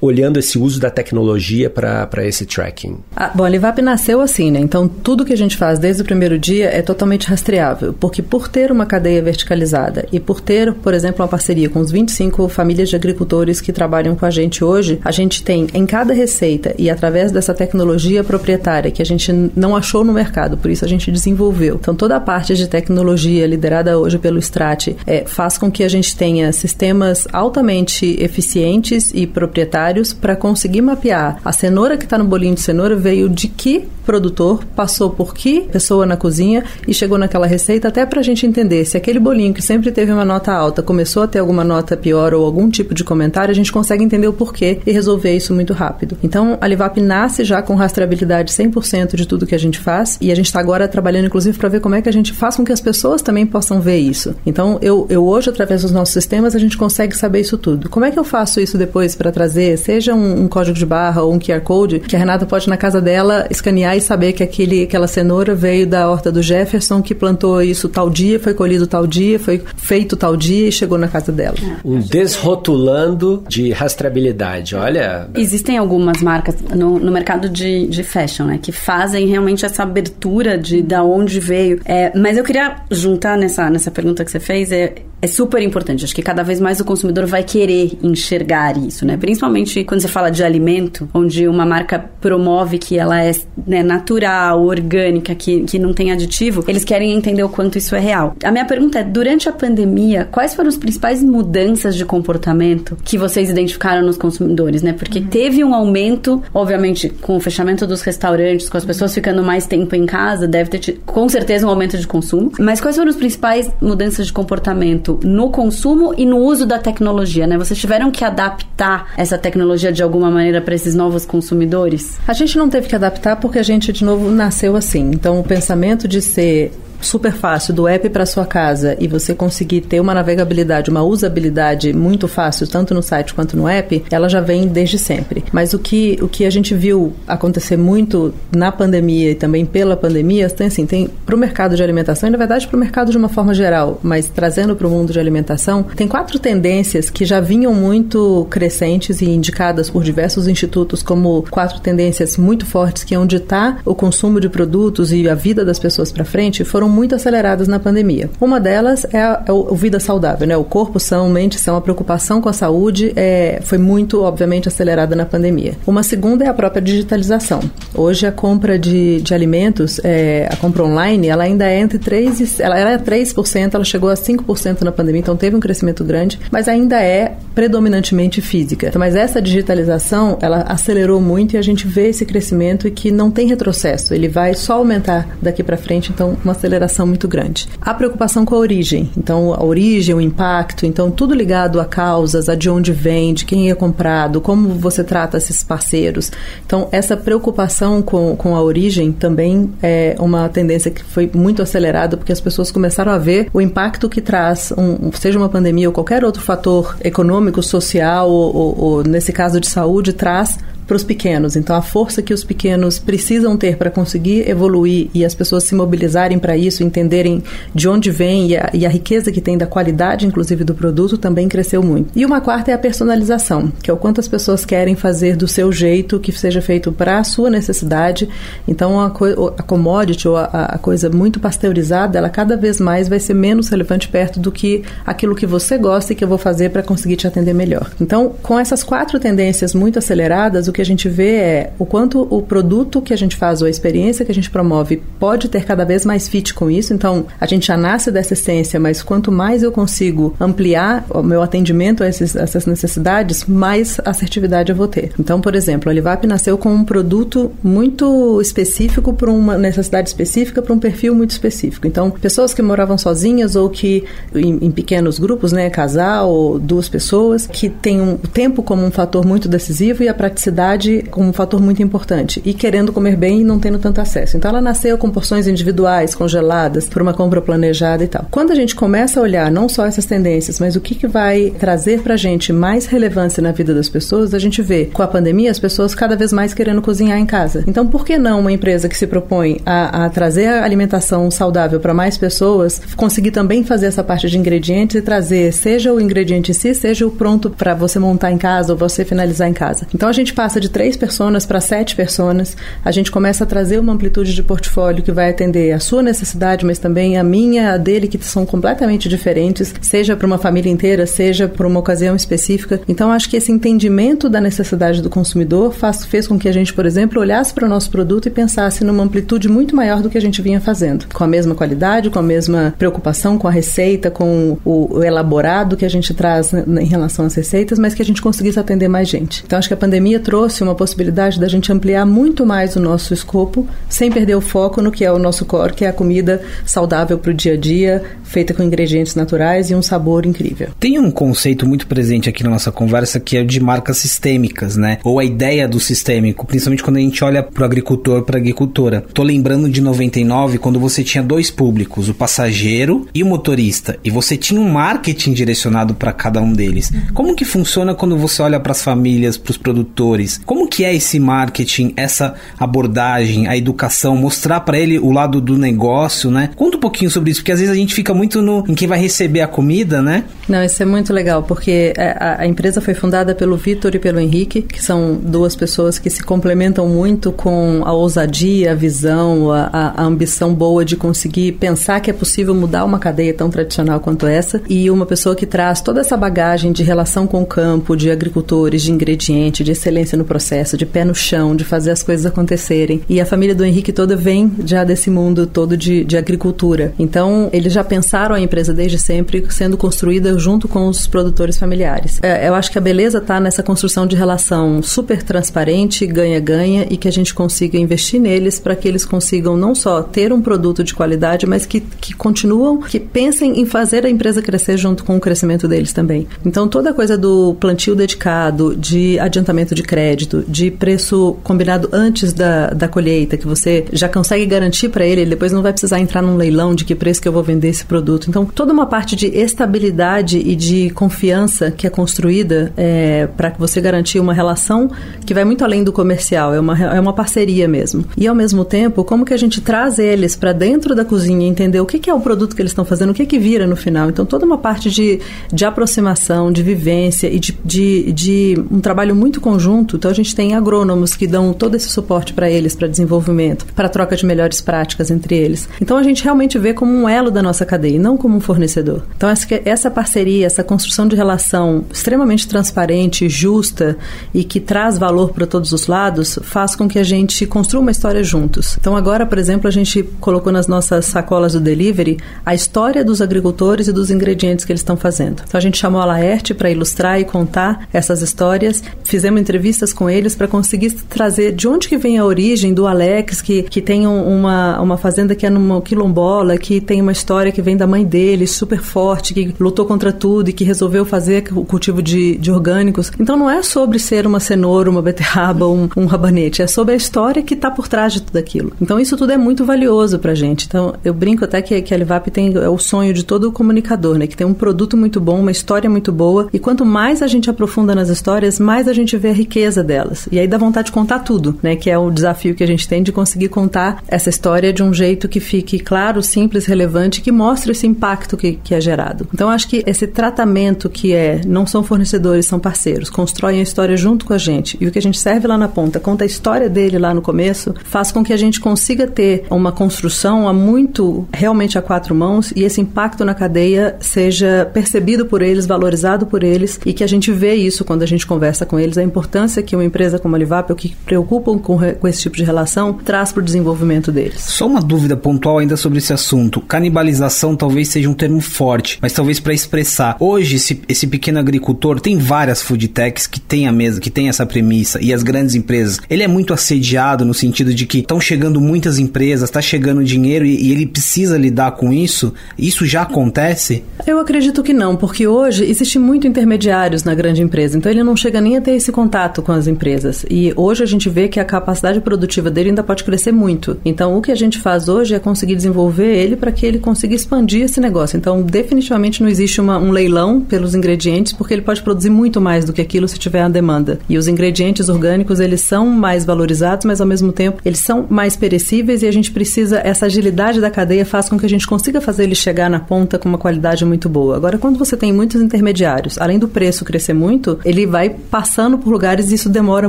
olhando 0.00 0.38
esse 0.38 0.56
uso 0.56 0.78
da 0.78 0.88
tecnologia 0.88 1.68
para 1.68 2.26
esse 2.26 2.46
tracking? 2.46 2.98
Ah, 3.16 3.32
bom, 3.34 3.44
a 3.44 3.48
Livap 3.48 3.82
nasceu 3.82 4.20
assim, 4.20 4.52
né? 4.52 4.60
Então 4.60 4.86
tudo 4.86 5.24
que 5.24 5.32
a 5.32 5.36
gente 5.36 5.56
faz 5.56 5.78
desde 5.78 6.02
o 6.02 6.04
primeiro 6.04 6.38
dia 6.38 6.66
é 6.66 6.80
totalmente 6.80 7.26
rastreável, 7.26 7.92
porque 7.92 8.22
por 8.22 8.48
ter 8.48 8.70
uma 8.70 8.86
cadeia 8.86 9.20
verticalizada 9.20 10.06
e 10.12 10.20
por 10.20 10.40
ter, 10.40 10.72
por 10.74 10.94
exemplo, 10.94 11.22
uma 11.22 11.28
parceria 11.28 11.68
com 11.68 11.80
os 11.80 11.90
25 11.90 12.48
famílias 12.48 12.88
de 12.88 12.94
agricultores 12.94 13.60
que 13.60 13.72
trabalham 13.72 14.14
com 14.14 14.24
a 14.24 14.30
gente 14.60 14.64
hoje, 14.64 15.00
a 15.04 15.10
gente 15.10 15.42
tem 15.42 15.66
em 15.72 15.86
cada 15.86 16.12
receita 16.12 16.74
e 16.78 16.90
através 16.90 17.32
dessa 17.32 17.54
tecnologia 17.54 18.22
proprietária 18.22 18.90
que 18.90 19.02
a 19.02 19.04
gente 19.04 19.32
não 19.56 19.74
achou 19.74 20.04
no 20.04 20.12
mercado, 20.12 20.56
por 20.56 20.70
isso 20.70 20.84
a 20.84 20.88
gente 20.88 21.10
desenvolveu. 21.10 21.76
Então 21.80 21.94
toda 21.94 22.16
a 22.16 22.20
parte 22.20 22.54
de 22.54 22.68
tecnologia 22.68 23.46
liderada 23.46 23.98
hoje 23.98 24.18
pelo 24.18 24.38
Strat 24.38 24.88
é, 25.06 25.24
faz 25.26 25.56
com 25.56 25.70
que 25.70 25.82
a 25.82 25.88
gente 25.88 26.16
tenha 26.16 26.52
sistemas 26.52 27.26
altamente 27.32 28.16
eficientes 28.20 29.12
e 29.14 29.26
proprietários 29.26 30.12
para 30.12 30.36
conseguir 30.36 30.82
mapear 30.82 31.38
a 31.44 31.52
cenoura 31.52 31.96
que 31.96 32.04
está 32.04 32.18
no 32.18 32.24
bolinho 32.24 32.54
de 32.54 32.60
cenoura 32.60 32.96
veio 32.96 33.28
de 33.28 33.48
que 33.48 33.88
produtor, 34.10 34.64
passou 34.74 35.10
por 35.10 35.32
que 35.32 35.60
pessoa 35.60 36.04
na 36.04 36.16
cozinha 36.16 36.64
e 36.88 36.92
chegou 36.92 37.16
naquela 37.16 37.46
receita 37.46 37.86
até 37.86 38.04
para 38.04 38.18
a 38.18 38.22
gente 38.24 38.44
entender 38.44 38.84
se 38.84 38.96
aquele 38.96 39.20
bolinho 39.20 39.54
que 39.54 39.62
sempre 39.62 39.92
teve 39.92 40.10
uma 40.10 40.24
nota 40.24 40.52
alta 40.52 40.82
começou 40.82 41.22
a 41.22 41.28
ter 41.28 41.38
alguma 41.38 41.62
nota 41.62 41.96
pior 41.96 42.34
ou 42.34 42.44
algum 42.44 42.68
tipo 42.68 42.92
de 42.92 43.04
comentário, 43.04 43.52
a 43.52 43.54
gente 43.54 43.70
consegue 43.70 44.02
entender 44.02 44.26
o 44.26 44.32
porquê 44.32 44.49
porquê 44.50 44.80
e 44.84 44.92
resolver 44.92 45.34
isso 45.34 45.54
muito 45.54 45.72
rápido. 45.72 46.18
Então, 46.22 46.58
a 46.60 46.66
Livap 46.66 47.00
nasce 47.00 47.44
já 47.44 47.62
com 47.62 47.74
rastreabilidade 47.74 48.52
100% 48.52 49.14
de 49.14 49.26
tudo 49.26 49.46
que 49.46 49.54
a 49.54 49.58
gente 49.58 49.78
faz 49.78 50.18
e 50.20 50.32
a 50.32 50.34
gente 50.34 50.46
está 50.46 50.58
agora 50.58 50.88
trabalhando, 50.88 51.26
inclusive, 51.26 51.56
para 51.56 51.68
ver 51.68 51.80
como 51.80 51.94
é 51.94 52.02
que 52.02 52.08
a 52.08 52.12
gente 52.12 52.32
faz 52.32 52.56
com 52.56 52.64
que 52.64 52.72
as 52.72 52.80
pessoas 52.80 53.22
também 53.22 53.46
possam 53.46 53.80
ver 53.80 53.98
isso. 53.98 54.34
Então, 54.44 54.78
eu, 54.82 55.06
eu 55.08 55.24
hoje, 55.24 55.48
através 55.48 55.82
dos 55.82 55.92
nossos 55.92 56.12
sistemas, 56.12 56.54
a 56.54 56.58
gente 56.58 56.76
consegue 56.76 57.16
saber 57.16 57.40
isso 57.40 57.56
tudo. 57.56 57.88
Como 57.88 58.04
é 58.04 58.10
que 58.10 58.18
eu 58.18 58.24
faço 58.24 58.60
isso 58.60 58.76
depois 58.76 59.14
para 59.14 59.30
trazer, 59.30 59.76
seja 59.78 60.14
um, 60.14 60.42
um, 60.42 60.48
código 60.48 60.76
de 60.76 60.86
barra 60.86 61.22
ou 61.22 61.32
um 61.32 61.38
QR 61.38 61.60
Code, 61.60 62.00
que 62.00 62.16
a 62.16 62.18
Renata 62.18 62.44
pode 62.44 62.68
na 62.68 62.76
casa 62.76 63.00
dela 63.00 63.46
escanear 63.50 63.96
e 63.96 64.00
saber 64.00 64.32
que 64.32 64.42
aquele, 64.42 64.82
aquela 64.82 65.06
cenoura 65.06 65.54
veio 65.54 65.86
da 65.86 66.10
horta 66.10 66.32
do 66.32 66.42
Jefferson, 66.42 67.00
que 67.00 67.14
plantou 67.14 67.62
isso 67.62 67.88
tal 67.88 68.10
dia, 68.10 68.40
foi 68.40 68.54
colhido 68.54 68.86
tal 68.86 69.06
dia, 69.06 69.38
foi 69.38 69.62
feito 69.76 70.16
tal 70.16 70.36
dia 70.36 70.68
e 70.68 70.72
chegou 70.72 70.98
na 70.98 71.08
casa 71.08 71.30
dela. 71.30 71.56
Um 71.84 72.00
desrotulando 72.00 73.44
de 73.48 73.70
rastreabilidade, 73.70 74.39
olha. 74.74 75.28
Existem 75.34 75.76
algumas 75.76 76.22
marcas 76.22 76.56
no, 76.74 76.98
no 76.98 77.10
mercado 77.10 77.48
de, 77.48 77.86
de 77.86 78.02
fashion, 78.02 78.46
né, 78.46 78.58
que 78.60 78.72
fazem 78.72 79.26
realmente 79.26 79.64
essa 79.64 79.82
abertura 79.82 80.56
de 80.56 80.82
da 80.82 81.02
onde 81.02 81.40
veio. 81.40 81.80
É, 81.84 82.16
mas 82.16 82.36
eu 82.36 82.44
queria 82.44 82.76
juntar 82.90 83.36
nessa, 83.36 83.68
nessa 83.68 83.90
pergunta 83.90 84.24
que 84.24 84.30
você 84.30 84.40
fez, 84.40 84.72
é, 84.72 84.94
é 85.22 85.26
super 85.26 85.62
importante. 85.62 86.04
Acho 86.04 86.14
que 86.14 86.22
cada 86.22 86.42
vez 86.42 86.60
mais 86.60 86.80
o 86.80 86.84
consumidor 86.84 87.26
vai 87.26 87.42
querer 87.42 87.98
enxergar 88.02 88.76
isso, 88.76 89.04
né? 89.04 89.16
Principalmente 89.16 89.84
quando 89.84 90.00
você 90.00 90.08
fala 90.08 90.30
de 90.30 90.42
alimento, 90.42 91.08
onde 91.12 91.46
uma 91.46 91.66
marca 91.66 91.98
promove 92.20 92.78
que 92.78 92.98
ela 92.98 93.22
é 93.22 93.32
né, 93.66 93.82
natural, 93.82 94.64
orgânica, 94.64 95.34
que, 95.34 95.62
que 95.62 95.78
não 95.78 95.92
tem 95.92 96.10
aditivo, 96.12 96.64
eles 96.66 96.84
querem 96.84 97.12
entender 97.12 97.42
o 97.42 97.48
quanto 97.48 97.78
isso 97.78 97.94
é 97.94 98.00
real. 98.00 98.34
A 98.42 98.50
minha 98.50 98.64
pergunta 98.64 99.00
é: 99.00 99.04
durante 99.04 99.48
a 99.48 99.52
pandemia, 99.52 100.28
quais 100.30 100.54
foram 100.54 100.68
as 100.68 100.76
principais 100.76 101.22
mudanças 101.22 101.96
de 101.96 102.04
comportamento 102.04 102.96
que 103.04 103.18
vocês 103.18 103.50
identificaram 103.50 104.02
nos 104.02 104.16
consumidores, 104.16 104.82
né? 104.82 104.92
Porque 104.92 105.18
uhum. 105.18 105.26
teve 105.26 105.62
um 105.64 105.74
aumento, 105.74 106.42
obviamente, 106.54 107.08
com 107.08 107.36
o 107.36 107.40
fechamento 107.40 107.86
dos 107.86 108.02
restaurantes, 108.02 108.68
com 108.68 108.76
as 108.76 108.84
pessoas 108.84 109.14
ficando 109.14 109.42
mais 109.42 109.66
tempo 109.66 109.94
em 109.94 110.06
casa, 110.06 110.46
deve 110.46 110.70
ter 110.70 110.78
tido, 110.78 111.00
com 111.04 111.28
certeza 111.28 111.66
um 111.66 111.70
aumento 111.70 111.98
de 111.98 112.06
consumo. 112.06 112.52
Mas 112.58 112.80
quais 112.80 112.96
foram 112.96 113.10
as 113.10 113.16
principais 113.16 113.70
mudanças 113.80 114.26
de 114.26 114.32
comportamento? 114.32 115.09
No 115.22 115.50
consumo 115.50 116.14
e 116.16 116.24
no 116.24 116.38
uso 116.38 116.66
da 116.66 116.78
tecnologia, 116.78 117.46
né? 117.46 117.56
Vocês 117.56 117.78
tiveram 117.78 118.10
que 118.10 118.24
adaptar 118.24 119.08
essa 119.16 119.38
tecnologia 119.38 119.90
de 119.90 120.02
alguma 120.02 120.30
maneira 120.30 120.60
para 120.60 120.74
esses 120.74 120.94
novos 120.94 121.24
consumidores? 121.24 122.18
A 122.28 122.32
gente 122.32 122.56
não 122.58 122.68
teve 122.68 122.86
que 122.88 122.94
adaptar 122.94 123.36
porque 123.36 123.58
a 123.58 123.62
gente, 123.62 123.92
de 123.92 124.04
novo, 124.04 124.30
nasceu 124.30 124.76
assim. 124.76 125.10
Então, 125.12 125.40
o 125.40 125.44
pensamento 125.44 126.06
de 126.06 126.20
ser 126.20 126.72
super 127.00 127.32
fácil 127.32 127.74
do 127.74 127.88
app 127.88 128.08
para 128.10 128.26
sua 128.26 128.46
casa 128.46 128.96
e 129.00 129.08
você 129.08 129.34
conseguir 129.34 129.82
ter 129.82 130.00
uma 130.00 130.14
navegabilidade, 130.14 130.90
uma 130.90 131.02
usabilidade 131.02 131.92
muito 131.92 132.28
fácil, 132.28 132.66
tanto 132.66 132.94
no 132.94 133.02
site 133.02 133.34
quanto 133.34 133.56
no 133.56 133.68
app, 133.68 134.04
ela 134.10 134.28
já 134.28 134.40
vem 134.40 134.66
desde 134.66 134.98
sempre. 134.98 135.44
Mas 135.52 135.74
o 135.74 135.78
que, 135.78 136.18
o 136.20 136.28
que 136.28 136.44
a 136.44 136.50
gente 136.50 136.74
viu 136.74 137.12
acontecer 137.26 137.76
muito 137.76 138.34
na 138.54 138.70
pandemia 138.70 139.30
e 139.30 139.34
também 139.34 139.64
pela 139.64 139.96
pandemia, 139.96 140.48
tem 140.50 140.66
assim, 140.66 140.86
tem 140.86 141.08
para 141.24 141.34
o 141.34 141.38
mercado 141.38 141.76
de 141.76 141.82
alimentação 141.82 142.28
e 142.28 142.32
na 142.32 142.38
verdade 142.38 142.66
para 142.66 142.76
o 142.76 142.80
mercado 142.80 143.10
de 143.10 143.16
uma 143.16 143.28
forma 143.28 143.54
geral, 143.54 143.98
mas 144.02 144.28
trazendo 144.28 144.76
para 144.76 144.86
o 144.86 144.90
mundo 144.90 145.12
de 145.12 145.20
alimentação, 145.20 145.82
tem 145.82 146.06
quatro 146.08 146.38
tendências 146.38 147.08
que 147.08 147.24
já 147.24 147.40
vinham 147.40 147.74
muito 147.74 148.46
crescentes 148.50 149.20
e 149.20 149.30
indicadas 149.30 149.88
por 149.88 150.02
diversos 150.02 150.48
institutos 150.48 151.02
como 151.02 151.44
quatro 151.50 151.80
tendências 151.80 152.36
muito 152.36 152.66
fortes 152.66 153.04
que 153.04 153.14
iam 153.14 153.26
ditar 153.26 153.80
o 153.84 153.94
consumo 153.94 154.40
de 154.40 154.48
produtos 154.48 155.12
e 155.12 155.28
a 155.28 155.34
vida 155.34 155.64
das 155.64 155.78
pessoas 155.78 156.12
para 156.12 156.24
frente, 156.24 156.64
foram 156.64 156.89
muito 156.90 157.14
aceleradas 157.14 157.68
na 157.68 157.78
pandemia. 157.78 158.28
Uma 158.40 158.60
delas 158.60 159.06
é, 159.12 159.20
a, 159.20 159.42
é 159.46 159.52
o, 159.52 159.74
vida 159.74 159.98
saudável, 160.00 160.46
né? 160.46 160.56
O 160.56 160.64
corpo 160.64 160.98
são, 161.00 161.28
mente 161.30 161.58
são, 161.58 161.76
a 161.76 161.80
preocupação 161.80 162.40
com 162.40 162.48
a 162.48 162.52
saúde 162.52 163.12
é, 163.16 163.60
foi 163.62 163.78
muito, 163.78 164.22
obviamente, 164.22 164.68
acelerada 164.68 165.16
na 165.16 165.24
pandemia. 165.24 165.74
Uma 165.86 166.02
segunda 166.02 166.44
é 166.44 166.48
a 166.48 166.54
própria 166.54 166.82
digitalização. 166.82 167.60
Hoje 167.94 168.26
a 168.26 168.32
compra 168.32 168.78
de, 168.78 169.20
de 169.20 169.34
alimentos, 169.34 170.00
é, 170.04 170.48
a 170.50 170.56
compra 170.56 170.84
online, 170.84 171.28
ela 171.28 171.44
ainda 171.44 171.66
é 171.66 171.78
entre 171.78 171.98
3 171.98 172.40
e, 172.40 172.62
ela 172.62 172.78
era 172.78 172.98
3%, 172.98 173.74
ela 173.74 173.84
chegou 173.84 174.10
a 174.10 174.14
5% 174.14 174.82
na 174.82 174.92
pandemia, 174.92 175.20
então 175.20 175.36
teve 175.36 175.56
um 175.56 175.60
crescimento 175.60 176.04
grande, 176.04 176.38
mas 176.50 176.68
ainda 176.68 177.00
é 177.00 177.36
predominantemente 177.54 178.40
física. 178.40 178.88
Então, 178.88 178.98
mas 178.98 179.14
essa 179.14 179.40
digitalização, 179.40 180.38
ela 180.40 180.62
acelerou 180.62 181.20
muito 181.20 181.54
e 181.54 181.58
a 181.58 181.62
gente 181.62 181.86
vê 181.86 182.08
esse 182.08 182.24
crescimento 182.24 182.86
e 182.86 182.90
que 182.90 183.10
não 183.10 183.30
tem 183.30 183.46
retrocesso, 183.46 184.14
ele 184.14 184.28
vai 184.28 184.54
só 184.54 184.74
aumentar 184.74 185.28
daqui 185.40 185.62
para 185.62 185.76
frente, 185.76 186.10
então 186.12 186.36
uma 186.44 186.52
aceleração 186.52 186.79
aceleração 186.84 187.06
muito 187.06 187.28
grande. 187.28 187.68
A 187.80 187.94
preocupação 187.94 188.44
com 188.44 188.54
a 188.54 188.58
origem, 188.58 189.10
então 189.16 189.54
a 189.54 189.62
origem, 189.62 190.14
o 190.14 190.20
impacto, 190.20 190.86
então 190.86 191.10
tudo 191.10 191.34
ligado 191.34 191.80
a 191.80 191.84
causas, 191.84 192.48
a 192.48 192.54
de 192.54 192.70
onde 192.70 192.92
vem, 192.92 193.34
de 193.34 193.44
quem 193.44 193.70
é 193.70 193.74
comprado, 193.74 194.40
como 194.40 194.70
você 194.70 195.04
trata 195.04 195.36
esses 195.36 195.62
parceiros. 195.62 196.30
Então 196.64 196.88
essa 196.90 197.16
preocupação 197.16 198.02
com, 198.02 198.36
com 198.36 198.56
a 198.56 198.62
origem 198.62 199.12
também 199.12 199.72
é 199.82 200.16
uma 200.18 200.48
tendência 200.48 200.90
que 200.90 201.02
foi 201.02 201.30
muito 201.32 201.62
acelerada 201.62 202.16
porque 202.16 202.32
as 202.32 202.40
pessoas 202.40 202.70
começaram 202.70 203.12
a 203.12 203.18
ver 203.18 203.48
o 203.52 203.60
impacto 203.60 204.08
que 204.08 204.20
traz, 204.20 204.72
um, 204.76 205.10
seja 205.12 205.38
uma 205.38 205.48
pandemia 205.48 205.88
ou 205.88 205.92
qualquer 205.92 206.24
outro 206.24 206.42
fator 206.42 206.96
econômico, 207.02 207.62
social 207.62 208.30
ou, 208.30 208.56
ou, 208.56 208.80
ou 208.80 209.04
nesse 209.04 209.32
caso 209.32 209.60
de 209.60 209.68
saúde, 209.68 210.12
traz 210.12 210.58
para 210.90 210.96
os 210.96 211.04
pequenos. 211.04 211.54
Então, 211.54 211.76
a 211.76 211.82
força 211.82 212.20
que 212.20 212.34
os 212.34 212.42
pequenos 212.42 212.98
precisam 212.98 213.56
ter 213.56 213.76
para 213.76 213.92
conseguir 213.92 214.50
evoluir 214.50 215.08
e 215.14 215.24
as 215.24 215.36
pessoas 215.36 215.62
se 215.62 215.72
mobilizarem 215.72 216.36
para 216.36 216.56
isso, 216.56 216.82
entenderem 216.82 217.44
de 217.72 217.88
onde 217.88 218.10
vem 218.10 218.48
e 218.48 218.56
a, 218.56 218.70
e 218.74 218.84
a, 218.84 218.88
riqueza 218.88 219.30
que 219.30 219.40
tem 219.40 219.56
da 219.56 219.68
qualidade, 219.68 220.26
inclusive, 220.26 220.64
do 220.64 220.74
produto, 220.74 221.16
também 221.16 221.46
cresceu 221.46 221.80
muito. 221.80 222.10
E 222.16 222.26
uma 222.26 222.40
quarta 222.40 222.72
é 222.72 222.74
a 222.74 222.78
personalização, 222.78 223.72
que 223.80 223.88
é 223.88 223.94
o 223.94 223.96
quanto 223.96 224.20
as 224.20 224.26
pessoas 224.26 224.64
querem 224.64 224.96
fazer 224.96 225.36
do 225.36 225.46
seu 225.46 225.70
jeito, 225.70 226.18
que 226.18 226.32
seja 226.32 226.60
feito 226.60 226.90
para 226.90 227.20
a 227.20 227.22
sua 227.22 227.50
necessidade. 227.50 228.28
Então, 228.66 228.98
a, 228.98 229.06
a 229.06 229.62
commodity 229.62 230.26
ou 230.26 230.36
a, 230.36 230.46
a 230.46 230.76
coisa 230.76 231.08
muito 231.08 231.38
pasteurizada, 231.38 232.18
ela 232.18 232.28
cada 232.28 232.56
vez 232.56 232.80
mais 232.80 233.08
vai 233.08 233.20
ser 233.20 233.34
menos 233.34 233.68
relevante 233.68 234.08
perto 234.08 234.40
do 234.40 234.50
que 234.50 234.82
aquilo 235.06 235.36
que 235.36 235.46
você 235.46 235.78
gosta 235.78 236.12
e 236.12 236.16
que 236.16 236.24
eu 236.24 236.28
vou 236.28 236.38
fazer 236.38 236.70
para 236.70 236.82
conseguir 236.82 237.14
te 237.14 237.28
atender 237.28 237.54
melhor. 237.54 237.92
Então, 238.00 238.34
com 238.42 238.58
essas 238.58 238.82
quatro 238.82 239.20
tendências 239.20 239.72
muito 239.72 239.96
aceleradas, 239.96 240.66
o 240.66 240.72
que 240.72 240.79
que 240.80 240.82
a 240.82 240.86
gente 240.86 241.10
vê 241.10 241.34
é 241.34 241.72
o 241.78 241.84
quanto 241.84 242.26
o 242.30 242.40
produto 242.40 243.02
que 243.02 243.12
a 243.12 243.16
gente 243.16 243.36
faz 243.36 243.60
ou 243.60 243.66
a 243.66 243.70
experiência 243.70 244.24
que 244.24 244.32
a 244.32 244.34
gente 244.34 244.50
promove 244.50 245.02
pode 245.18 245.46
ter 245.48 245.62
cada 245.66 245.84
vez 245.84 246.06
mais 246.06 246.26
fit 246.26 246.54
com 246.54 246.70
isso. 246.70 246.94
Então, 246.94 247.26
a 247.38 247.44
gente 247.44 247.66
já 247.66 247.76
nasce 247.76 248.10
dessa 248.10 248.32
essência, 248.32 248.80
mas 248.80 249.02
quanto 249.02 249.30
mais 249.30 249.62
eu 249.62 249.70
consigo 249.70 250.34
ampliar 250.40 251.04
o 251.10 251.22
meu 251.22 251.42
atendimento 251.42 252.02
a, 252.02 252.08
esses, 252.08 252.34
essas 252.34 252.64
necessidades, 252.64 253.44
mais 253.44 254.00
assertividade 254.06 254.70
eu 254.70 254.76
vou 254.76 254.88
ter. 254.88 255.12
Então, 255.18 255.38
por 255.38 255.54
exemplo, 255.54 255.90
a 255.90 255.92
Livap 255.92 256.26
nasceu 256.26 256.56
com 256.56 256.72
um 256.72 256.82
produto 256.84 257.52
muito 257.62 258.40
específico 258.40 259.12
para 259.12 259.30
uma 259.30 259.58
necessidade 259.58 260.08
específica, 260.08 260.62
para 260.62 260.72
um 260.72 260.78
perfil 260.78 261.14
muito 261.14 261.32
específico. 261.32 261.86
Então, 261.86 262.10
pessoas 262.10 262.54
que 262.54 262.62
moravam 262.62 262.96
sozinhas 262.96 263.54
ou 263.54 263.68
que 263.68 264.04
em, 264.34 264.64
em 264.64 264.70
pequenos 264.70 265.18
grupos, 265.18 265.52
né, 265.52 265.68
casal 265.68 266.30
ou 266.30 266.58
duas 266.58 266.88
pessoas, 266.88 267.46
que 267.46 267.68
têm 267.68 268.00
um, 268.00 268.14
o 268.14 268.28
tempo 268.28 268.62
como 268.62 268.82
um 268.82 268.90
fator 268.90 269.26
muito 269.26 269.46
decisivo 269.46 270.02
e 270.02 270.08
a 270.08 270.14
praticidade 270.14 270.69
como 271.10 271.28
um 271.28 271.32
fator 271.32 271.60
muito 271.60 271.82
importante 271.82 272.40
e 272.44 272.52
querendo 272.52 272.92
comer 272.92 273.16
bem 273.16 273.40
e 273.40 273.44
não 273.44 273.58
tendo 273.58 273.78
tanto 273.78 274.00
acesso. 274.00 274.36
Então 274.36 274.50
ela 274.50 274.60
nasceu 274.60 274.96
com 274.98 275.10
porções 275.10 275.46
individuais, 275.46 276.14
congeladas, 276.14 276.88
por 276.88 277.02
uma 277.02 277.14
compra 277.14 277.40
planejada 277.40 278.04
e 278.04 278.08
tal. 278.08 278.26
Quando 278.30 278.50
a 278.50 278.54
gente 278.54 278.74
começa 278.74 279.20
a 279.20 279.22
olhar 279.22 279.50
não 279.50 279.68
só 279.68 279.86
essas 279.86 280.06
tendências, 280.06 280.58
mas 280.60 280.76
o 280.76 280.80
que, 280.80 280.94
que 280.94 281.06
vai 281.06 281.52
trazer 281.58 282.00
pra 282.00 282.16
gente 282.16 282.52
mais 282.52 282.86
relevância 282.86 283.42
na 283.42 283.52
vida 283.52 283.74
das 283.74 283.88
pessoas, 283.88 284.34
a 284.34 284.38
gente 284.38 284.62
vê 284.62 284.86
com 284.86 285.02
a 285.02 285.08
pandemia 285.08 285.50
as 285.50 285.58
pessoas 285.58 285.94
cada 285.94 286.16
vez 286.16 286.32
mais 286.32 286.54
querendo 286.54 286.82
cozinhar 286.82 287.18
em 287.18 287.26
casa. 287.26 287.64
Então 287.66 287.86
por 287.86 288.04
que 288.04 288.18
não 288.18 288.40
uma 288.40 288.52
empresa 288.52 288.88
que 288.88 288.96
se 288.96 289.06
propõe 289.06 289.60
a, 289.64 290.06
a 290.06 290.10
trazer 290.10 290.46
a 290.46 290.64
alimentação 290.64 291.30
saudável 291.30 291.80
para 291.80 291.94
mais 291.94 292.16
pessoas 292.16 292.80
conseguir 292.96 293.30
também 293.30 293.64
fazer 293.64 293.86
essa 293.86 294.02
parte 294.02 294.28
de 294.28 294.38
ingredientes 294.38 294.96
e 294.96 295.02
trazer 295.02 295.52
seja 295.52 295.92
o 295.92 296.00
ingrediente 296.00 296.50
em 296.50 296.54
si, 296.54 296.74
seja 296.74 297.06
o 297.06 297.10
pronto 297.10 297.50
para 297.50 297.74
você 297.74 297.98
montar 297.98 298.32
em 298.32 298.38
casa 298.38 298.72
ou 298.72 298.78
você 298.78 299.04
finalizar 299.04 299.48
em 299.48 299.52
casa. 299.52 299.86
Então 299.94 300.08
a 300.08 300.12
gente 300.12 300.32
passa 300.32 300.49
de 300.58 300.70
três 300.70 300.96
pessoas 300.96 301.44
para 301.44 301.60
sete 301.60 301.94
pessoas, 301.94 302.56
a 302.84 302.90
gente 302.90 303.10
começa 303.10 303.44
a 303.44 303.46
trazer 303.46 303.78
uma 303.78 303.92
amplitude 303.92 304.34
de 304.34 304.42
portfólio 304.42 305.02
que 305.02 305.12
vai 305.12 305.28
atender 305.28 305.72
a 305.72 305.78
sua 305.78 306.02
necessidade, 306.02 306.64
mas 306.64 306.78
também 306.78 307.18
a 307.18 307.22
minha, 307.22 307.74
a 307.74 307.76
dele, 307.76 308.08
que 308.08 308.18
são 308.24 308.46
completamente 308.46 309.08
diferentes, 309.08 309.74
seja 309.82 310.16
para 310.16 310.26
uma 310.26 310.38
família 310.38 310.70
inteira, 310.70 311.06
seja 311.06 311.46
para 311.46 311.66
uma 311.66 311.78
ocasião 311.80 312.16
específica. 312.16 312.80
Então, 312.88 313.12
acho 313.12 313.28
que 313.28 313.36
esse 313.36 313.52
entendimento 313.52 314.28
da 314.28 314.40
necessidade 314.40 315.02
do 315.02 315.10
consumidor 315.10 315.74
faz, 315.74 316.04
fez 316.04 316.26
com 316.26 316.38
que 316.38 316.48
a 316.48 316.52
gente, 316.52 316.72
por 316.72 316.86
exemplo, 316.86 317.20
olhasse 317.20 317.52
para 317.52 317.66
o 317.66 317.68
nosso 317.68 317.90
produto 317.90 318.26
e 318.26 318.30
pensasse 318.30 318.84
numa 318.84 319.02
amplitude 319.02 319.48
muito 319.48 319.76
maior 319.76 320.00
do 320.00 320.08
que 320.08 320.16
a 320.16 320.20
gente 320.20 320.40
vinha 320.40 320.60
fazendo, 320.60 321.06
com 321.12 321.24
a 321.24 321.26
mesma 321.26 321.54
qualidade, 321.54 322.08
com 322.08 322.18
a 322.18 322.22
mesma 322.22 322.74
preocupação 322.78 323.36
com 323.36 323.48
a 323.48 323.50
receita, 323.50 324.10
com 324.10 324.56
o, 324.64 324.98
o 324.98 325.04
elaborado 325.04 325.76
que 325.76 325.84
a 325.84 325.90
gente 325.90 326.14
traz 326.14 326.52
né, 326.52 326.82
em 326.82 326.86
relação 326.86 327.26
às 327.26 327.34
receitas, 327.34 327.78
mas 327.78 327.94
que 327.94 328.02
a 328.02 328.04
gente 328.04 328.22
conseguisse 328.22 328.58
atender 328.58 328.88
mais 328.88 329.08
gente. 329.08 329.42
Então, 329.44 329.58
acho 329.58 329.68
que 329.68 329.74
a 329.74 329.76
pandemia 329.76 330.20
trouxe 330.20 330.39
trouxe 330.40 330.62
uma 330.62 330.74
possibilidade 330.74 331.38
da 331.38 331.46
gente 331.46 331.70
ampliar 331.70 332.06
muito 332.06 332.46
mais 332.46 332.74
o 332.74 332.80
nosso 332.80 333.12
escopo, 333.12 333.68
sem 333.90 334.10
perder 334.10 334.34
o 334.36 334.40
foco 334.40 334.80
no 334.80 334.90
que 334.90 335.04
é 335.04 335.12
o 335.12 335.18
nosso 335.18 335.44
core, 335.44 335.74
que 335.74 335.84
é 335.84 335.88
a 335.88 335.92
comida 335.92 336.40
saudável 336.64 337.18
para 337.18 337.30
o 337.30 337.34
dia 337.34 337.52
a 337.52 337.56
dia, 337.58 338.02
feita 338.30 338.54
com 338.54 338.62
ingredientes 338.62 339.16
naturais 339.16 339.70
e 339.70 339.74
um 339.74 339.82
sabor 339.82 340.24
incrível. 340.24 340.68
Tem 340.78 340.98
um 341.00 341.10
conceito 341.10 341.66
muito 341.66 341.88
presente 341.88 342.28
aqui 342.28 342.44
na 342.44 342.50
nossa 342.50 342.70
conversa 342.70 343.18
que 343.18 343.36
é 343.36 343.40
o 343.40 343.44
de 343.44 343.58
marcas 343.58 343.98
sistêmicas, 343.98 344.76
né? 344.76 344.98
Ou 345.02 345.18
a 345.18 345.24
ideia 345.24 345.66
do 345.66 345.80
sistêmico, 345.80 346.46
principalmente 346.46 346.82
quando 346.82 346.98
a 346.98 347.00
gente 347.00 347.24
olha 347.24 347.42
pro 347.42 347.64
agricultor, 347.64 348.22
pra 348.22 348.38
agricultora. 348.38 349.04
Tô 349.12 349.24
lembrando 349.24 349.68
de 349.68 349.80
99, 349.80 350.58
quando 350.58 350.78
você 350.78 351.02
tinha 351.02 351.24
dois 351.24 351.50
públicos, 351.50 352.08
o 352.08 352.14
passageiro 352.14 353.08
e 353.12 353.22
o 353.22 353.26
motorista, 353.26 353.98
e 354.04 354.10
você 354.10 354.36
tinha 354.36 354.60
um 354.60 354.70
marketing 354.70 355.32
direcionado 355.32 355.94
para 355.94 356.12
cada 356.12 356.40
um 356.40 356.52
deles. 356.52 356.92
Como 357.12 357.34
que 357.34 357.44
funciona 357.44 357.94
quando 357.94 358.16
você 358.16 358.42
olha 358.42 358.60
para 358.60 358.72
as 358.72 358.82
famílias, 358.82 359.36
para 359.36 359.50
os 359.50 359.56
produtores? 359.56 360.40
Como 360.46 360.68
que 360.68 360.84
é 360.84 360.94
esse 360.94 361.18
marketing, 361.18 361.92
essa 361.96 362.34
abordagem, 362.56 363.48
a 363.48 363.56
educação, 363.56 364.16
mostrar 364.16 364.60
para 364.60 364.78
ele 364.78 365.00
o 365.00 365.10
lado 365.10 365.40
do 365.40 365.58
negócio, 365.58 366.30
né? 366.30 366.50
Conta 366.54 366.76
um 366.76 366.80
pouquinho 366.80 367.10
sobre 367.10 367.32
isso, 367.32 367.40
porque 367.40 367.52
às 367.52 367.58
vezes 367.58 367.72
a 367.72 367.76
gente 367.76 367.92
fica 367.92 368.14
muito 368.20 368.42
no 368.42 368.62
em 368.68 368.74
quem 368.74 368.86
vai 368.86 369.00
receber 369.00 369.40
a 369.40 369.48
comida, 369.48 370.02
né? 370.02 370.24
Não, 370.46 370.62
isso 370.62 370.82
é 370.82 370.86
muito 370.86 371.10
legal, 371.10 371.42
porque 371.42 371.94
é, 371.96 372.10
a, 372.18 372.42
a 372.42 372.46
empresa 372.46 372.80
foi 372.80 372.92
fundada 372.92 373.34
pelo 373.34 373.56
Vitor 373.56 373.94
e 373.94 373.98
pelo 373.98 374.20
Henrique, 374.20 374.60
que 374.60 374.82
são 374.82 375.14
duas 375.14 375.56
pessoas 375.56 375.98
que 375.98 376.10
se 376.10 376.22
complementam 376.22 376.86
muito 376.86 377.32
com 377.32 377.80
a 377.82 377.92
ousadia, 377.92 378.72
a 378.72 378.74
visão, 378.74 379.50
a, 379.50 379.94
a, 379.96 380.02
ambição 380.02 380.52
boa 380.52 380.84
de 380.84 380.96
conseguir 380.96 381.52
pensar 381.52 382.00
que 382.00 382.10
é 382.10 382.12
possível 382.12 382.54
mudar 382.54 382.84
uma 382.84 382.98
cadeia 382.98 383.32
tão 383.32 383.48
tradicional 383.48 384.00
quanto 384.00 384.26
essa, 384.26 384.60
e 384.68 384.90
uma 384.90 385.06
pessoa 385.06 385.34
que 385.34 385.46
traz 385.46 385.80
toda 385.80 386.00
essa 386.00 386.16
bagagem 386.16 386.72
de 386.72 386.82
relação 386.82 387.26
com 387.26 387.42
o 387.42 387.46
campo, 387.46 387.96
de 387.96 388.10
agricultores, 388.10 388.82
de 388.82 388.92
ingrediente, 388.92 389.64
de 389.64 389.72
excelência 389.72 390.18
no 390.18 390.24
processo, 390.24 390.76
de 390.76 390.84
pé 390.84 391.06
no 391.06 391.14
chão, 391.14 391.56
de 391.56 391.64
fazer 391.64 391.92
as 391.92 392.02
coisas 392.02 392.26
acontecerem. 392.26 393.00
E 393.08 393.18
a 393.18 393.24
família 393.24 393.54
do 393.54 393.64
Henrique 393.64 393.92
toda 393.92 394.14
vem 394.14 394.52
já 394.66 394.84
desse 394.84 395.10
mundo 395.10 395.46
todo 395.46 395.74
de, 395.74 396.04
de 396.04 396.18
agricultura. 396.18 396.92
Então, 396.98 397.48
eles 397.52 397.72
já 397.72 397.84
pensaram 398.10 398.34
a 398.34 398.40
empresa 398.40 398.74
desde 398.74 398.98
sempre 398.98 399.46
sendo 399.50 399.76
construída 399.76 400.36
junto 400.36 400.66
com 400.66 400.88
os 400.88 401.06
produtores 401.06 401.56
familiares. 401.56 402.18
É, 402.20 402.48
eu 402.48 402.56
acho 402.56 402.72
que 402.72 402.76
a 402.76 402.80
beleza 402.80 403.18
está 403.18 403.38
nessa 403.38 403.62
construção 403.62 404.04
de 404.04 404.16
relação 404.16 404.82
super 404.82 405.22
transparente, 405.22 406.04
ganha-ganha, 406.08 406.88
e 406.90 406.96
que 406.96 407.06
a 407.06 407.12
gente 407.12 407.32
consiga 407.32 407.78
investir 407.78 408.20
neles 408.20 408.58
para 408.58 408.74
que 408.74 408.88
eles 408.88 409.04
consigam 409.04 409.56
não 409.56 409.76
só 409.76 410.02
ter 410.02 410.32
um 410.32 410.42
produto 410.42 410.82
de 410.82 410.92
qualidade, 410.92 411.46
mas 411.46 411.66
que, 411.66 411.78
que 411.78 412.12
continuam, 412.12 412.78
que 412.78 412.98
pensem 412.98 413.60
em 413.60 413.64
fazer 413.64 414.04
a 414.04 414.10
empresa 414.10 414.42
crescer 414.42 414.76
junto 414.76 415.04
com 415.04 415.16
o 415.16 415.20
crescimento 415.20 415.68
deles 415.68 415.92
também. 415.92 416.26
Então, 416.44 416.66
toda 416.66 416.90
a 416.90 416.92
coisa 416.92 417.16
do 417.16 417.54
plantio 417.60 417.94
dedicado, 417.94 418.74
de 418.76 419.20
adiantamento 419.20 419.72
de 419.72 419.84
crédito, 419.84 420.44
de 420.48 420.68
preço 420.68 421.36
combinado 421.44 421.88
antes 421.92 422.32
da, 422.32 422.70
da 422.70 422.88
colheita, 422.88 423.36
que 423.36 423.46
você 423.46 423.84
já 423.92 424.08
consegue 424.08 424.46
garantir 424.46 424.88
para 424.88 425.06
ele, 425.06 425.20
ele 425.20 425.30
depois 425.30 425.52
não 425.52 425.62
vai 425.62 425.70
precisar 425.70 426.00
entrar 426.00 426.22
num 426.22 426.36
leilão 426.36 426.74
de 426.74 426.84
que 426.84 426.96
preço 426.96 427.22
que 427.22 427.28
eu 427.28 427.32
vou 427.32 427.44
vender 427.44 427.68
esse 427.68 427.84
produto. 427.84 427.99
Então, 428.28 428.44
toda 428.44 428.72
uma 428.72 428.86
parte 428.86 429.14
de 429.16 429.26
estabilidade 429.26 430.38
e 430.38 430.54
de 430.56 430.90
confiança 430.90 431.70
que 431.70 431.86
é 431.86 431.90
construída 431.90 432.72
é, 432.76 433.28
para 433.36 433.52
você 433.58 433.80
garantir 433.80 434.18
uma 434.18 434.32
relação 434.32 434.90
que 435.24 435.34
vai 435.34 435.44
muito 435.44 435.64
além 435.64 435.84
do 435.84 435.92
comercial, 435.92 436.54
é 436.54 436.60
uma, 436.60 436.78
é 436.78 437.00
uma 437.00 437.12
parceria 437.12 437.68
mesmo. 437.68 438.04
E 438.16 438.26
ao 438.26 438.34
mesmo 438.34 438.64
tempo, 438.64 439.04
como 439.04 439.24
que 439.24 439.34
a 439.34 439.36
gente 439.36 439.60
traz 439.60 439.98
eles 439.98 440.36
para 440.36 440.52
dentro 440.52 440.94
da 440.94 441.04
cozinha 441.04 441.46
entender 441.46 441.80
o 441.80 441.86
que, 441.86 441.98
que, 441.98 442.10
é 442.10 442.14
o 442.14 442.20
produto 442.20 442.54
que 442.54 442.62
eles 442.62 442.72
estão 442.72 442.84
fazendo, 442.84 443.10
o 443.10 443.14
que, 443.14 443.26
que 443.26 443.38
vira 443.38 443.66
no 443.66 443.76
final. 443.76 444.08
Então, 444.08 444.24
toda 444.24 444.44
uma 444.44 444.58
parte 444.58 444.90
de, 444.90 445.20
de 445.52 445.64
aproximação, 445.64 446.50
de 446.52 446.62
vivência 446.62 447.28
e 447.28 447.38
de, 447.38 447.58
de, 447.64 448.12
de 448.12 448.64
um 448.70 448.80
trabalho 448.80 449.14
muito 449.14 449.40
conjunto. 449.40 449.96
Então, 449.96 450.10
a 450.10 450.14
gente 450.14 450.34
tem 450.34 450.54
agrônomos 450.54 451.14
que 451.14 451.26
dão 451.26 451.52
todo 451.52 451.74
esse 451.74 451.88
suporte 451.88 452.32
para 452.32 452.50
eles, 452.50 452.74
para 452.74 452.88
desenvolvimento, 452.88 453.66
para 453.74 453.88
troca 453.88 454.16
de 454.16 454.24
melhores 454.24 454.60
práticas 454.60 455.10
entre 455.10 455.36
eles. 455.36 455.68
Então, 455.80 455.96
a 455.96 456.02
gente 456.02 456.22
realmente 456.22 456.58
vê 456.58 456.72
como 456.72 456.92
um 456.92 457.08
elo 457.08 457.30
da 457.30 457.42
nossa 457.42 457.64
cadeia, 457.64 457.89
não 457.98 458.16
como 458.16 458.36
um 458.36 458.40
fornecedor. 458.40 459.02
Então, 459.16 459.28
essa 459.64 459.90
parceria, 459.90 460.46
essa 460.46 460.64
construção 460.64 461.06
de 461.06 461.16
relação 461.16 461.84
extremamente 461.92 462.46
transparente, 462.48 463.28
justa 463.28 463.96
e 464.32 464.44
que 464.44 464.60
traz 464.60 464.98
valor 464.98 465.32
para 465.32 465.46
todos 465.46 465.72
os 465.72 465.86
lados, 465.86 466.38
faz 466.42 466.74
com 466.76 466.88
que 466.88 466.98
a 466.98 467.02
gente 467.02 467.46
construa 467.46 467.80
uma 467.80 467.90
história 467.90 468.22
juntos. 468.22 468.76
Então, 468.80 468.96
agora, 468.96 469.26
por 469.26 469.38
exemplo, 469.38 469.68
a 469.68 469.70
gente 469.70 470.02
colocou 470.20 470.52
nas 470.52 470.66
nossas 470.66 471.06
sacolas 471.06 471.52
do 471.52 471.60
delivery 471.60 472.18
a 472.44 472.54
história 472.54 473.04
dos 473.04 473.20
agricultores 473.20 473.88
e 473.88 473.92
dos 473.92 474.10
ingredientes 474.10 474.64
que 474.64 474.72
eles 474.72 474.80
estão 474.80 474.96
fazendo. 474.96 475.42
Então, 475.46 475.58
a 475.58 475.60
gente 475.60 475.78
chamou 475.78 476.00
a 476.00 476.04
Laerte 476.04 476.54
para 476.54 476.70
ilustrar 476.70 477.20
e 477.20 477.24
contar 477.24 477.88
essas 477.92 478.22
histórias, 478.22 478.82
fizemos 479.04 479.40
entrevistas 479.40 479.92
com 479.92 480.08
eles 480.08 480.34
para 480.34 480.48
conseguir 480.48 480.90
trazer 481.08 481.52
de 481.52 481.68
onde 481.68 481.88
que 481.88 481.96
vem 481.96 482.18
a 482.18 482.24
origem 482.24 482.72
do 482.72 482.86
Alex, 482.86 483.40
que, 483.40 483.62
que 483.62 483.80
tem 483.80 484.06
uma, 484.06 484.80
uma 484.80 484.96
fazenda 484.96 485.34
que 485.34 485.46
é 485.46 485.50
numa 485.50 485.80
quilombola, 485.80 486.56
que 486.56 486.80
tem 486.80 487.00
uma 487.00 487.12
história 487.12 487.52
que 487.52 487.62
vem 487.62 487.69
da 487.76 487.86
mãe 487.86 488.04
dele, 488.04 488.46
super 488.46 488.80
forte, 488.80 489.34
que 489.34 489.54
lutou 489.58 489.84
contra 489.86 490.12
tudo 490.12 490.50
e 490.50 490.52
que 490.52 490.64
resolveu 490.64 491.04
fazer 491.04 491.44
o 491.52 491.64
cultivo 491.64 492.02
de, 492.02 492.36
de 492.36 492.50
orgânicos. 492.50 493.10
Então 493.18 493.36
não 493.36 493.50
é 493.50 493.62
sobre 493.62 493.98
ser 493.98 494.26
uma 494.26 494.40
cenoura, 494.40 494.90
uma 494.90 495.02
beterraba, 495.02 495.66
um, 495.66 495.88
um 495.96 496.06
rabanete, 496.06 496.62
é 496.62 496.66
sobre 496.66 496.94
a 496.94 496.96
história 496.96 497.42
que 497.42 497.54
está 497.54 497.70
por 497.70 497.88
trás 497.88 498.12
de 498.12 498.22
tudo 498.22 498.36
aquilo. 498.36 498.72
Então 498.80 498.98
isso 498.98 499.16
tudo 499.16 499.32
é 499.32 499.36
muito 499.36 499.64
valioso 499.64 500.18
pra 500.18 500.34
gente. 500.34 500.66
Então 500.66 500.94
eu 501.04 501.12
brinco 501.12 501.44
até 501.44 501.60
que, 501.60 501.80
que 501.82 501.94
a 501.94 501.96
Livap 501.96 502.30
tem 502.30 502.54
é 502.54 502.68
o 502.68 502.78
sonho 502.78 503.12
de 503.12 503.24
todo 503.24 503.52
comunicador, 503.52 504.18
né? 504.18 504.26
Que 504.26 504.36
tem 504.36 504.46
um 504.46 504.54
produto 504.54 504.96
muito 504.96 505.20
bom, 505.20 505.40
uma 505.40 505.50
história 505.50 505.88
muito 505.88 506.12
boa 506.12 506.48
e 506.52 506.58
quanto 506.58 506.84
mais 506.84 507.22
a 507.22 507.26
gente 507.26 507.50
aprofunda 507.50 507.94
nas 507.94 508.08
histórias, 508.08 508.58
mais 508.58 508.88
a 508.88 508.92
gente 508.92 509.16
vê 509.16 509.28
a 509.30 509.34
riqueza 509.34 509.82
delas. 509.82 510.28
E 510.30 510.38
aí 510.38 510.46
dá 510.46 510.58
vontade 510.58 510.86
de 510.86 510.92
contar 510.92 511.20
tudo, 511.20 511.58
né? 511.62 511.76
Que 511.76 511.90
é 511.90 511.98
o 511.98 512.10
desafio 512.10 512.54
que 512.54 512.64
a 512.64 512.66
gente 512.66 512.88
tem 512.88 513.02
de 513.02 513.12
conseguir 513.12 513.48
contar 513.48 514.02
essa 514.08 514.30
história 514.30 514.72
de 514.72 514.82
um 514.82 514.92
jeito 514.92 515.28
que 515.28 515.40
fique 515.40 515.78
claro, 515.78 516.22
simples, 516.22 516.66
relevante, 516.66 517.20
que 517.20 517.32
mostre 517.32 517.59
esse 517.68 517.86
impacto 517.86 518.36
que, 518.36 518.52
que 518.52 518.74
é 518.74 518.80
gerado. 518.80 519.28
Então 519.34 519.50
acho 519.50 519.68
que 519.68 519.82
esse 519.86 520.06
tratamento 520.06 520.88
que 520.88 521.12
é 521.12 521.40
não 521.46 521.66
são 521.66 521.82
fornecedores, 521.82 522.46
são 522.46 522.58
parceiros, 522.58 523.10
constroem 523.10 523.60
a 523.60 523.62
história 523.62 523.96
junto 523.96 524.24
com 524.24 524.32
a 524.32 524.38
gente 524.38 524.76
e 524.80 524.86
o 524.86 524.90
que 524.90 524.98
a 524.98 525.02
gente 525.02 525.18
serve 525.18 525.46
lá 525.46 525.58
na 525.58 525.68
ponta, 525.68 526.00
conta 526.00 526.24
a 526.24 526.26
história 526.26 526.68
dele 526.68 526.98
lá 526.98 527.12
no 527.12 527.22
começo, 527.22 527.74
faz 527.84 528.12
com 528.12 528.24
que 528.24 528.32
a 528.32 528.36
gente 528.36 528.60
consiga 528.60 529.06
ter 529.06 529.44
uma 529.50 529.72
construção 529.72 530.48
a 530.48 530.52
muito 530.52 531.26
realmente 531.32 531.78
a 531.78 531.82
quatro 531.82 532.14
mãos 532.14 532.52
e 532.54 532.62
esse 532.62 532.80
impacto 532.80 533.24
na 533.24 533.34
cadeia 533.34 533.96
seja 534.00 534.68
percebido 534.72 535.26
por 535.26 535.42
eles, 535.42 535.66
valorizado 535.66 536.26
por 536.26 536.42
eles 536.42 536.80
e 536.86 536.92
que 536.92 537.04
a 537.04 537.06
gente 537.06 537.32
vê 537.32 537.54
isso 537.54 537.84
quando 537.84 538.02
a 538.02 538.06
gente 538.06 538.26
conversa 538.26 538.64
com 538.64 538.78
eles, 538.78 538.96
a 538.96 539.02
importância 539.02 539.62
que 539.62 539.74
uma 539.74 539.84
empresa 539.84 540.18
como 540.18 540.36
a 540.36 540.38
Livap, 540.38 540.74
que 540.74 540.94
preocupam 541.04 541.58
com, 541.58 541.78
com 541.78 542.08
esse 542.08 542.22
tipo 542.22 542.36
de 542.36 542.44
relação, 542.44 542.92
traz 542.92 543.32
para 543.32 543.40
o 543.40 543.44
desenvolvimento 543.44 544.12
deles. 544.12 544.42
Só 544.42 544.66
uma 544.66 544.80
dúvida 544.80 545.16
pontual 545.16 545.58
ainda 545.58 545.76
sobre 545.76 545.98
esse 545.98 546.12
assunto. 546.12 546.60
Canibalização 546.60 547.49
talvez 547.56 547.88
seja 547.88 548.08
um 548.08 548.14
termo 548.14 548.40
forte, 548.40 548.98
mas 549.00 549.12
talvez 549.12 549.40
para 549.40 549.52
expressar. 549.52 550.16
Hoje, 550.20 550.56
esse, 550.56 550.80
esse 550.88 551.06
pequeno 551.06 551.38
agricultor 551.38 552.00
tem 552.00 552.16
várias 552.18 552.62
food 552.62 552.88
techs 552.88 553.26
que 553.26 553.40
tem 553.40 553.66
a 553.66 553.72
mesa, 553.72 554.00
que 554.00 554.10
tem 554.10 554.28
essa 554.28 554.46
premissa, 554.46 554.98
e 555.02 555.12
as 555.12 555.22
grandes 555.22 555.54
empresas. 555.54 555.98
Ele 556.08 556.22
é 556.22 556.28
muito 556.28 556.52
assediado 556.52 557.24
no 557.24 557.34
sentido 557.34 557.74
de 557.74 557.86
que 557.86 557.98
estão 557.98 558.20
chegando 558.20 558.60
muitas 558.60 558.98
empresas, 558.98 559.48
está 559.48 559.60
chegando 559.60 560.04
dinheiro 560.04 560.44
e, 560.44 560.68
e 560.68 560.72
ele 560.72 560.86
precisa 560.86 561.36
lidar 561.36 561.72
com 561.72 561.92
isso. 561.92 562.32
Isso 562.58 562.86
já 562.86 563.02
acontece? 563.02 563.82
Eu 564.06 564.18
acredito 564.18 564.62
que 564.62 564.72
não, 564.72 564.96
porque 564.96 565.26
hoje 565.26 565.64
existe 565.64 565.98
muito 565.98 566.26
intermediários 566.26 567.04
na 567.04 567.14
grande 567.14 567.42
empresa, 567.42 567.76
então 567.76 567.90
ele 567.90 568.02
não 568.02 568.16
chega 568.16 568.40
nem 568.40 568.56
a 568.56 568.60
ter 568.60 568.72
esse 568.72 568.92
contato 568.92 569.42
com 569.42 569.52
as 569.52 569.66
empresas. 569.66 570.24
E 570.30 570.52
hoje 570.56 570.82
a 570.82 570.86
gente 570.86 571.08
vê 571.08 571.28
que 571.28 571.40
a 571.40 571.44
capacidade 571.44 572.00
produtiva 572.00 572.50
dele 572.50 572.70
ainda 572.70 572.82
pode 572.82 573.04
crescer 573.04 573.32
muito. 573.32 573.78
Então 573.84 574.16
o 574.16 574.22
que 574.22 574.32
a 574.32 574.36
gente 574.36 574.58
faz 574.58 574.88
hoje 574.88 575.14
é 575.14 575.18
conseguir 575.18 575.56
desenvolver 575.56 576.14
ele 576.16 576.36
para 576.36 576.52
que 576.52 576.64
ele 576.64 576.78
consiga 576.78 577.14
expandir 577.14 577.39
esse 577.48 577.80
negócio. 577.80 578.16
Então 578.16 578.42
definitivamente 578.42 579.22
não 579.22 579.28
existe 579.28 579.60
uma, 579.60 579.78
um 579.78 579.90
leilão 579.90 580.40
pelos 580.40 580.74
ingredientes, 580.74 581.32
porque 581.32 581.54
ele 581.54 581.62
pode 581.62 581.82
produzir 581.82 582.10
muito 582.10 582.40
mais 582.40 582.64
do 582.64 582.72
que 582.72 582.80
aquilo 582.80 583.08
se 583.08 583.18
tiver 583.18 583.42
a 583.42 583.48
demanda. 583.48 583.98
E 584.08 584.18
os 584.18 584.28
ingredientes 584.28 584.88
orgânicos 584.88 585.40
eles 585.40 585.60
são 585.60 585.86
mais 585.86 586.24
valorizados, 586.24 586.84
mas 586.84 587.00
ao 587.00 587.06
mesmo 587.06 587.32
tempo 587.32 587.60
eles 587.64 587.78
são 587.78 588.06
mais 588.08 588.36
perecíveis 588.36 589.02
e 589.02 589.06
a 589.06 589.12
gente 589.12 589.30
precisa 589.30 589.78
essa 589.78 590.06
agilidade 590.06 590.60
da 590.60 590.70
cadeia 590.70 591.04
faz 591.04 591.28
com 591.28 591.38
que 591.38 591.46
a 591.46 591.48
gente 591.48 591.66
consiga 591.66 592.00
fazer 592.00 592.24
ele 592.24 592.34
chegar 592.34 592.68
na 592.68 592.80
ponta 592.80 593.18
com 593.18 593.28
uma 593.28 593.38
qualidade 593.38 593.84
muito 593.84 594.08
boa. 594.08 594.36
Agora 594.36 594.58
quando 594.58 594.78
você 594.78 594.96
tem 594.96 595.12
muitos 595.12 595.40
intermediários, 595.40 596.18
além 596.18 596.38
do 596.38 596.48
preço 596.48 596.84
crescer 596.84 597.14
muito, 597.14 597.58
ele 597.64 597.86
vai 597.86 598.10
passando 598.10 598.78
por 598.78 598.90
lugares 598.90 599.30
e 599.30 599.34
isso 599.34 599.48
demora 599.48 599.88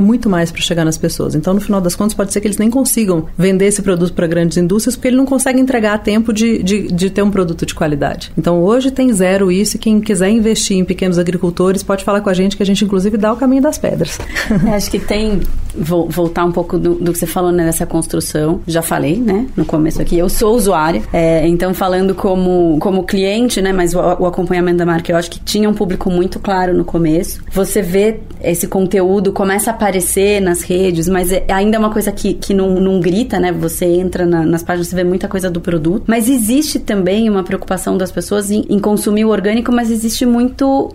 muito 0.00 0.28
mais 0.28 0.50
para 0.50 0.62
chegar 0.62 0.84
nas 0.84 0.98
pessoas. 0.98 1.34
Então 1.34 1.54
no 1.54 1.60
final 1.60 1.80
das 1.80 1.94
contas 1.94 2.14
pode 2.14 2.32
ser 2.32 2.40
que 2.40 2.46
eles 2.46 2.58
nem 2.58 2.70
consigam 2.70 3.26
vender 3.36 3.66
esse 3.66 3.82
produto 3.82 4.12
para 4.12 4.26
grandes 4.26 4.56
indústrias 4.56 4.96
porque 4.96 5.08
ele 5.08 5.16
não 5.16 5.26
consegue 5.26 5.60
entregar 5.60 5.94
a 5.94 5.98
tempo 5.98 6.32
de, 6.32 6.62
de, 6.62 6.88
de 6.88 7.10
ter 7.10 7.22
um 7.22 7.30
produto 7.30 7.41
de 7.44 7.74
qualidade. 7.74 8.32
Então 8.36 8.62
hoje 8.62 8.90
tem 8.90 9.12
zero 9.12 9.50
isso 9.50 9.76
e 9.76 9.78
quem 9.78 10.00
quiser 10.00 10.30
investir 10.30 10.76
em 10.76 10.84
pequenos 10.84 11.18
agricultores 11.18 11.82
pode 11.82 12.04
falar 12.04 12.20
com 12.20 12.30
a 12.30 12.34
gente 12.34 12.56
que 12.56 12.62
a 12.62 12.66
gente 12.66 12.84
inclusive 12.84 13.16
dá 13.16 13.32
o 13.32 13.36
caminho 13.36 13.62
das 13.62 13.78
pedras. 13.78 14.18
É, 14.64 14.74
acho 14.76 14.90
que 14.90 14.98
tem 14.98 15.40
vou 15.74 16.08
voltar 16.08 16.44
um 16.44 16.52
pouco 16.52 16.78
do, 16.78 16.94
do 16.94 17.12
que 17.12 17.18
você 17.18 17.26
falou 17.26 17.50
né, 17.50 17.64
nessa 17.64 17.86
construção. 17.86 18.60
Já 18.66 18.82
falei, 18.82 19.16
né, 19.16 19.46
no 19.56 19.64
começo 19.64 20.00
aqui. 20.00 20.18
Eu 20.18 20.28
sou 20.28 20.54
usuária, 20.54 21.02
é, 21.12 21.46
então 21.46 21.72
falando 21.74 22.14
como, 22.14 22.78
como 22.78 23.04
cliente, 23.04 23.60
né, 23.60 23.72
mas 23.72 23.94
o, 23.94 23.98
o, 23.98 24.26
acompanhamento 24.26 24.78
da 24.78 24.86
marca, 24.86 25.10
eu 25.10 25.16
acho 25.16 25.30
que 25.30 25.40
tinha 25.40 25.68
um 25.68 25.74
público 25.74 26.10
muito 26.10 26.38
claro 26.38 26.74
no 26.74 26.84
começo. 26.84 27.42
Você 27.52 27.82
vê 27.82 28.20
esse 28.42 28.66
conteúdo, 28.66 29.32
começa 29.32 29.70
a 29.70 29.74
aparecer 29.74 30.40
nas 30.40 30.62
redes, 30.62 31.08
mas 31.08 31.32
é, 31.32 31.44
ainda 31.48 31.76
é 31.76 31.78
uma 31.78 31.90
coisa 31.90 32.12
que, 32.12 32.34
que 32.34 32.52
não, 32.52 32.80
não 32.80 33.00
grita, 33.00 33.38
né? 33.38 33.52
Você 33.52 33.86
entra 33.86 34.26
na, 34.26 34.44
nas 34.44 34.62
páginas, 34.62 34.88
você 34.88 34.96
vê 34.96 35.04
muita 35.04 35.28
coisa 35.28 35.50
do 35.50 35.60
produto. 35.60 36.04
Mas 36.06 36.28
existe 36.28 36.78
também 36.78 37.28
uma 37.32 37.42
preocupação 37.42 37.96
das 37.98 38.12
pessoas 38.12 38.50
em, 38.50 38.64
em 38.68 38.78
consumir 38.78 39.24
o 39.24 39.30
orgânico, 39.30 39.72
mas 39.72 39.90
existe 39.90 40.24
muito 40.24 40.94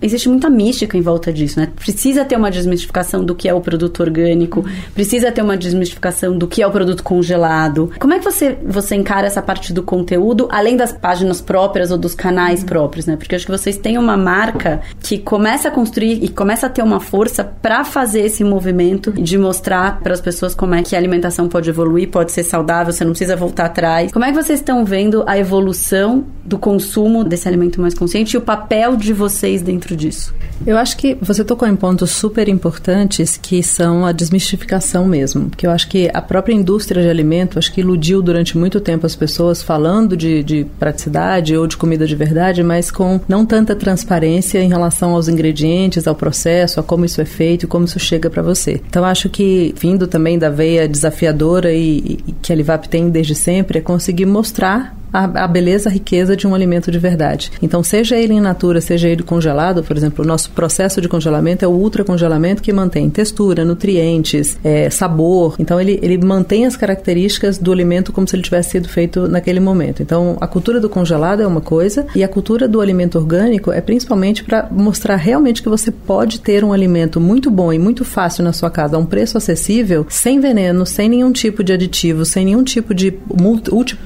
existe 0.00 0.28
muita 0.28 0.48
mística 0.48 0.96
em 0.96 1.00
volta 1.00 1.32
disso, 1.32 1.58
né? 1.60 1.68
Precisa 1.76 2.24
ter 2.24 2.36
uma 2.36 2.50
desmistificação 2.50 3.24
do 3.24 3.34
que 3.34 3.48
é 3.48 3.54
o 3.54 3.60
produto 3.60 4.00
orgânico, 4.00 4.64
precisa 4.94 5.30
ter 5.30 5.42
uma 5.42 5.56
desmistificação 5.56 6.36
do 6.36 6.46
que 6.46 6.62
é 6.62 6.66
o 6.66 6.70
produto 6.70 7.02
congelado. 7.02 7.90
Como 7.98 8.14
é 8.14 8.18
que 8.18 8.24
você, 8.24 8.56
você 8.64 8.94
encara 8.94 9.26
essa 9.26 9.42
parte 9.42 9.72
do 9.72 9.82
conteúdo, 9.82 10.48
além 10.50 10.76
das 10.76 10.92
páginas 10.92 11.40
próprias 11.40 11.90
ou 11.90 11.98
dos 11.98 12.14
canais 12.14 12.64
próprios, 12.64 13.06
né? 13.06 13.16
Porque 13.16 13.34
acho 13.34 13.46
que 13.46 13.52
vocês 13.52 13.76
têm 13.76 13.98
uma 13.98 14.16
marca 14.16 14.80
que 15.00 15.18
começa 15.18 15.68
a 15.68 15.70
construir 15.70 16.24
e 16.24 16.28
começa 16.28 16.66
a 16.66 16.70
ter 16.70 16.82
uma 16.82 17.00
força 17.00 17.44
para 17.44 17.84
fazer 17.84 18.20
esse 18.20 18.44
movimento 18.44 19.12
de 19.12 19.36
mostrar 19.36 20.00
para 20.00 20.12
as 20.12 20.20
pessoas 20.20 20.54
como 20.54 20.74
é 20.74 20.82
que 20.82 20.94
a 20.94 20.98
alimentação 20.98 21.48
pode 21.48 21.68
evoluir, 21.68 22.08
pode 22.08 22.32
ser 22.32 22.42
saudável, 22.42 22.92
você 22.92 23.04
não 23.04 23.12
precisa 23.12 23.36
voltar 23.36 23.66
atrás. 23.66 24.12
Como 24.12 24.24
é 24.24 24.30
que 24.32 24.42
vocês 24.42 24.60
estão 24.60 24.84
vendo 24.84 25.24
a 25.26 25.38
evolução 25.38 26.24
do 26.44 26.58
consumo 26.58 27.24
desse 27.24 27.46
alimento 27.46 27.80
mais 27.80 27.94
consciente 27.94 28.34
e 28.34 28.38
o 28.38 28.40
papel 28.40 28.96
de 28.96 29.12
vocês 29.12 29.57
dentro 29.62 29.96
disso? 29.96 30.34
Eu 30.66 30.76
acho 30.76 30.96
que 30.96 31.16
você 31.20 31.44
tocou 31.44 31.68
em 31.68 31.76
pontos 31.76 32.10
super 32.10 32.48
importantes 32.48 33.36
que 33.36 33.62
são 33.62 34.04
a 34.04 34.12
desmistificação 34.12 35.06
mesmo. 35.06 35.48
Porque 35.48 35.66
eu 35.66 35.70
acho 35.70 35.88
que 35.88 36.10
a 36.12 36.20
própria 36.20 36.54
indústria 36.54 37.02
de 37.02 37.08
alimento, 37.08 37.58
acho 37.58 37.72
que 37.72 37.80
iludiu 37.80 38.20
durante 38.20 38.58
muito 38.58 38.80
tempo 38.80 39.06
as 39.06 39.14
pessoas 39.14 39.62
falando 39.62 40.16
de, 40.16 40.42
de 40.42 40.66
praticidade 40.78 41.56
ou 41.56 41.66
de 41.66 41.76
comida 41.76 42.06
de 42.06 42.16
verdade, 42.16 42.62
mas 42.62 42.90
com 42.90 43.20
não 43.28 43.46
tanta 43.46 43.76
transparência 43.76 44.58
em 44.58 44.68
relação 44.68 45.14
aos 45.14 45.28
ingredientes, 45.28 46.06
ao 46.06 46.14
processo, 46.14 46.80
a 46.80 46.82
como 46.82 47.04
isso 47.04 47.20
é 47.20 47.24
feito 47.24 47.64
e 47.64 47.66
como 47.66 47.84
isso 47.84 47.98
chega 47.98 48.28
para 48.28 48.42
você. 48.42 48.80
Então 48.88 49.04
acho 49.04 49.28
que, 49.28 49.74
vindo 49.78 50.06
também 50.06 50.38
da 50.38 50.50
veia 50.50 50.88
desafiadora 50.88 51.72
e, 51.72 52.18
e 52.26 52.32
que 52.42 52.52
a 52.52 52.56
Livap 52.56 52.88
tem 52.88 53.08
desde 53.10 53.34
sempre, 53.34 53.78
é 53.78 53.80
conseguir 53.80 54.26
mostrar 54.26 54.96
a, 55.12 55.44
a, 55.44 55.48
beleza, 55.48 55.88
a 55.88 55.92
riqueza 55.92 56.36
de 56.36 56.46
um 56.46 56.54
alimento 56.54 56.90
de 56.90 56.98
verdade. 56.98 57.50
Então, 57.62 57.82
seja 57.82 58.16
ele 58.16 58.34
in 58.34 58.40
natura, 58.40 58.80
seja 58.80 59.08
ele 59.08 59.22
congelado, 59.22 59.82
por 59.82 59.96
exemplo, 59.96 60.24
o 60.24 60.28
nosso 60.28 60.50
processo 60.50 61.00
de 61.00 61.08
congelamento 61.08 61.64
é 61.64 61.68
o 61.68 61.72
ultracongelamento 61.72 62.62
que 62.62 62.72
mantém 62.72 63.08
textura, 63.10 63.64
nutrientes, 63.64 64.58
é, 64.62 64.90
sabor. 64.90 65.56
Então, 65.58 65.80
ele, 65.80 65.98
ele 66.02 66.18
mantém 66.18 66.66
as 66.66 66.76
características 66.76 67.58
do 67.58 67.72
alimento 67.72 68.12
como 68.12 68.28
se 68.28 68.36
ele 68.36 68.42
tivesse 68.42 68.70
sido 68.70 68.88
feito 68.88 69.28
naquele 69.28 69.60
momento. 69.60 70.02
Então, 70.02 70.36
a 70.40 70.46
cultura 70.46 70.80
do 70.80 70.88
congelado 70.88 71.42
é 71.42 71.46
uma 71.46 71.60
coisa 71.60 72.06
e 72.14 72.22
a 72.22 72.28
cultura 72.28 72.68
do 72.68 72.80
alimento 72.80 73.18
orgânico 73.18 73.72
é 73.72 73.80
principalmente 73.80 74.44
para 74.44 74.68
mostrar 74.70 75.16
realmente 75.16 75.62
que 75.62 75.68
você 75.68 75.90
pode 75.90 76.40
ter 76.40 76.64
um 76.64 76.72
alimento 76.72 77.20
muito 77.20 77.50
bom 77.50 77.72
e 77.72 77.78
muito 77.78 78.04
fácil 78.04 78.44
na 78.44 78.52
sua 78.52 78.70
casa 78.70 78.96
a 78.96 78.98
um 78.98 79.06
preço 79.06 79.38
acessível, 79.38 80.06
sem 80.08 80.40
veneno, 80.40 80.84
sem 80.84 81.08
nenhum 81.08 81.32
tipo 81.32 81.64
de 81.64 81.72
aditivo, 81.72 82.24
sem 82.24 82.44
nenhum 82.44 82.62
tipo 82.62 82.94
de 82.94 83.14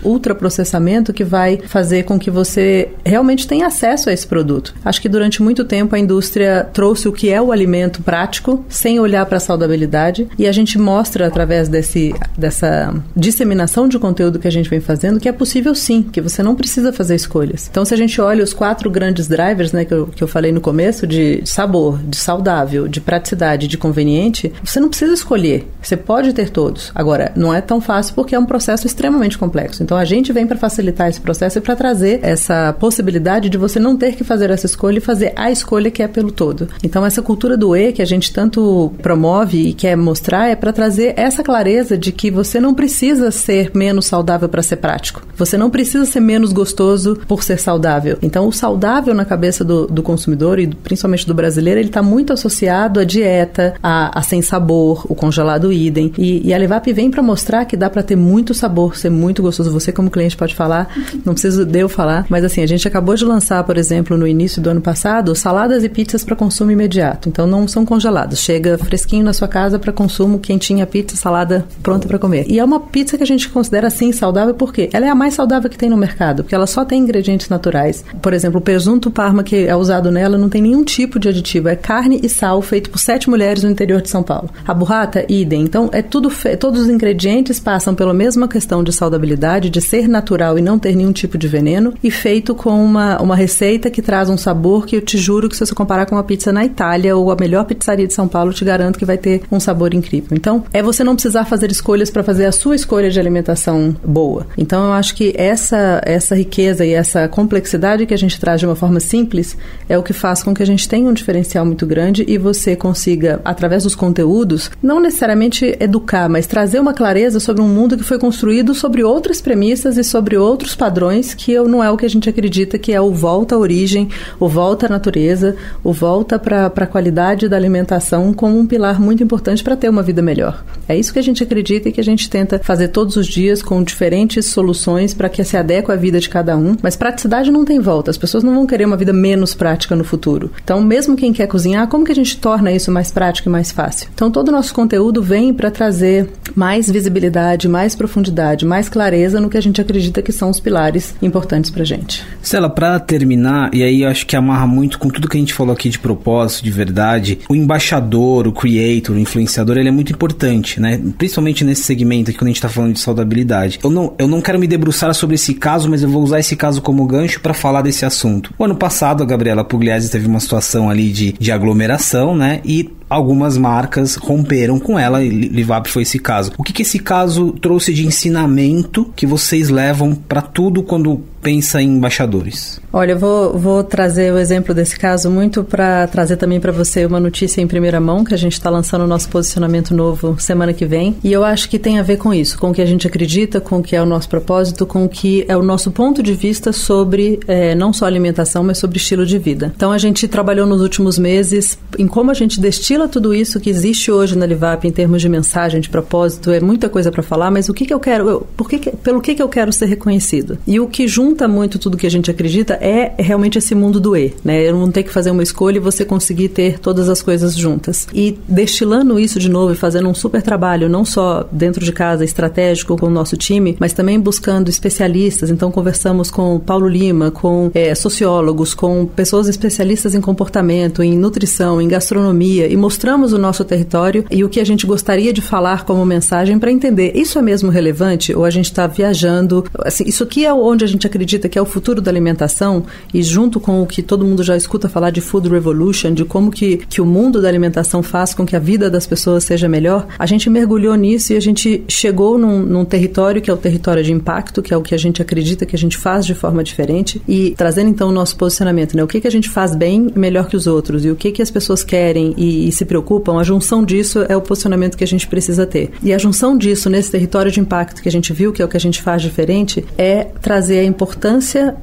ultraprocessamento 0.04 0.91
que 1.12 1.24
vai 1.24 1.58
fazer 1.66 2.02
com 2.02 2.18
que 2.18 2.30
você 2.30 2.90
realmente 3.04 3.46
tenha 3.46 3.68
acesso 3.68 4.10
a 4.10 4.12
esse 4.12 4.26
produto. 4.26 4.74
Acho 4.84 5.00
que 5.00 5.08
durante 5.08 5.42
muito 5.42 5.64
tempo 5.64 5.94
a 5.94 5.98
indústria 5.98 6.68
trouxe 6.72 7.08
o 7.08 7.12
que 7.12 7.30
é 7.30 7.40
o 7.40 7.52
alimento 7.52 8.02
prático, 8.02 8.64
sem 8.68 9.00
olhar 9.00 9.24
para 9.26 9.36
a 9.36 9.40
saudabilidade, 9.40 10.28
e 10.38 10.46
a 10.46 10.52
gente 10.52 10.78
mostra 10.78 11.26
através 11.26 11.68
desse, 11.68 12.14
dessa 12.36 12.94
disseminação 13.16 13.88
de 13.88 13.98
conteúdo 13.98 14.38
que 14.38 14.48
a 14.48 14.52
gente 14.52 14.68
vem 14.68 14.80
fazendo 14.80 15.20
que 15.22 15.28
é 15.28 15.32
possível 15.32 15.74
sim, 15.74 16.02
que 16.02 16.20
você 16.20 16.42
não 16.42 16.54
precisa 16.54 16.92
fazer 16.92 17.14
escolhas. 17.14 17.68
Então, 17.70 17.84
se 17.84 17.94
a 17.94 17.96
gente 17.96 18.20
olha 18.20 18.42
os 18.42 18.52
quatro 18.52 18.90
grandes 18.90 19.28
drivers, 19.28 19.72
né, 19.72 19.84
que 19.84 19.94
eu, 19.94 20.06
que 20.08 20.22
eu 20.22 20.28
falei 20.28 20.50
no 20.50 20.60
começo, 20.60 21.06
de 21.06 21.42
sabor, 21.44 21.98
de 22.02 22.16
saudável, 22.16 22.88
de 22.88 23.00
praticidade, 23.00 23.68
de 23.68 23.78
conveniente, 23.78 24.52
você 24.62 24.80
não 24.80 24.88
precisa 24.88 25.14
escolher. 25.14 25.68
Você 25.80 25.96
pode 25.96 26.32
ter 26.32 26.50
todos. 26.50 26.90
Agora, 26.94 27.32
não 27.36 27.54
é 27.54 27.60
tão 27.60 27.80
fácil 27.80 28.14
porque 28.14 28.34
é 28.34 28.38
um 28.38 28.44
processo 28.44 28.86
extremamente 28.86 29.38
complexo. 29.38 29.82
Então, 29.82 29.96
a 29.96 30.04
gente 30.04 30.32
vem 30.32 30.46
para 30.46 30.58
facilitar 30.58 30.81
facilitar 30.82 31.08
esse 31.08 31.20
processo 31.20 31.58
e 31.58 31.60
para 31.60 31.76
trazer 31.76 32.18
essa 32.22 32.72
possibilidade 32.72 33.48
de 33.48 33.56
você 33.56 33.78
não 33.78 33.96
ter 33.96 34.14
que 34.16 34.24
fazer 34.24 34.50
essa 34.50 34.66
escolha 34.66 34.98
e 34.98 35.00
fazer 35.00 35.32
a 35.36 35.50
escolha 35.50 35.90
que 35.90 36.02
é 36.02 36.08
pelo 36.08 36.32
todo. 36.32 36.68
Então, 36.82 37.06
essa 37.06 37.22
cultura 37.22 37.56
do 37.56 37.76
E 37.76 37.92
que 37.92 38.02
a 38.02 38.04
gente 38.04 38.32
tanto 38.32 38.92
promove 39.00 39.68
e 39.68 39.72
quer 39.72 39.96
mostrar 39.96 40.48
é 40.48 40.56
para 40.56 40.72
trazer 40.72 41.14
essa 41.16 41.42
clareza 41.42 41.96
de 41.96 42.10
que 42.10 42.30
você 42.30 42.60
não 42.60 42.74
precisa 42.74 43.30
ser 43.30 43.70
menos 43.74 44.06
saudável 44.06 44.48
para 44.48 44.62
ser 44.62 44.76
prático. 44.76 45.22
Você 45.36 45.56
não 45.56 45.70
precisa 45.70 46.04
ser 46.04 46.20
menos 46.20 46.52
gostoso 46.52 47.18
por 47.28 47.42
ser 47.42 47.58
saudável. 47.58 48.18
Então, 48.22 48.48
o 48.48 48.52
saudável 48.52 49.14
na 49.14 49.24
cabeça 49.24 49.64
do, 49.64 49.86
do 49.86 50.02
consumidor 50.02 50.58
e 50.58 50.66
principalmente 50.66 51.26
do 51.26 51.34
brasileiro, 51.34 51.78
ele 51.78 51.88
está 51.88 52.02
muito 52.02 52.32
associado 52.32 52.98
à 52.98 53.04
dieta, 53.04 53.74
a, 53.82 54.18
a, 54.18 54.22
sem 54.22 54.42
sabor, 54.42 55.06
o 55.08 55.14
congelado 55.14 55.72
idem. 55.72 56.12
E, 56.18 56.48
e 56.48 56.54
a 56.54 56.58
Levap 56.58 56.92
vem 56.92 57.10
para 57.10 57.22
mostrar 57.22 57.64
que 57.64 57.76
dá 57.76 57.88
para 57.88 58.02
ter 58.02 58.16
muito 58.16 58.54
sabor, 58.54 58.96
ser 58.96 59.10
muito 59.10 59.42
gostoso. 59.42 59.70
Você, 59.70 59.92
como 59.92 60.10
cliente, 60.10 60.36
pode 60.36 60.54
falar 60.54 60.71
falar, 60.72 60.88
não 61.24 61.34
preciso 61.34 61.64
de 61.66 61.78
eu 61.78 61.88
falar, 61.88 62.24
mas 62.28 62.44
assim, 62.44 62.62
a 62.62 62.66
gente 62.66 62.88
acabou 62.88 63.14
de 63.14 63.24
lançar, 63.24 63.62
por 63.64 63.76
exemplo, 63.76 64.16
no 64.16 64.26
início 64.26 64.62
do 64.62 64.70
ano 64.70 64.80
passado, 64.80 65.34
saladas 65.34 65.84
e 65.84 65.88
pizzas 65.88 66.24
para 66.24 66.34
consumo 66.34 66.70
imediato. 66.70 67.28
Então 67.28 67.46
não 67.46 67.68
são 67.68 67.84
congelados, 67.84 68.38
chega 68.38 68.78
fresquinho 68.78 69.24
na 69.24 69.32
sua 69.32 69.48
casa 69.48 69.78
para 69.78 69.92
consumo, 69.92 70.38
quentinha 70.38 70.86
pizza, 70.86 71.16
salada 71.16 71.66
pronta 71.82 72.08
para 72.08 72.18
comer. 72.18 72.46
E 72.48 72.58
é 72.58 72.64
uma 72.64 72.80
pizza 72.80 73.16
que 73.16 73.22
a 73.22 73.26
gente 73.26 73.48
considera 73.48 73.88
assim 73.88 74.12
saudável 74.12 74.54
porque 74.54 74.88
ela 74.92 75.06
é 75.06 75.08
a 75.08 75.14
mais 75.14 75.34
saudável 75.34 75.68
que 75.68 75.78
tem 75.78 75.90
no 75.90 75.96
mercado, 75.96 76.42
porque 76.42 76.54
ela 76.54 76.66
só 76.66 76.84
tem 76.84 77.00
ingredientes 77.00 77.48
naturais. 77.48 78.04
Por 78.22 78.32
exemplo, 78.32 78.58
o 78.58 78.62
presunto 78.62 79.10
parma 79.10 79.42
que 79.42 79.66
é 79.66 79.76
usado 79.76 80.10
nela 80.10 80.38
não 80.38 80.48
tem 80.48 80.62
nenhum 80.62 80.84
tipo 80.84 81.18
de 81.18 81.28
aditivo, 81.28 81.68
é 81.68 81.76
carne 81.76 82.20
e 82.22 82.28
sal 82.28 82.62
feito 82.62 82.90
por 82.90 82.98
sete 82.98 83.28
mulheres 83.28 83.62
no 83.62 83.70
interior 83.70 84.00
de 84.00 84.08
São 84.08 84.22
Paulo. 84.22 84.48
A 84.66 84.72
burrata, 84.72 85.24
idem. 85.28 85.62
Então 85.62 85.90
é 85.92 86.00
tudo 86.00 86.30
fe... 86.30 86.56
todos 86.56 86.82
os 86.82 86.88
ingredientes 86.88 87.60
passam 87.60 87.94
pela 87.94 88.14
mesma 88.14 88.48
questão 88.48 88.82
de 88.82 88.92
saudabilidade, 88.92 89.70
de 89.70 89.80
ser 89.80 90.08
natural 90.08 90.58
e 90.58 90.61
não 90.62 90.78
ter 90.78 90.94
nenhum 90.94 91.12
tipo 91.12 91.36
de 91.36 91.48
veneno 91.48 91.94
e 92.02 92.10
feito 92.10 92.54
com 92.54 92.82
uma, 92.82 93.20
uma 93.20 93.36
receita 93.36 93.90
que 93.90 94.00
traz 94.00 94.30
um 94.30 94.36
sabor 94.36 94.86
que 94.86 94.96
eu 94.96 95.00
te 95.00 95.18
juro 95.18 95.48
que 95.48 95.56
se 95.56 95.64
você 95.66 95.74
comparar 95.74 96.06
com 96.06 96.14
uma 96.14 96.24
pizza 96.24 96.52
na 96.52 96.64
Itália 96.64 97.16
ou 97.16 97.30
a 97.30 97.36
melhor 97.38 97.64
pizzaria 97.64 98.06
de 98.06 98.14
São 98.14 98.28
Paulo, 98.28 98.52
te 98.52 98.64
garanto 98.64 98.98
que 98.98 99.04
vai 99.04 99.18
ter 99.18 99.42
um 99.50 99.60
sabor 99.60 99.94
incrível. 99.94 100.30
Então, 100.32 100.64
é 100.72 100.82
você 100.82 101.04
não 101.04 101.14
precisar 101.14 101.44
fazer 101.44 101.70
escolhas 101.70 102.10
para 102.10 102.22
fazer 102.22 102.46
a 102.46 102.52
sua 102.52 102.74
escolha 102.74 103.10
de 103.10 103.18
alimentação 103.18 103.94
boa. 104.04 104.46
Então, 104.56 104.86
eu 104.86 104.92
acho 104.92 105.14
que 105.14 105.34
essa 105.36 106.00
essa 106.04 106.34
riqueza 106.34 106.84
e 106.84 106.92
essa 106.92 107.28
complexidade 107.28 108.06
que 108.06 108.14
a 108.14 108.18
gente 108.18 108.38
traz 108.38 108.60
de 108.60 108.66
uma 108.66 108.76
forma 108.76 109.00
simples 109.00 109.56
é 109.88 109.96
o 109.98 110.02
que 110.02 110.12
faz 110.12 110.42
com 110.42 110.54
que 110.54 110.62
a 110.62 110.66
gente 110.66 110.88
tenha 110.88 111.08
um 111.08 111.12
diferencial 111.12 111.64
muito 111.64 111.86
grande 111.86 112.24
e 112.28 112.38
você 112.38 112.76
consiga, 112.76 113.40
através 113.44 113.84
dos 113.84 113.94
conteúdos, 113.94 114.70
não 114.82 115.00
necessariamente 115.00 115.76
educar, 115.80 116.28
mas 116.28 116.46
trazer 116.46 116.80
uma 116.80 116.94
clareza 116.94 117.40
sobre 117.40 117.62
um 117.62 117.68
mundo 117.68 117.96
que 117.96 118.04
foi 118.04 118.18
construído 118.18 118.74
sobre 118.74 119.02
outras 119.02 119.40
premissas 119.40 119.96
e 119.96 120.04
sobre 120.04 120.36
outros 120.36 120.51
outros 120.52 120.76
padrões 120.76 121.32
que 121.32 121.58
não 121.62 121.82
é 121.82 121.90
o 121.90 121.96
que 121.96 122.04
a 122.04 122.10
gente 122.10 122.28
acredita 122.28 122.78
que 122.78 122.92
é 122.92 123.00
o 123.00 123.10
volta 123.10 123.54
à 123.54 123.58
origem, 123.58 124.08
o 124.38 124.46
volta 124.48 124.86
à 124.86 124.88
natureza, 124.88 125.56
o 125.82 125.92
volta 125.92 126.38
para 126.38 126.66
a 126.66 126.86
qualidade 126.86 127.48
da 127.48 127.56
alimentação 127.56 128.32
como 128.34 128.58
um 128.58 128.66
pilar 128.66 129.00
muito 129.00 129.22
importante 129.22 129.64
para 129.64 129.76
ter 129.76 129.88
uma 129.88 130.02
vida 130.02 130.20
melhor. 130.20 130.62
É 130.86 130.96
isso 130.96 131.12
que 131.12 131.18
a 131.18 131.22
gente 131.22 131.42
acredita 131.42 131.88
e 131.88 131.92
que 131.92 132.00
a 132.00 132.04
gente 132.04 132.28
tenta 132.28 132.60
fazer 132.62 132.88
todos 132.88 133.16
os 133.16 133.26
dias 133.26 133.62
com 133.62 133.82
diferentes 133.82 134.46
soluções 134.46 135.14
para 135.14 135.28
que 135.28 135.42
se 135.42 135.56
adeque 135.56 135.90
à 135.90 135.96
vida 135.96 136.20
de 136.20 136.28
cada 136.28 136.56
um. 136.56 136.76
Mas 136.82 136.96
praticidade 136.96 137.50
não 137.50 137.64
tem 137.64 137.80
volta. 137.80 138.10
As 138.10 138.18
pessoas 138.18 138.44
não 138.44 138.54
vão 138.54 138.66
querer 138.66 138.84
uma 138.84 138.96
vida 138.96 139.12
menos 139.12 139.54
prática 139.54 139.96
no 139.96 140.04
futuro. 140.04 140.50
Então, 140.62 140.82
mesmo 140.82 141.16
quem 141.16 141.32
quer 141.32 141.46
cozinhar, 141.46 141.88
como 141.88 142.04
que 142.04 142.12
a 142.12 142.14
gente 142.14 142.36
torna 142.36 142.70
isso 142.72 142.92
mais 142.92 143.10
prático 143.10 143.48
e 143.48 143.52
mais 143.52 143.72
fácil? 143.72 144.08
Então, 144.14 144.30
todo 144.30 144.48
o 144.48 144.52
nosso 144.52 144.74
conteúdo 144.74 145.22
vem 145.22 145.54
para 145.54 145.70
trazer 145.70 146.28
mais 146.54 146.90
visibilidade, 146.90 147.68
mais 147.68 147.94
profundidade, 147.94 148.66
mais 148.66 148.88
clareza 148.88 149.40
no 149.40 149.48
que 149.48 149.56
a 149.56 149.62
gente 149.62 149.80
acredita 149.80 150.20
que 150.20 150.32
são 150.32 150.41
os 150.50 150.60
pilares 150.60 151.14
importantes 151.22 151.70
pra 151.70 151.84
gente. 151.84 152.24
Stella, 152.42 152.68
para 152.68 152.98
terminar, 152.98 153.74
e 153.74 153.82
aí 153.82 154.04
acho 154.04 154.26
que 154.26 154.36
amarra 154.36 154.66
muito 154.66 154.98
com 154.98 155.08
tudo 155.08 155.28
que 155.28 155.36
a 155.36 155.40
gente 155.40 155.54
falou 155.54 155.72
aqui 155.72 155.88
de 155.88 155.98
propósito, 155.98 156.64
de 156.64 156.70
verdade, 156.70 157.40
o 157.48 157.54
embaixador, 157.54 158.46
o 158.46 158.52
creator, 158.52 159.16
o 159.16 159.18
influenciador, 159.18 159.76
ele 159.76 159.88
é 159.88 159.92
muito 159.92 160.12
importante, 160.12 160.80
né? 160.80 161.00
Principalmente 161.16 161.64
nesse 161.64 161.82
segmento 161.82 162.30
aqui 162.30 162.38
quando 162.38 162.48
a 162.48 162.52
gente 162.52 162.62
tá 162.62 162.68
falando 162.68 162.94
de 162.94 163.00
saudabilidade. 163.00 163.78
Eu 163.82 163.90
não, 163.90 164.14
eu 164.18 164.28
não 164.28 164.40
quero 164.40 164.58
me 164.58 164.66
debruçar 164.66 165.14
sobre 165.14 165.34
esse 165.34 165.54
caso, 165.54 165.88
mas 165.88 166.02
eu 166.02 166.08
vou 166.08 166.22
usar 166.22 166.40
esse 166.40 166.56
caso 166.56 166.80
como 166.80 167.06
gancho 167.06 167.40
para 167.40 167.54
falar 167.54 167.82
desse 167.82 168.04
assunto. 168.04 168.52
O 168.58 168.64
ano 168.64 168.76
passado, 168.76 169.22
a 169.22 169.26
Gabriela 169.26 169.64
Pugliese 169.64 170.10
teve 170.10 170.26
uma 170.26 170.40
situação 170.40 170.90
ali 170.90 171.10
de, 171.10 171.32
de 171.32 171.52
aglomeração, 171.52 172.34
né? 172.34 172.60
E 172.64 172.90
algumas 173.12 173.56
marcas 173.56 174.16
romperam 174.16 174.78
com 174.78 174.98
ela, 174.98 175.22
e 175.22 175.28
Livap 175.28 175.88
foi 175.88 176.02
esse 176.02 176.18
caso. 176.18 176.52
O 176.56 176.62
que, 176.62 176.72
que 176.72 176.82
esse 176.82 176.98
caso 176.98 177.52
trouxe 177.52 177.92
de 177.92 178.06
ensinamento 178.06 179.12
que 179.14 179.26
vocês 179.26 179.68
levam 179.68 180.14
para 180.14 180.42
tudo 180.42 180.82
quando 180.82 181.22
pensa 181.42 181.82
em 181.82 181.96
embaixadores? 181.96 182.80
Olha, 182.92 183.12
eu 183.12 183.18
vou, 183.18 183.58
vou 183.58 183.82
trazer 183.82 184.32
o 184.32 184.38
exemplo 184.38 184.74
desse 184.74 184.98
caso 184.98 185.30
muito 185.30 185.64
para 185.64 186.06
trazer 186.06 186.36
também 186.36 186.60
para 186.60 186.70
você 186.70 187.04
uma 187.04 187.18
notícia 187.18 187.60
em 187.60 187.66
primeira 187.66 188.00
mão, 188.00 188.22
que 188.22 188.34
a 188.34 188.38
gente 188.38 188.52
está 188.52 188.70
lançando 188.70 189.02
o 189.02 189.06
nosso 189.06 189.28
posicionamento 189.28 189.94
novo 189.94 190.36
semana 190.38 190.72
que 190.72 190.86
vem. 190.86 191.16
E 191.24 191.32
eu 191.32 191.44
acho 191.44 191.68
que 191.68 191.78
tem 191.78 191.98
a 191.98 192.02
ver 192.02 192.18
com 192.18 192.32
isso, 192.32 192.58
com 192.58 192.70
o 192.70 192.74
que 192.74 192.82
a 192.82 192.86
gente 192.86 193.06
acredita, 193.06 193.60
com 193.60 193.78
o 193.78 193.82
que 193.82 193.96
é 193.96 194.02
o 194.02 194.06
nosso 194.06 194.28
propósito, 194.28 194.86
com 194.86 195.04
o 195.04 195.08
que 195.08 195.44
é 195.48 195.56
o 195.56 195.62
nosso 195.62 195.90
ponto 195.90 196.22
de 196.22 196.34
vista 196.34 196.72
sobre 196.72 197.40
é, 197.48 197.74
não 197.74 197.92
só 197.92 198.06
alimentação, 198.06 198.62
mas 198.62 198.78
sobre 198.78 198.98
estilo 198.98 199.26
de 199.26 199.38
vida. 199.38 199.72
Então 199.74 199.90
a 199.90 199.98
gente 199.98 200.28
trabalhou 200.28 200.66
nos 200.66 200.80
últimos 200.80 201.18
meses 201.18 201.78
em 201.98 202.06
como 202.06 202.30
a 202.30 202.34
gente 202.34 202.60
destila 202.60 203.08
tudo 203.08 203.34
isso 203.34 203.58
que 203.58 203.70
existe 203.70 204.10
hoje 204.10 204.36
na 204.36 204.46
Livap 204.46 204.86
em 204.86 204.92
termos 204.92 205.20
de 205.20 205.28
mensagem, 205.28 205.80
de 205.80 205.88
propósito, 205.88 206.50
é 206.50 206.60
muita 206.60 206.88
coisa 206.88 207.10
para 207.10 207.22
falar, 207.22 207.50
mas 207.50 207.68
o 207.68 207.74
que, 207.74 207.86
que 207.86 207.94
eu 207.94 208.00
quero, 208.00 208.28
eu, 208.28 208.46
por 208.56 208.68
que, 208.68 208.78
que 208.78 208.90
pelo 208.90 209.20
que, 209.20 209.34
que 209.34 209.42
eu 209.42 209.48
quero 209.48 209.72
ser 209.72 209.86
reconhecido? 209.86 210.58
E 210.66 210.78
o 210.78 210.86
que 210.86 211.08
junta 211.32 211.48
muito 211.48 211.78
tudo 211.78 211.96
que 211.96 212.06
a 212.06 212.10
gente 212.10 212.30
acredita 212.30 212.74
é 212.74 213.14
realmente 213.18 213.56
esse 213.56 213.74
mundo 213.74 213.98
do 213.98 214.14
E, 214.14 214.34
né? 214.44 214.68
Eu 214.68 214.76
não 214.76 214.90
ter 214.90 215.02
que 215.02 215.10
fazer 215.10 215.30
uma 215.30 215.42
escolha 215.42 215.78
e 215.78 215.80
você 215.80 216.04
conseguir 216.04 216.50
ter 216.50 216.78
todas 216.78 217.08
as 217.08 217.22
coisas 217.22 217.56
juntas. 217.56 218.06
E 218.12 218.38
destilando 218.46 219.18
isso 219.18 219.38
de 219.38 219.48
novo 219.48 219.72
e 219.72 219.76
fazendo 219.76 220.08
um 220.10 220.14
super 220.14 220.42
trabalho, 220.42 220.90
não 220.90 221.06
só 221.06 221.48
dentro 221.50 221.82
de 221.82 221.90
casa, 221.90 222.22
estratégico 222.22 222.98
com 222.98 223.06
o 223.06 223.10
nosso 223.10 223.34
time, 223.34 223.76
mas 223.80 223.94
também 223.94 224.20
buscando 224.20 224.68
especialistas. 224.68 225.48
Então, 225.48 225.70
conversamos 225.70 226.30
com 226.30 226.60
Paulo 226.60 226.86
Lima, 226.86 227.30
com 227.30 227.70
é, 227.72 227.94
sociólogos, 227.94 228.74
com 228.74 229.06
pessoas 229.06 229.48
especialistas 229.48 230.14
em 230.14 230.20
comportamento, 230.20 231.02
em 231.02 231.16
nutrição, 231.16 231.80
em 231.80 231.88
gastronomia 231.88 232.66
e 232.66 232.76
mostramos 232.76 233.32
o 233.32 233.38
nosso 233.38 233.64
território 233.64 234.26
e 234.30 234.44
o 234.44 234.50
que 234.50 234.60
a 234.60 234.64
gente 234.64 234.86
gostaria 234.86 235.32
de 235.32 235.40
falar 235.40 235.86
como 235.86 236.04
mensagem 236.04 236.58
para 236.58 236.70
entender 236.70 237.12
isso 237.14 237.38
é 237.38 237.42
mesmo 237.42 237.70
relevante 237.70 238.34
ou 238.34 238.44
a 238.44 238.50
gente 238.50 238.66
está 238.66 238.86
viajando. 238.86 239.64
Assim, 239.78 240.04
isso 240.06 240.24
aqui 240.24 240.44
é 240.44 240.52
onde 240.52 240.84
a 240.84 240.88
gente 240.88 241.06
acredita 241.06 241.21
que 241.48 241.58
é 241.58 241.62
o 241.62 241.66
futuro 241.66 242.00
da 242.00 242.10
alimentação 242.10 242.84
e 243.12 243.22
junto 243.22 243.60
com 243.60 243.82
o 243.82 243.86
que 243.86 244.02
todo 244.02 244.24
mundo 244.24 244.42
já 244.42 244.56
escuta 244.56 244.88
falar 244.88 245.10
de 245.10 245.20
food 245.20 245.48
revolution, 245.48 246.12
de 246.12 246.24
como 246.24 246.50
que, 246.50 246.78
que 246.88 247.00
o 247.00 247.06
mundo 247.06 247.40
da 247.40 247.48
alimentação 247.48 248.02
faz 248.02 248.34
com 248.34 248.44
que 248.44 248.56
a 248.56 248.58
vida 248.58 248.90
das 248.90 249.06
pessoas 249.06 249.44
seja 249.44 249.68
melhor, 249.68 250.06
a 250.18 250.26
gente 250.26 250.48
mergulhou 250.50 250.94
nisso 250.94 251.32
e 251.32 251.36
a 251.36 251.40
gente 251.40 251.82
chegou 251.88 252.38
num, 252.38 252.60
num 252.60 252.84
território 252.84 253.40
que 253.40 253.50
é 253.50 253.54
o 253.54 253.56
território 253.56 254.02
de 254.02 254.12
impacto, 254.12 254.62
que 254.62 254.72
é 254.72 254.76
o 254.76 254.82
que 254.82 254.94
a 254.94 254.98
gente 254.98 255.22
acredita 255.22 255.64
que 255.64 255.76
a 255.76 255.78
gente 255.78 255.96
faz 255.96 256.26
de 256.26 256.34
forma 256.34 256.62
diferente 256.62 257.20
e 257.26 257.54
trazendo 257.56 257.90
então 257.90 258.08
o 258.08 258.12
nosso 258.12 258.36
posicionamento, 258.36 258.96
né? 258.96 259.02
O 259.02 259.06
que, 259.06 259.20
que 259.20 259.28
a 259.28 259.30
gente 259.30 259.48
faz 259.48 259.74
bem 259.74 260.10
melhor 260.14 260.48
que 260.48 260.56
os 260.56 260.66
outros 260.66 261.04
e 261.04 261.10
o 261.10 261.16
que, 261.16 261.32
que 261.32 261.42
as 261.42 261.50
pessoas 261.50 261.82
querem 261.82 262.34
e, 262.36 262.68
e 262.68 262.72
se 262.72 262.84
preocupam, 262.84 263.38
a 263.38 263.42
junção 263.42 263.84
disso 263.84 264.24
é 264.28 264.36
o 264.36 264.40
posicionamento 264.40 264.96
que 264.96 265.04
a 265.04 265.06
gente 265.06 265.26
precisa 265.26 265.66
ter. 265.66 265.90
E 266.02 266.12
a 266.12 266.18
junção 266.18 266.56
disso 266.56 266.90
nesse 266.90 267.10
território 267.10 267.50
de 267.50 267.60
impacto 267.60 268.02
que 268.02 268.08
a 268.08 268.12
gente 268.12 268.32
viu, 268.32 268.52
que 268.52 268.62
é 268.62 268.64
o 268.64 268.68
que 268.68 268.76
a 268.76 268.80
gente 268.80 269.00
faz 269.00 269.22
diferente, 269.22 269.84
é 269.96 270.24
trazer 270.24 270.80
a 270.80 270.84
importância 270.84 271.11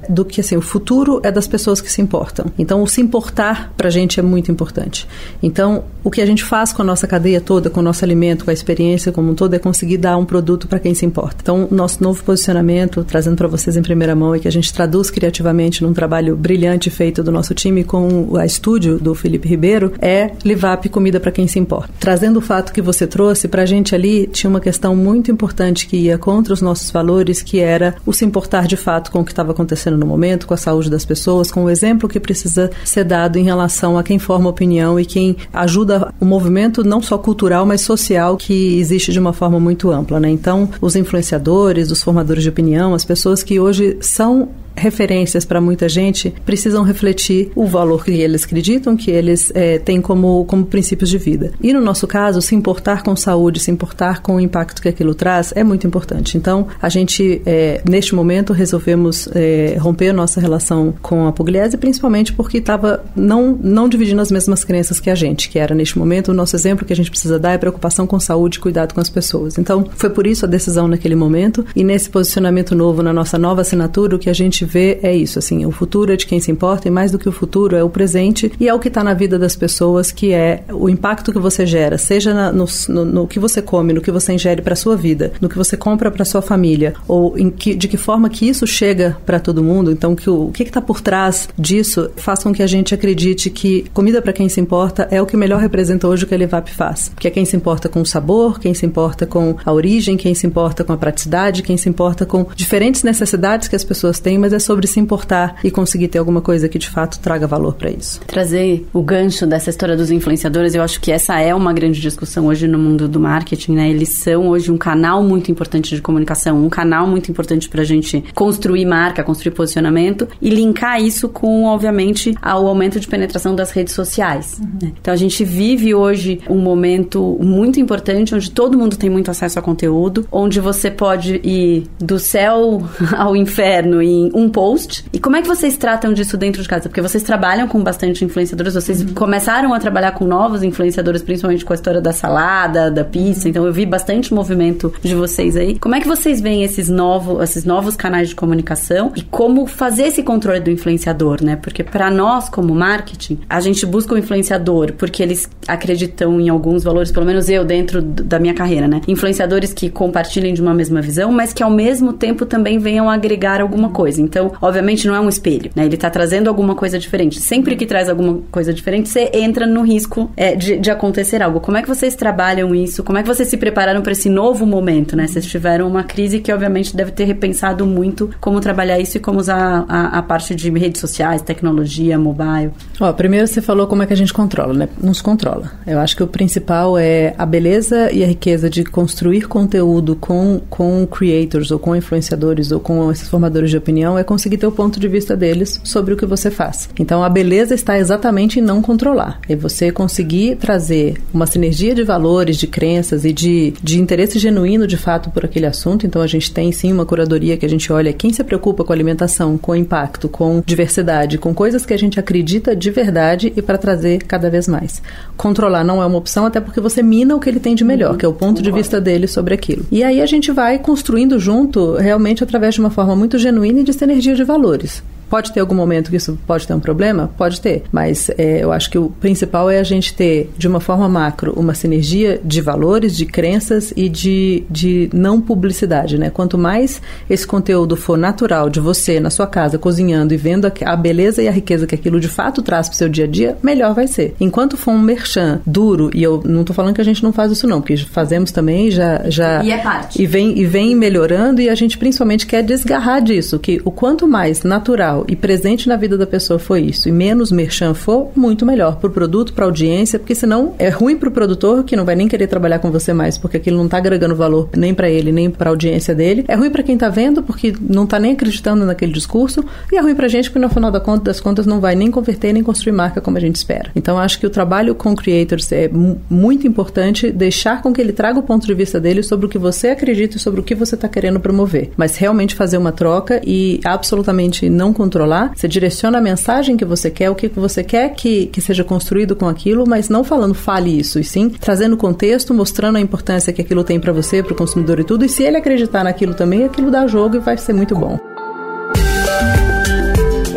do 0.10 0.26
que 0.26 0.42
assim, 0.42 0.58
o 0.58 0.62
futuro 0.62 1.20
é 1.24 1.32
das 1.32 1.48
pessoas 1.48 1.82
que 1.82 1.92
se 1.92 2.02
importam. 2.02 2.46
Então, 2.58 2.82
o 2.82 2.88
se 2.88 3.02
importar 3.02 3.74
pra 3.76 3.90
gente 3.90 4.20
é 4.20 4.24
muito 4.24 4.52
importante. 4.52 5.08
Então, 5.42 5.84
o 6.04 6.10
que 6.10 6.22
a 6.22 6.26
gente 6.26 6.44
faz 6.44 6.72
com 6.72 6.82
a 6.82 6.86
nossa 6.86 7.08
cadeia 7.08 7.42
toda, 7.42 7.70
com 7.70 7.80
o 7.80 7.84
nosso 7.84 8.04
alimento, 8.04 8.46
com 8.46 8.52
a 8.52 8.54
experiência 8.54 9.12
como 9.12 9.32
um 9.32 9.36
todo, 9.36 9.54
é 9.54 9.60
conseguir 9.60 9.98
dar 9.98 10.18
um 10.18 10.26
produto 10.26 10.68
para 10.68 10.80
quem 10.80 10.94
se 10.94 11.06
importa. 11.06 11.38
Então, 11.42 11.68
nosso 11.72 12.02
novo 12.02 12.24
posicionamento, 12.24 13.04
trazendo 13.04 13.36
para 13.36 13.48
vocês 13.48 13.76
em 13.76 13.82
primeira 13.82 14.16
mão, 14.16 14.36
e 14.36 14.40
que 14.40 14.48
a 14.48 14.52
gente 14.52 14.74
traduz 14.74 15.10
criativamente 15.10 15.84
num 15.84 15.94
trabalho 15.94 16.36
brilhante 16.36 16.90
feito 16.90 17.24
do 17.24 17.32
nosso 17.32 17.54
time 17.54 17.84
com 17.84 18.38
a 18.38 18.46
estúdio 18.46 18.98
do 18.98 19.14
Felipe 19.14 19.48
Ribeiro, 19.48 19.94
é 20.00 20.32
Livap 20.44 20.88
Comida 20.90 21.20
para 21.20 21.32
quem 21.32 21.48
se 21.48 21.60
importa. 21.60 21.90
Trazendo 22.00 22.38
o 22.38 22.42
fato 22.42 22.72
que 22.72 22.82
você 22.82 23.06
trouxe, 23.06 23.48
para 23.48 23.64
a 23.64 23.66
gente 23.66 23.94
ali 23.94 24.28
tinha 24.28 24.50
uma 24.50 24.60
questão 24.60 24.96
muito 24.96 25.32
importante 25.32 25.88
que 25.88 25.98
ia 25.98 26.18
contra 26.18 26.54
os 26.54 26.62
nossos 26.62 26.92
valores, 26.92 27.42
que 27.42 27.60
era 27.60 27.96
o 28.06 28.14
se 28.14 28.26
importar 28.26 28.68
de 28.68 28.78
fato 28.78 29.12
com 29.12 29.19
o 29.20 29.26
que 29.26 29.32
estava 29.32 29.52
acontecendo 29.52 29.98
no 29.98 30.06
momento, 30.06 30.48
com 30.48 30.54
a 30.54 30.58
saúde 30.58 30.90
das 30.90 31.06
pessoas, 31.06 31.52
com 31.52 31.66
o 31.66 31.70
exemplo 31.70 32.10
que 32.10 32.20
precisa 32.20 32.70
ser 32.84 33.04
dado 33.04 33.38
em 33.38 33.44
relação 33.44 33.98
a 33.98 34.04
quem 34.04 34.20
forma 34.20 34.50
opinião 34.50 35.00
e 35.00 35.06
quem 35.06 35.36
ajuda 35.54 36.14
o 36.20 36.26
movimento 36.26 36.84
não 36.84 37.02
só 37.02 37.18
cultural, 37.18 37.66
mas 37.66 37.82
social 37.82 38.38
que 38.38 38.80
existe 38.80 39.12
de 39.12 39.20
uma 39.20 39.34
forma 39.34 39.60
muito 39.60 39.92
ampla. 39.92 40.20
Né? 40.20 40.30
Então, 40.30 40.70
os 40.82 40.96
influenciadores, 40.96 41.92
os 41.92 42.02
formadores 42.02 42.44
de 42.44 42.50
opinião, 42.50 42.94
as 42.94 43.06
pessoas 43.06 43.44
que 43.44 43.60
hoje 43.60 43.98
são 44.02 44.50
referências 44.80 45.46
para 45.46 45.62
muita 45.62 45.88
gente 45.88 46.34
precisam 46.46 46.84
refletir 46.84 47.52
o 47.56 47.66
valor 47.66 48.04
que 48.04 48.12
eles 48.12 48.44
acreditam, 48.44 48.96
que 48.96 49.12
eles 49.12 49.52
é, 49.54 49.80
têm 49.80 50.02
como, 50.02 50.46
como 50.46 50.66
princípios 50.66 51.10
de 51.10 51.18
vida. 51.18 51.52
E 51.62 51.74
no 51.74 51.82
nosso 51.82 52.08
caso, 52.08 52.42
se 52.42 52.56
importar 52.56 53.04
com 53.04 53.16
saúde, 53.16 53.60
se 53.60 53.72
importar 53.72 54.22
com 54.22 54.36
o 54.36 54.40
impacto 54.40 54.82
que 54.82 54.90
aquilo 54.90 55.14
traz, 55.14 55.54
é 55.56 55.64
muito 55.64 55.86
importante. 55.86 56.38
Então, 56.38 56.68
a 56.82 56.90
gente, 56.90 57.42
é, 57.46 57.82
neste 57.88 58.16
momento, 58.16 58.54
resolvemos 58.54 59.30
é, 59.34 59.78
romper 59.80 60.14
nossa 60.14 60.40
relação 60.40 60.94
com 61.02 61.28
a 61.28 61.32
Pugliese, 61.32 61.78
principalmente 61.78 62.34
porque 62.34 62.58
estava 62.58 63.04
não, 63.16 63.58
não 63.62 63.90
dividindo 63.90 64.22
as 64.22 64.32
mesmas 64.32 64.64
crenças 64.64 65.00
que 65.00 65.10
a 65.10 65.16
gente, 65.16 65.50
que 65.50 65.60
era, 65.60 65.76
neste 65.76 65.98
momento, 65.98 66.30
o 66.30 66.34
nosso 66.34 66.56
exemplo 66.56 66.86
que 66.86 66.94
a 66.94 66.96
gente 66.96 67.10
precisa 67.10 67.40
dar 67.40 67.54
é 67.54 67.58
preocupação 67.58 68.08
com 68.08 68.20
saúde 68.20 68.60
cuidado 68.60 68.94
com 68.94 69.02
as 69.02 69.10
pessoas. 69.10 69.58
Então, 69.58 69.86
foi 69.96 70.10
por 70.10 70.26
isso 70.26 70.46
a 70.46 70.48
decisão 70.48 70.88
naquele 70.88 71.16
momento 71.16 71.66
e 71.76 71.84
nesse 71.84 72.10
posicionamento 72.10 72.76
novo, 72.76 73.04
na 73.04 73.14
nossa 73.14 73.38
nova 73.38 73.62
assinatura, 73.62 74.16
o 74.16 74.20
que 74.20 74.30
a 74.30 74.34
gente 74.34 74.66
vê 74.70 75.00
é 75.02 75.16
isso, 75.16 75.40
assim, 75.40 75.66
o 75.66 75.72
futuro 75.72 76.14
é 76.14 76.16
de 76.16 76.26
quem 76.26 76.40
se 76.40 76.52
importa 76.52 76.88
e 76.88 76.92
mais 76.92 77.12
do 77.12 77.18
que 77.18 77.28
o 77.28 77.32
futuro 77.32 77.76
é 77.76 77.84
o 77.84 77.90
presente 77.90 78.52
e 78.60 78.68
é 78.68 78.74
o 78.74 78.80
que 78.80 78.88
está 78.88 79.04
na 79.04 79.14
vida 79.14 79.40
das 79.40 79.56
pessoas, 79.56 80.12
que 80.12 80.32
é 80.32 80.64
o 80.72 80.88
impacto 80.88 81.32
que 81.32 81.40
você 81.40 81.66
gera, 81.66 81.98
seja 81.98 82.34
na, 82.34 82.52
no, 82.52 82.66
no, 82.88 83.06
no, 83.06 83.28
que 83.28 83.40
você 83.40 83.62
come, 83.62 83.94
no 83.94 84.02
que 84.02 84.12
você 84.12 84.34
ingere 84.34 84.62
para 84.62 84.76
sua 84.76 84.96
vida, 84.96 85.32
no 85.42 85.50
que 85.50 85.58
você 85.58 85.76
compra 85.76 86.12
para 86.12 86.24
sua 86.24 86.42
família, 86.42 86.94
ou 87.08 87.34
que, 87.58 87.74
de 87.76 87.88
que 87.88 87.98
forma 87.98 88.30
que 88.30 88.48
isso 88.48 88.68
chega 88.68 89.18
para 89.26 89.40
todo 89.40 89.64
mundo. 89.64 89.92
Então, 89.92 90.16
que 90.16 90.30
o, 90.30 90.48
o 90.48 90.52
que 90.52 90.64
está 90.64 90.82
por 90.82 91.02
trás 91.02 91.50
disso 91.58 92.12
faz 92.16 92.44
com 92.44 92.54
que 92.54 92.62
a 92.62 92.68
gente 92.68 92.94
acredite 92.94 93.50
que 93.50 93.86
comida 93.94 94.22
para 94.22 94.34
quem 94.34 94.48
se 94.48 94.62
importa 94.62 95.08
é 95.10 95.22
o 95.22 95.26
que 95.26 95.36
melhor 95.36 95.60
representa 95.60 96.08
hoje 96.08 96.24
o 96.24 96.28
que 96.28 96.36
a 96.36 96.38
Levap 96.38 96.70
faz, 96.70 97.12
que 97.18 97.28
é 97.28 97.32
quem 97.32 97.46
se 97.46 97.56
importa 97.56 97.90
com 97.90 98.02
o 98.02 98.06
sabor, 98.06 98.60
quem 98.60 98.74
se 98.74 98.86
importa 98.86 99.26
com 99.26 99.56
a 99.66 99.72
origem, 99.72 100.18
quem 100.18 100.34
se 100.34 100.46
importa 100.46 100.84
com 100.84 100.94
a 100.94 100.98
praticidade, 100.98 101.64
quem 101.64 101.78
se 101.78 101.90
importa 101.90 102.26
com 102.26 102.46
diferentes 102.56 103.04
necessidades 103.04 103.68
que 103.68 103.76
as 103.76 103.84
pessoas 103.84 104.20
têm, 104.20 104.38
mas 104.38 104.54
é 104.60 104.62
sobre 104.62 104.86
se 104.86 105.00
importar 105.00 105.56
e 105.64 105.72
conseguir 105.72 106.10
ter 106.10 106.20
alguma 106.20 106.42
coisa 106.42 106.68
que 106.68 106.78
de 106.78 106.90
fato 106.90 107.20
traga 107.20 107.48
valor 107.48 107.74
para 107.74 107.90
isso. 107.90 108.20
Trazer 108.28 108.86
o 108.94 109.02
gancho 109.02 109.48
dessa 109.48 109.70
história 109.70 109.96
dos 109.96 110.12
influenciadores, 110.12 110.76
eu 110.76 110.84
acho 110.84 111.00
que 111.00 111.12
essa 111.12 111.40
é 111.40 111.56
uma 111.56 111.74
grande 111.74 112.00
discussão 112.00 112.48
hoje 112.48 112.68
no 112.68 112.78
mundo 112.78 113.08
do 113.08 113.20
marketing, 113.20 113.74
né? 113.74 113.90
Eles 113.90 114.10
são 114.10 114.50
hoje 114.50 114.72
um 114.72 114.78
canal 114.78 115.24
muito 115.24 115.50
importante 115.50 115.96
de 115.96 116.02
comunicação, 116.02 116.64
um 116.64 116.70
canal 116.70 117.08
muito 117.08 117.32
importante 117.32 117.70
para 117.70 117.82
a 117.82 117.86
gente 117.86 118.24
construir 118.36 118.86
marca, 118.86 119.24
construir 119.24 119.52
posicionamento 119.52 120.28
e 120.42 120.50
linkar 120.50 121.02
isso 121.02 121.30
com, 121.30 121.66
obviamente, 121.66 122.36
ao 122.42 122.68
aumento 122.68 123.00
de 123.00 123.08
penetração 123.08 123.56
das 123.56 123.72
redes 123.72 123.94
sociais. 123.94 124.60
Uhum. 124.60 124.70
Né? 124.82 124.94
Então 125.00 125.14
a 125.14 125.18
gente 125.18 125.44
vive 125.44 125.96
hoje 125.96 126.42
um 126.50 126.58
momento 126.58 127.38
muito 127.42 127.80
importante 127.80 128.36
onde 128.36 128.52
todo 128.52 128.78
mundo 128.78 128.98
tem 128.98 129.10
muito 129.10 129.32
acesso 129.32 129.58
a 129.58 129.62
conteúdo, 129.62 130.28
onde 130.32 130.60
você 130.60 130.92
pode 130.92 131.40
ir 131.44 131.88
do 132.00 132.20
céu 132.20 132.84
ao 133.18 133.36
inferno 133.36 134.02
em 134.02 134.30
um 134.40 134.50
post. 134.50 135.06
E 135.12 135.20
como 135.20 135.36
é 135.36 135.42
que 135.42 135.48
vocês 135.48 135.78
tratam 135.78 136.14
disso 136.14 136.38
dentro 136.38 136.62
de 136.62 136.68
casa? 136.68 136.90
Porque 136.90 137.02
vocês 137.02 137.24
trabalham 137.24 137.68
com 137.68 137.82
bastante 137.82 138.24
influenciadores, 138.24 138.74
vocês 138.74 139.02
uhum. 139.02 139.14
começaram 139.14 139.74
a 139.74 139.80
trabalhar 139.80 140.12
com 140.14 140.26
novos 140.26 140.64
influenciadores, 140.64 141.22
principalmente 141.22 141.66
com 141.66 141.74
a 141.74 141.76
história 141.76 142.02
da 142.02 142.14
salada, 142.14 142.90
da 142.90 143.04
pizza. 143.04 143.50
Então 143.50 143.66
eu 143.66 143.74
vi 143.74 143.86
bastante 143.86 144.34
movimento 144.34 144.94
de 145.04 145.16
vocês 145.16 145.56
aí. 145.56 145.78
Como 145.80 145.96
é 145.96 146.00
que 146.00 146.08
vocês 146.08 146.42
veem 146.42 146.64
esses 146.64 146.90
novos, 146.90 147.42
esses 147.44 147.66
novos 147.66 147.96
canais 147.96 148.30
de 148.30 148.36
comunicação 148.36 149.12
e 149.16 149.22
como 149.22 149.66
fazer 149.66 150.04
esse 150.04 150.24
controle 150.24 150.60
do 150.60 150.72
influenciador, 150.72 151.44
né? 151.44 151.56
Porque 151.56 151.84
para 151.84 152.10
nós 152.10 152.50
como 152.50 152.74
marketing, 152.74 153.40
a 153.50 153.60
gente 153.60 153.86
busca 153.86 154.14
o 154.14 154.18
influenciador 154.18 154.94
porque 154.94 155.22
eles 155.22 155.50
acreditam 155.68 156.40
em 156.40 156.50
alguns 156.50 156.84
valores, 156.84 157.12
pelo 157.12 157.26
menos 157.26 157.50
eu 157.50 157.66
dentro 157.66 158.02
da 158.02 158.40
minha 158.40 158.54
carreira, 158.54 158.88
né? 158.88 159.02
Influenciadores 159.08 159.74
que 159.74 159.90
compartilhem 159.90 160.54
de 160.54 160.62
uma 160.62 160.74
mesma 160.74 161.02
visão, 161.02 161.32
mas 161.32 161.54
que 161.54 161.64
ao 161.64 161.72
mesmo 161.72 162.14
tempo 162.14 162.46
também 162.46 162.80
venham 162.80 163.10
agregar 163.10 163.62
alguma 163.62 163.90
coisa. 163.90 164.22
Então 164.30 164.52
obviamente, 164.62 165.08
não 165.08 165.16
é 165.16 165.20
um 165.20 165.28
espelho, 165.28 165.72
né? 165.76 165.86
Ele 165.86 165.98
tá 165.98 166.10
trazendo 166.10 166.48
alguma 166.48 166.76
coisa 166.76 167.00
diferente. 167.00 167.40
Sempre 167.40 167.76
que 167.76 167.86
traz 167.86 168.08
alguma 168.10 168.40
coisa 168.52 168.74
diferente, 168.74 169.10
você 169.10 169.30
entra 169.34 169.66
no 169.66 169.82
risco 169.82 170.30
é, 170.38 170.56
de, 170.56 170.78
de, 170.78 170.92
acontecer 170.92 171.42
algo. 171.42 171.60
Como 171.60 171.78
é 171.78 171.82
que 171.82 171.88
vocês 171.88 172.16
trabalham 172.16 172.74
isso? 172.76 173.04
Como 173.04 173.18
é 173.18 173.22
que 173.22 173.28
vocês 173.28 173.50
se 173.50 173.58
prepararam 173.58 174.02
para 174.02 174.12
esse 174.12 174.30
novo 174.30 174.66
momento, 174.66 175.16
né? 175.16 175.28
Vocês 175.28 175.46
tiveram 175.46 175.88
uma 175.88 176.04
crise 176.04 176.40
que, 176.40 176.52
obviamente, 176.52 176.96
deve 176.96 177.12
ter 177.12 177.26
repensado 177.26 177.86
muito 177.86 178.30
como 178.40 178.60
trabalhar 178.60 179.00
isso 179.00 179.18
e 179.18 179.20
como 179.20 179.40
usar 179.40 179.86
a, 179.88 180.20
a 180.20 180.22
parte 180.22 180.54
de 180.54 180.70
redes 180.70 181.02
sociais, 181.02 181.42
tecnologia, 181.42 182.18
mobile. 182.18 182.72
Ó, 183.00 183.12
primeiro 183.14 183.48
você 183.48 183.62
falou 183.62 183.88
como 183.88 184.04
é 184.04 184.06
que 184.06 184.14
a 184.14 184.18
gente 184.18 184.34
controla, 184.34 184.74
né? 184.74 184.90
Nos 185.02 185.22
controla. 185.22 185.72
Eu 185.88 186.00
acho 186.00 186.16
que 186.16 186.24
o 186.24 186.28
principal 186.28 186.98
é 186.98 187.34
a 187.38 187.46
beleza 187.46 188.12
e 188.12 188.24
a 188.24 188.28
riqueza 188.28 188.70
de 188.70 188.84
construir 188.84 189.48
conteúdo 189.48 190.16
com, 190.16 190.62
com 190.70 191.08
creators 191.08 191.72
ou 191.72 191.80
com 191.80 191.96
influenciadores 191.96 192.72
ou 192.72 192.80
com 192.80 193.12
esses 193.12 193.28
formadores 193.28 193.70
de 193.70 193.78
opinião 193.78 194.19
é 194.20 194.24
conseguir 194.24 194.58
ter 194.58 194.68
o 194.68 194.72
ponto 194.72 195.00
de 195.00 195.08
vista 195.08 195.36
deles 195.36 195.80
sobre 195.84 196.14
o 196.14 196.18
que 196.18 196.26
você 196.26 196.52
faz. 196.52 196.90
Então 197.00 197.24
a 197.24 197.30
beleza 197.30 197.74
está 197.74 197.98
exatamente 197.98 198.60
em 198.60 198.62
não 198.62 198.82
controlar. 198.82 199.40
É 199.48 199.56
você 199.56 199.92
conseguir 199.92 200.56
trazer 200.58 201.16
uma 201.34 201.46
sinergia 201.46 201.96
de 201.96 202.04
valores, 202.04 202.58
de 202.58 202.68
crenças 202.68 203.26
e 203.26 203.34
de, 203.34 203.74
de 203.82 204.00
interesse 204.00 204.38
genuíno 204.40 204.86
de 204.86 204.98
fato 204.98 205.30
por 205.30 205.46
aquele 205.46 205.66
assunto. 205.66 206.06
Então 206.06 206.22
a 206.22 206.28
gente 206.28 206.52
tem 206.52 206.72
sim 206.72 206.92
uma 206.92 207.06
curadoria 207.06 207.58
que 207.58 207.66
a 207.66 207.70
gente 207.70 207.92
olha 207.92 208.14
quem 208.14 208.32
se 208.34 208.44
preocupa 208.44 208.84
com 208.84 208.94
alimentação, 208.94 209.58
com 209.58 209.76
impacto, 209.76 210.28
com 210.28 210.62
diversidade, 210.66 211.38
com 211.38 211.54
coisas 211.54 211.86
que 211.86 211.94
a 211.94 211.98
gente 211.98 212.20
acredita 212.20 212.76
de 212.76 212.92
verdade 212.92 213.54
e 213.56 213.62
para 213.62 213.78
trazer 213.78 214.24
cada 214.24 214.50
vez 214.50 214.68
mais. 214.68 215.02
Controlar 215.38 215.84
não 215.84 216.02
é 216.02 216.06
uma 216.06 216.18
opção, 216.18 216.46
até 216.46 216.60
porque 216.60 216.80
você 216.80 217.02
mina 217.02 217.36
o 217.36 217.40
que 217.40 217.50
ele 217.50 217.60
tem 217.60 217.76
de 217.76 217.84
melhor, 217.84 218.18
que 218.18 218.26
é 218.26 218.28
o 218.28 218.34
ponto 218.34 218.62
de 218.62 218.72
vista 218.72 219.00
dele 219.00 219.28
sobre 219.28 219.54
aquilo. 219.54 219.86
E 219.92 220.04
aí 220.04 220.22
a 220.22 220.26
gente 220.26 220.52
vai 220.52 220.78
construindo 220.80 221.40
junto, 221.40 221.96
realmente 221.96 222.44
através 222.44 222.76
de 222.76 222.82
uma 222.82 222.90
forma 222.90 223.16
muito 223.16 223.38
genuína 223.38 223.80
e 223.82 223.84
de 223.84 223.94
sinergia 223.94 224.09
de 224.38 224.44
valores. 224.44 225.04
Pode 225.30 225.54
ter 225.54 225.60
algum 225.60 225.76
momento 225.76 226.10
que 226.10 226.18
isso 226.18 226.38
pode 226.48 226.68
ter 226.68 226.74
um 226.74 226.80
problema? 226.80 227.30
Pode 227.38 227.62
ter. 227.62 227.84
Mas 227.92 228.30
é, 228.38 228.64
eu 228.64 228.72
acho 228.72 228.90
que 228.90 228.98
o 228.98 229.10
principal 229.10 229.70
é 229.70 229.80
a 229.80 229.84
gente 229.84 230.14
ter, 230.14 230.50
de 230.58 230.68
uma 230.68 230.80
forma 230.80 231.08
macro, 231.08 231.54
uma 231.56 231.74
sinergia 231.74 232.40
de 232.44 232.62
valores, 232.62 233.16
de 233.16 233.26
crenças 233.26 233.94
e 233.96 234.10
de, 234.10 234.64
de 234.70 235.10
não 235.14 235.40
publicidade, 235.40 236.18
né? 236.18 236.30
Quanto 236.30 236.58
mais 236.58 237.02
esse 237.30 237.46
conteúdo 237.46 237.96
for 237.96 238.18
natural 238.18 238.70
de 238.70 238.80
você 238.80 239.20
na 239.20 239.30
sua 239.30 239.48
casa, 239.48 239.78
cozinhando 239.78 240.34
e 240.34 240.38
vendo 240.38 240.66
a, 240.66 240.72
a 240.86 240.96
beleza 240.96 241.42
e 241.42 241.48
a 241.48 241.52
riqueza 241.52 241.86
que 241.86 241.96
aquilo 241.96 242.20
de 242.20 242.28
fato 242.28 242.62
traz 242.62 242.88
para 242.88 242.96
o 242.96 242.98
seu 242.98 243.10
dia 243.10 243.26
a 243.26 243.28
dia, 243.28 243.58
melhor 243.62 243.94
vai 243.94 244.08
ser. 244.08 244.36
Enquanto 244.40 244.78
for 244.78 244.92
um 244.92 245.00
merchan 245.00 245.62
duro, 245.66 246.10
e 246.14 246.24
eu 246.24 246.42
não 246.46 246.62
estou 246.62 246.76
falando 246.76 246.96
que 246.96 247.02
a 247.02 247.06
gente 247.06 247.24
não 247.24 247.32
faz 247.32 247.52
isso 247.52 247.68
não, 247.68 247.82
porque 247.82 247.98
fazemos 247.98 248.52
também, 248.52 248.90
já... 248.90 249.22
já 249.30 249.64
e 249.64 249.72
é 249.72 249.78
parte. 249.78 250.22
E 250.22 250.26
vem, 250.26 250.58
e 250.58 250.66
vem 250.66 250.96
melhorando 250.96 251.62
e 251.62 251.70
a 251.70 251.76
gente 251.76 251.98
principalmente 251.98 252.46
quer 252.46 252.64
desgarrar 252.64 253.22
disso, 253.22 253.60
que 253.60 253.82
o 253.86 253.92
quanto 253.92 254.28
mais 254.28 254.64
natural 254.64 255.19
e 255.28 255.36
presente 255.36 255.88
na 255.88 255.96
vida 255.96 256.18
da 256.18 256.28
pessoa 256.28 256.60
foi 256.60 256.82
isso, 256.82 257.10
e 257.10 257.12
menos 257.12 257.52
merchan 257.52 257.94
for, 257.94 258.32
muito 258.36 258.66
melhor 258.66 258.98
para 258.98 259.08
o 259.08 259.12
produto, 259.12 259.54
para 259.54 259.66
a 259.66 259.68
audiência, 259.68 260.20
porque 260.20 260.36
senão 260.36 260.74
é 260.78 260.90
ruim 260.90 261.18
para 261.18 261.30
o 261.30 261.32
produtor 261.32 261.84
que 261.84 261.96
não 261.96 262.06
vai 262.06 262.16
nem 262.16 262.28
querer 262.28 262.48
trabalhar 262.48 262.80
com 262.80 262.92
você 262.92 263.14
mais, 263.14 263.38
porque 263.38 263.58
aquilo 263.58 263.78
não 263.78 263.86
está 263.86 263.98
agregando 263.98 264.36
valor 264.36 264.70
nem 264.76 264.94
para 264.94 265.10
ele, 265.10 265.32
nem 265.32 265.50
para 265.50 265.70
a 265.70 265.72
audiência 265.72 266.14
dele. 266.16 266.46
É 266.48 266.56
ruim 266.56 266.70
para 266.70 266.84
quem 266.84 266.96
está 266.96 267.10
vendo, 267.10 267.44
porque 267.44 267.74
não 267.80 268.04
está 268.04 268.20
nem 268.20 268.34
acreditando 268.34 268.86
naquele 268.86 269.12
discurso, 269.12 269.64
e 269.92 269.98
é 269.98 270.02
ruim 270.02 270.16
para 270.16 270.26
a 270.26 270.30
gente, 270.30 270.50
porque 270.50 270.60
no 270.60 270.70
final 270.70 270.92
das 270.92 271.40
contas 271.40 271.66
não 271.66 271.80
vai 271.80 271.96
nem 271.96 272.12
converter 272.12 272.54
nem 272.54 272.64
construir 272.64 272.94
marca 272.94 273.22
como 273.22 273.38
a 273.38 273.40
gente 273.40 273.56
espera. 273.56 273.92
Então 273.96 274.18
acho 274.18 274.40
que 274.40 274.46
o 274.46 274.50
trabalho 274.50 274.96
com 274.96 275.16
creators 275.16 275.72
é 275.72 275.90
muito 276.30 276.68
importante 276.68 277.32
deixar 277.32 277.82
com 277.82 277.94
que 277.94 278.02
ele 278.02 278.14
traga 278.14 278.40
o 278.40 278.44
ponto 278.44 278.66
de 278.66 278.74
vista 278.74 279.00
dele 279.00 279.24
sobre 279.24 279.46
o 279.46 279.50
que 279.50 279.58
você 279.58 279.90
acredita 279.90 280.38
e 280.38 280.40
sobre 280.40 280.60
o 280.60 280.64
que 280.64 280.76
você 280.76 280.96
está 280.96 281.08
querendo 281.08 281.40
promover, 281.40 281.92
mas 281.98 282.16
realmente 282.16 282.56
fazer 282.56 282.78
uma 282.78 282.92
troca 282.92 283.42
e 283.46 283.80
absolutamente 283.84 284.70
não 284.70 284.94
controlar, 285.10 285.52
você 285.56 285.68
direciona 285.68 286.20
a 286.20 286.22
mensagem 286.22 286.78
que 286.78 286.86
você 286.86 287.10
quer, 287.10 287.32
o 287.32 287.36
que 287.36 287.48
você 287.50 287.84
quer 287.84 288.14
que, 288.14 288.46
que 288.46 288.62
seja 288.62 288.84
construído 288.84 289.36
com 289.36 289.48
aquilo, 289.48 289.84
mas 289.88 290.08
não 290.08 290.24
falando 290.24 290.54
fale 290.54 291.00
isso, 291.00 291.20
e 291.20 291.24
sim 291.24 291.50
trazendo 291.50 291.98
contexto, 291.98 292.54
mostrando 292.54 292.98
a 292.98 293.02
importância 293.02 293.52
que 293.52 293.62
aquilo 293.62 293.84
tem 293.84 294.00
para 294.00 294.14
você, 294.14 294.44
para 294.44 294.54
o 294.54 294.56
consumidor 294.56 295.00
e 295.00 295.04
tudo, 295.04 295.26
e 295.26 295.30
se 295.30 295.44
ele 295.44 295.58
acreditar 295.58 296.04
naquilo 296.04 296.36
também, 296.36 296.64
aquilo 296.64 296.92
dá 296.92 297.08
jogo 297.08 297.38
e 297.38 297.40
vai 297.40 297.58
ser 297.58 297.74
muito 297.74 297.96
bom 297.96 298.20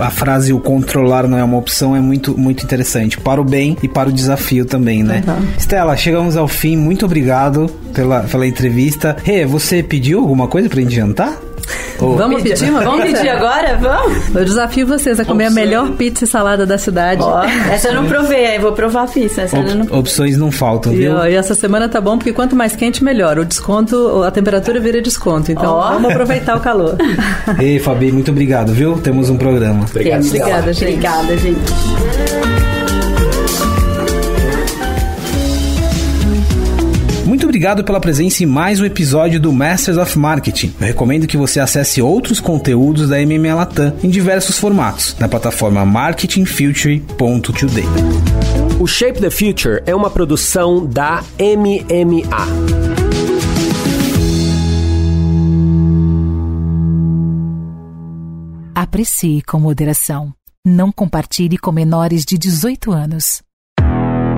a 0.01 0.11
frase 0.11 0.53
o 0.53 0.59
controlar 0.59 1.29
não 1.29 1.39
é 1.39 1.45
uma 1.45 1.57
opção 1.57 1.95
é 1.95 2.01
muito, 2.01 2.37
muito 2.37 2.65
interessante. 2.65 3.21
Para 3.21 3.41
o 3.41 3.45
bem 3.45 3.77
e 3.85 3.87
para 3.87 4.09
o 4.09 4.13
desafio 4.13 4.65
também, 4.65 5.05
né? 5.05 5.23
Uhum. 5.25 5.47
Estela, 5.57 5.97
chegamos 5.97 6.37
ao 6.37 6.49
fim. 6.49 6.77
Muito 6.77 7.05
obrigado 7.05 7.69
pela, 7.95 8.23
pela 8.23 8.45
entrevista. 8.45 9.17
Rê, 9.23 9.41
hey, 9.41 9.47
você 9.47 9.81
pediu 9.81 10.19
alguma 10.19 10.49
coisa 10.49 10.69
pra 10.69 10.81
gente 10.81 10.93
jantar? 10.93 11.39
Oh. 11.99 12.17
Vamos 12.17 12.43
pedir 12.43 12.71
uma 12.71 12.83
Vamos 12.83 13.05
pedir 13.05 13.29
agora? 13.29 13.77
Vamos? 13.77 14.35
Eu 14.35 14.45
desafio 14.45 14.87
vocês 14.87 15.19
a 15.21 15.25
comer 15.25 15.47
Opção. 15.47 15.63
a 15.63 15.65
melhor 15.65 15.91
pizza 15.93 16.25
e 16.25 16.27
salada 16.27 16.67
da 16.67 16.79
cidade. 16.79 17.23
Oh, 17.23 17.71
essa 17.73 17.89
eu 17.89 17.95
não 17.95 18.07
provei, 18.07 18.47
aí 18.47 18.59
vou 18.59 18.73
provar 18.73 19.05
a 19.05 19.07
pizza. 19.07 19.43
Essa 19.43 19.59
Op 19.59 19.75
não... 19.75 19.99
Opções 19.99 20.37
não 20.37 20.51
faltam, 20.51 20.93
viu? 20.93 21.17
E, 21.25 21.33
e, 21.33 21.35
essa 21.35 21.55
semana 21.55 21.89
tá 21.89 22.01
bom, 22.01 22.19
porque 22.19 22.33
quanto 22.33 22.57
mais 22.57 22.75
quente, 22.75 23.03
melhor. 23.03 23.39
O 23.39 23.45
desconto, 23.45 24.23
a 24.23 24.31
temperatura 24.31 24.81
vira 24.81 25.01
desconto. 25.01 25.53
Então 25.53 25.77
oh. 25.77 25.83
vamos 25.83 26.11
aproveitar 26.11 26.57
o 26.57 26.61
calor. 26.61 26.97
Ei, 27.59 27.79
Fabi, 27.79 28.13
muito 28.13 28.31
obrigado, 28.31 28.73
viu? 28.73 28.99
Temos 28.99 29.31
um 29.31 29.37
programa. 29.37 29.85
Obrigado. 29.89 30.27
Obrigada, 30.27 30.73
gente. 30.73 30.93
Obrigada, 30.93 31.37
gente. 31.37 32.72
Obrigado 37.63 37.85
pela 37.85 38.01
presença 38.01 38.43
em 38.43 38.47
mais 38.47 38.81
um 38.81 38.85
episódio 38.85 39.39
do 39.39 39.53
Masters 39.53 39.97
of 39.97 40.19
Marketing. 40.19 40.75
Eu 40.81 40.87
recomendo 40.89 41.29
que 41.29 41.37
você 41.37 41.61
acesse 41.61 42.03
outros 42.03 42.41
conteúdos 42.41 43.09
da 43.09 43.19
MMA 43.25 43.55
Latam 43.55 43.97
em 44.03 44.11
diversos 44.11 44.59
formatos 44.59 45.15
na 45.21 45.29
plataforma 45.29 45.87
marketingfuture.today. 45.87 47.85
O 48.81 48.87
Shape 48.89 49.21
the 49.21 49.31
Future 49.31 49.81
é 49.87 49.95
uma 49.95 50.11
produção 50.11 50.85
da 50.85 51.23
MMA. 51.39 52.33
Aprecie 58.75 59.41
com 59.43 59.61
moderação. 59.61 60.35
Não 60.67 60.91
compartilhe 60.91 61.57
com 61.57 61.71
menores 61.71 62.25
de 62.25 62.37
18 62.37 62.91
anos. 62.91 63.41